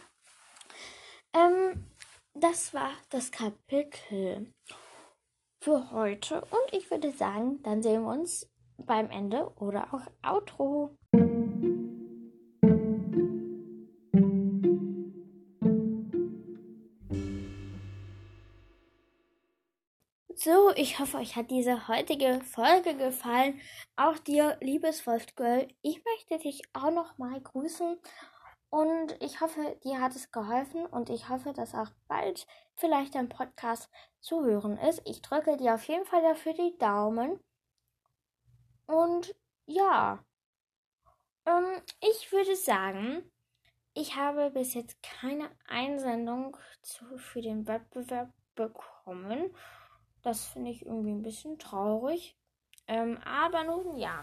Ähm, 1.34 1.91
das 2.34 2.74
war 2.74 2.92
das 3.10 3.30
Kapitel 3.30 4.52
für 5.60 5.90
heute 5.92 6.40
und 6.40 6.72
ich 6.72 6.90
würde 6.90 7.12
sagen, 7.12 7.62
dann 7.62 7.82
sehen 7.82 8.02
wir 8.02 8.10
uns 8.10 8.50
beim 8.78 9.10
Ende 9.10 9.52
oder 9.56 9.94
auch 9.94 10.06
Outro. 10.28 10.96
So, 20.34 20.72
ich 20.74 20.98
hoffe, 20.98 21.18
euch 21.18 21.36
hat 21.36 21.52
diese 21.52 21.86
heutige 21.86 22.40
Folge 22.40 22.96
gefallen. 22.96 23.60
Auch 23.94 24.18
dir, 24.18 24.56
liebes 24.60 25.06
Wolfgirl, 25.06 25.68
ich 25.82 26.02
möchte 26.04 26.42
dich 26.42 26.62
auch 26.72 26.90
noch 26.90 27.16
mal 27.16 27.40
grüßen 27.40 27.96
und 28.72 29.22
ich 29.22 29.42
hoffe, 29.42 29.76
dir 29.84 30.00
hat 30.00 30.16
es 30.16 30.32
geholfen 30.32 30.86
und 30.86 31.10
ich 31.10 31.28
hoffe, 31.28 31.52
dass 31.52 31.74
auch 31.74 31.90
bald 32.08 32.46
vielleicht 32.74 33.14
ein 33.16 33.28
Podcast 33.28 33.90
zu 34.18 34.42
hören 34.42 34.78
ist. 34.78 35.02
Ich 35.04 35.20
drücke 35.20 35.58
dir 35.58 35.74
auf 35.74 35.84
jeden 35.84 36.06
Fall 36.06 36.22
dafür 36.22 36.54
die 36.54 36.78
Daumen. 36.78 37.38
Und 38.86 39.34
ja, 39.66 40.24
ähm, 41.44 41.82
ich 42.00 42.32
würde 42.32 42.56
sagen, 42.56 43.30
ich 43.92 44.16
habe 44.16 44.50
bis 44.50 44.72
jetzt 44.72 45.02
keine 45.02 45.50
Einsendung 45.68 46.56
zu, 46.80 47.18
für 47.18 47.42
den 47.42 47.68
Wettbewerb 47.68 48.32
bekommen. 48.54 49.54
Das 50.22 50.46
finde 50.46 50.70
ich 50.70 50.86
irgendwie 50.86 51.12
ein 51.12 51.22
bisschen 51.22 51.58
traurig. 51.58 52.38
Ähm, 52.86 53.18
aber 53.18 53.64
nun 53.64 53.98
ja. 53.98 54.22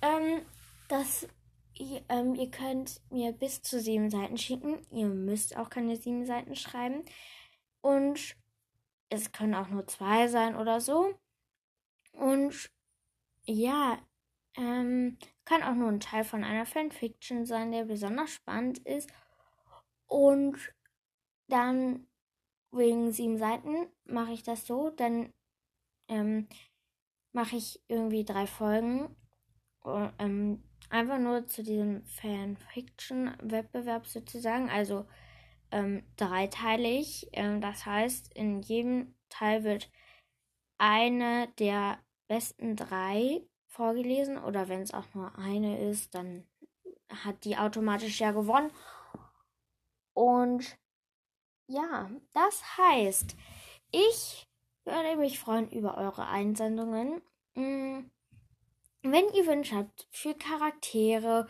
Ähm, 0.00 0.46
das 0.88 1.28
ihr, 1.80 2.04
ähm, 2.08 2.34
ihr 2.34 2.50
könnt 2.50 3.00
mir 3.10 3.32
bis 3.32 3.62
zu 3.62 3.80
sieben 3.80 4.10
Seiten 4.10 4.36
schicken. 4.36 4.86
Ihr 4.92 5.06
müsst 5.06 5.56
auch 5.56 5.70
keine 5.70 5.96
sieben 5.96 6.26
Seiten 6.26 6.54
schreiben. 6.54 7.04
Und 7.80 8.36
es 9.08 9.32
können 9.32 9.54
auch 9.54 9.68
nur 9.68 9.86
zwei 9.86 10.28
sein 10.28 10.56
oder 10.56 10.80
so. 10.80 11.14
Und 12.12 12.70
ja, 13.44 13.98
ähm, 14.56 15.18
kann 15.44 15.62
auch 15.62 15.74
nur 15.74 15.88
ein 15.88 16.00
Teil 16.00 16.24
von 16.24 16.44
einer 16.44 16.66
Fanfiction 16.66 17.46
sein, 17.46 17.72
der 17.72 17.84
besonders 17.84 18.30
spannend 18.30 18.78
ist. 18.78 19.10
Und 20.06 20.58
dann 21.48 22.06
wegen 22.72 23.10
sieben 23.12 23.38
Seiten 23.38 23.88
mache 24.04 24.32
ich 24.32 24.42
das 24.42 24.66
so, 24.66 24.90
dann 24.90 25.32
ähm, 26.08 26.48
mache 27.32 27.56
ich 27.56 27.82
irgendwie 27.88 28.24
drei 28.24 28.46
Folgen. 28.46 29.16
Ähm, 30.18 30.62
einfach 30.90 31.18
nur 31.18 31.46
zu 31.46 31.62
diesem 31.62 32.04
Fanfiction-Wettbewerb 32.04 34.06
sozusagen, 34.06 34.68
also 34.68 35.06
ähm, 35.70 36.04
dreiteilig. 36.16 37.28
Ähm, 37.32 37.60
das 37.60 37.86
heißt, 37.86 38.34
in 38.34 38.60
jedem 38.60 39.14
Teil 39.28 39.64
wird 39.64 39.90
eine 40.78 41.48
der 41.58 41.98
besten 42.28 42.76
drei 42.76 43.42
vorgelesen 43.66 44.38
oder 44.38 44.68
wenn 44.68 44.82
es 44.82 44.92
auch 44.92 45.14
nur 45.14 45.38
eine 45.38 45.80
ist, 45.88 46.14
dann 46.14 46.46
hat 47.08 47.44
die 47.44 47.56
automatisch 47.56 48.20
ja 48.20 48.32
gewonnen. 48.32 48.70
Und 50.12 50.78
ja, 51.66 52.10
das 52.32 52.78
heißt, 52.78 53.36
ich 53.92 54.48
würde 54.84 55.16
mich 55.16 55.38
freuen 55.38 55.70
über 55.70 55.96
eure 55.96 56.26
Einsendungen. 56.26 57.22
Hm 57.54 58.10
wenn 59.02 59.28
ihr 59.34 59.46
Wünsche 59.46 59.76
habt 59.76 60.08
für 60.10 60.34
Charaktere 60.34 61.48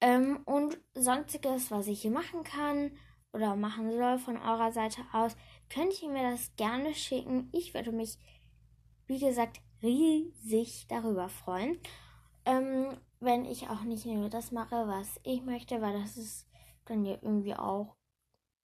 ähm, 0.00 0.42
und 0.44 0.78
sonstiges, 0.94 1.70
was 1.70 1.86
ich 1.86 2.02
hier 2.02 2.10
machen 2.10 2.44
kann, 2.44 2.92
oder 3.32 3.56
machen 3.56 3.92
soll 3.92 4.18
von 4.18 4.36
eurer 4.36 4.72
Seite 4.72 5.02
aus, 5.12 5.36
könnt 5.68 6.00
ihr 6.02 6.08
mir 6.08 6.30
das 6.30 6.54
gerne 6.56 6.94
schicken. 6.94 7.48
Ich 7.52 7.74
würde 7.74 7.92
mich, 7.92 8.18
wie 9.06 9.18
gesagt, 9.18 9.60
riesig 9.82 10.86
darüber 10.88 11.28
freuen. 11.28 11.80
Ähm, 12.44 12.98
wenn 13.20 13.44
ich 13.44 13.68
auch 13.68 13.82
nicht 13.82 14.06
nur 14.06 14.30
das 14.30 14.50
mache, 14.50 14.88
was 14.88 15.20
ich 15.22 15.42
möchte, 15.42 15.80
weil 15.80 16.00
das 16.00 16.16
ist 16.16 16.48
dann 16.86 17.04
ja 17.04 17.18
irgendwie 17.20 17.54
auch, 17.54 17.96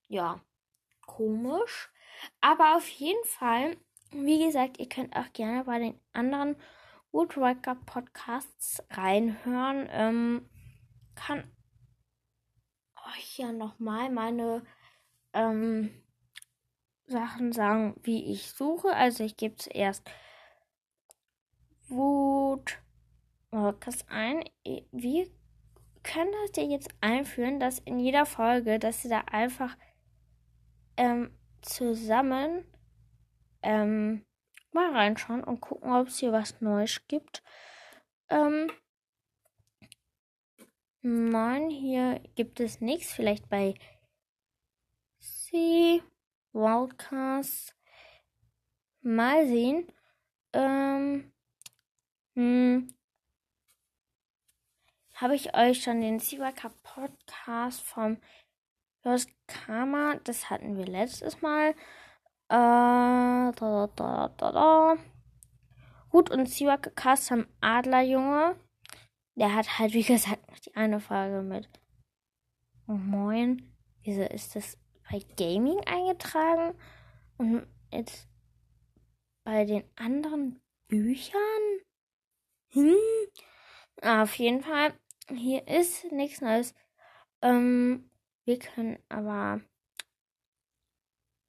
ja, 0.09 0.41
komisch. 1.07 1.91
Aber 2.41 2.77
auf 2.77 2.89
jeden 2.89 3.25
Fall, 3.25 3.77
wie 4.11 4.45
gesagt, 4.45 4.79
ihr 4.79 4.89
könnt 4.89 5.15
auch 5.15 5.33
gerne 5.33 5.65
bei 5.65 5.79
den 5.79 6.01
anderen 6.13 6.57
Woodworker 7.17 7.75
Podcasts 7.77 8.83
reinhören. 8.91 9.89
Ähm, 9.91 10.47
kann 11.15 11.51
euch 13.17 13.39
ja 13.39 13.53
nochmal 13.53 14.11
meine 14.11 14.63
ähm, 15.33 15.91
Sachen 17.07 17.53
sagen, 17.53 17.99
wie 18.03 18.31
ich 18.31 18.53
suche. 18.53 18.95
Also 18.95 19.25
ich 19.25 19.39
gebe 19.39 19.57
zuerst 19.57 20.07
Woodworkers 21.89 22.77
ein. 24.09 24.45
Wir 24.93 25.27
können 26.03 26.33
das 26.43 26.63
ja 26.63 26.69
jetzt 26.69 26.91
einführen, 27.01 27.59
dass 27.59 27.79
in 27.79 27.99
jeder 27.99 28.27
Folge, 28.27 28.79
dass 28.79 29.01
sie 29.01 29.09
da 29.09 29.21
einfach 29.21 29.75
ähm, 30.99 31.31
zusammen 31.63 32.67
ähm, 33.63 34.27
mal 34.77 34.93
reinschauen 34.93 35.43
und 35.43 35.61
gucken, 35.61 35.93
ob 35.93 36.09
es 36.09 36.19
hier 36.19 36.33
was 36.33 36.61
Neues 36.61 37.01
gibt. 37.09 37.43
Ähm, 38.29 38.71
nein, 41.03 41.71
hier 41.71 42.21
gibt 42.37 42.61
es 42.61 42.81
nichts. 42.81 43.13
Vielleicht 43.13 43.49
bei 43.49 43.75
C 45.19 46.03
Wildcast. 46.53 47.75
Mal 49.01 49.47
sehen. 49.47 49.93
Ähm, 50.53 51.33
hm, 52.35 52.95
habe 55.15 55.35
ich 55.35 55.55
euch 55.55 55.83
schon 55.83 56.03
den 56.03 56.19
Siwaka 56.19 56.71
Podcast 56.83 57.81
vom 57.81 58.19
Jos 59.03 59.27
Karma, 59.47 60.17
das 60.25 60.51
hatten 60.51 60.77
wir 60.77 60.85
letztes 60.85 61.41
Mal. 61.41 61.75
Äh, 62.49 62.55
da, 62.55 63.53
da, 63.53 63.89
da, 63.97 64.29
da, 64.29 64.53
da. 64.53 64.97
Ruth 66.13 66.31
und 66.31 66.49
Siwaka 66.49 66.91
Cast 66.91 67.31
haben 67.31 67.47
Adlerjunge. 67.61 68.57
Der 69.35 69.55
hat 69.55 69.79
halt, 69.79 69.93
wie 69.93 70.03
gesagt, 70.03 70.49
noch 70.49 70.59
die 70.59 70.75
eine 70.77 71.01
Frage 71.01 71.43
mit. 71.43 71.69
Oh, 72.87 72.93
moin. 72.93 73.75
Wieso 74.03 74.23
ist 74.23 74.55
das 74.55 74.79
bei 75.11 75.21
Gaming 75.37 75.81
eingetragen? 75.87 76.79
Und 77.37 77.67
jetzt 77.93 78.29
bei 79.45 79.65
den 79.65 79.85
anderen 79.97 80.61
Büchern? 80.89 81.41
Hm? 82.69 82.95
Auf 84.03 84.35
jeden 84.37 84.63
Fall 84.63 84.95
hier 85.35 85.67
ist 85.67 86.11
nichts 86.13 86.41
Neues. 86.41 86.75
Ähm, 87.43 88.11
wir 88.45 88.59
können 88.59 88.99
aber 89.09 89.61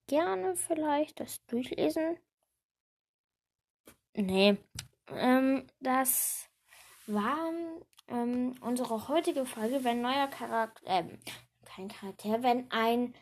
gerne 0.08 0.56
vielleicht 0.56 1.20
das 1.20 1.46
durchlesen. 1.46 2.18
Nee, 4.14 4.58
ähm, 5.10 5.68
das 5.80 6.50
war 7.06 7.52
ähm, 8.08 8.56
unsere 8.62 9.08
heutige 9.08 9.46
Folge, 9.46 9.84
wenn 9.84 10.02
neuer 10.02 10.28
Charakter, 10.28 10.82
äh, 10.86 11.04
kein 11.66 11.88
Charakter, 11.90 12.42
wenn 12.42 12.72
ein 12.72 13.14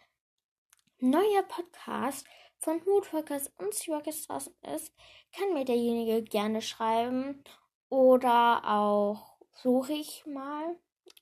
neuer 1.00 1.44
Podcast 1.48 2.26
von 2.60 2.82
Moodworkers 2.86 3.52
und 3.58 3.74
Seaworkers 3.74 4.28
draußen 4.28 4.56
ist, 4.74 4.94
kann 5.36 5.54
mir 5.54 5.66
derjenige 5.66 6.24
gerne 6.24 6.62
schreiben 6.62 7.44
oder 7.90 8.64
auch 8.66 9.38
suche 9.52 9.94
ich 9.94 10.26
mal. 10.26 10.78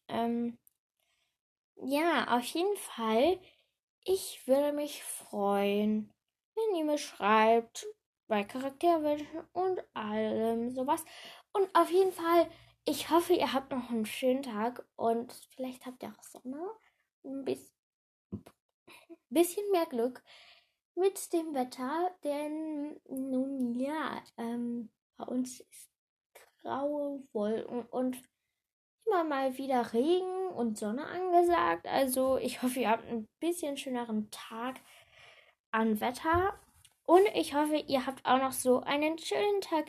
Ähm, 0.08 0.58
ja, 1.76 2.38
auf 2.38 2.44
jeden 2.46 2.78
Fall. 2.78 3.40
Ich 4.06 4.46
würde 4.48 4.74
mich 4.74 5.02
freuen, 5.02 6.12
wenn 6.56 6.76
ihr 6.76 6.84
mir 6.84 6.98
schreibt 6.98 7.88
bei 8.28 8.44
Charakterwünschen 8.44 9.48
und 9.54 9.82
allem 9.94 10.72
sowas. 10.72 11.06
Und 11.54 11.74
auf 11.74 11.90
jeden 11.90 12.12
Fall, 12.12 12.50
ich 12.84 13.10
hoffe, 13.10 13.32
ihr 13.32 13.54
habt 13.54 13.72
noch 13.72 13.90
einen 13.90 14.06
schönen 14.06 14.44
Tag 14.44 14.86
und 14.98 15.32
vielleicht 15.56 15.86
habt 15.86 16.04
ihr 16.04 16.10
auch 16.10 16.24
Sonne. 16.24 16.70
Ein 17.24 17.46
bisschen 19.30 19.72
mehr 19.72 19.86
Glück 19.86 20.22
mit 20.96 21.32
dem 21.32 21.54
Wetter, 21.54 22.14
denn 22.26 23.00
nun 23.08 23.80
ja, 23.80 24.22
ähm, 24.38 24.92
bei 25.16 25.24
uns 25.26 25.62
ist 25.62 25.90
graue 26.62 27.24
Wolken 27.32 27.86
und 27.86 28.22
immer 29.06 29.24
mal 29.24 29.58
wieder 29.58 29.94
Regen 29.94 30.48
und 30.56 30.78
Sonne 30.78 31.06
angesagt. 31.06 31.88
Also 31.88 32.38
ich 32.38 32.62
hoffe, 32.62 32.80
ihr 32.80 32.90
habt 32.90 33.08
ein 33.10 33.28
bisschen 33.40 33.78
schöneren 33.78 34.30
Tag 34.32 34.80
an 35.72 36.00
Wetter. 36.00 36.60
Und 37.06 37.26
ich 37.36 37.54
hoffe, 37.54 37.76
ihr 37.76 38.06
habt 38.06 38.26
auch 38.26 38.40
noch 38.40 38.54
so 38.54 38.82
einen 38.82 39.18
schönen 39.18 39.62
Tag. 39.62 39.86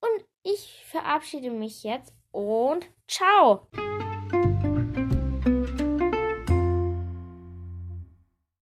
Und 0.00 0.24
ich 0.42 0.84
verabschiede 0.86 1.50
mich 1.50 1.82
jetzt 1.82 2.12
und 2.32 2.86
ciao. 3.06 3.68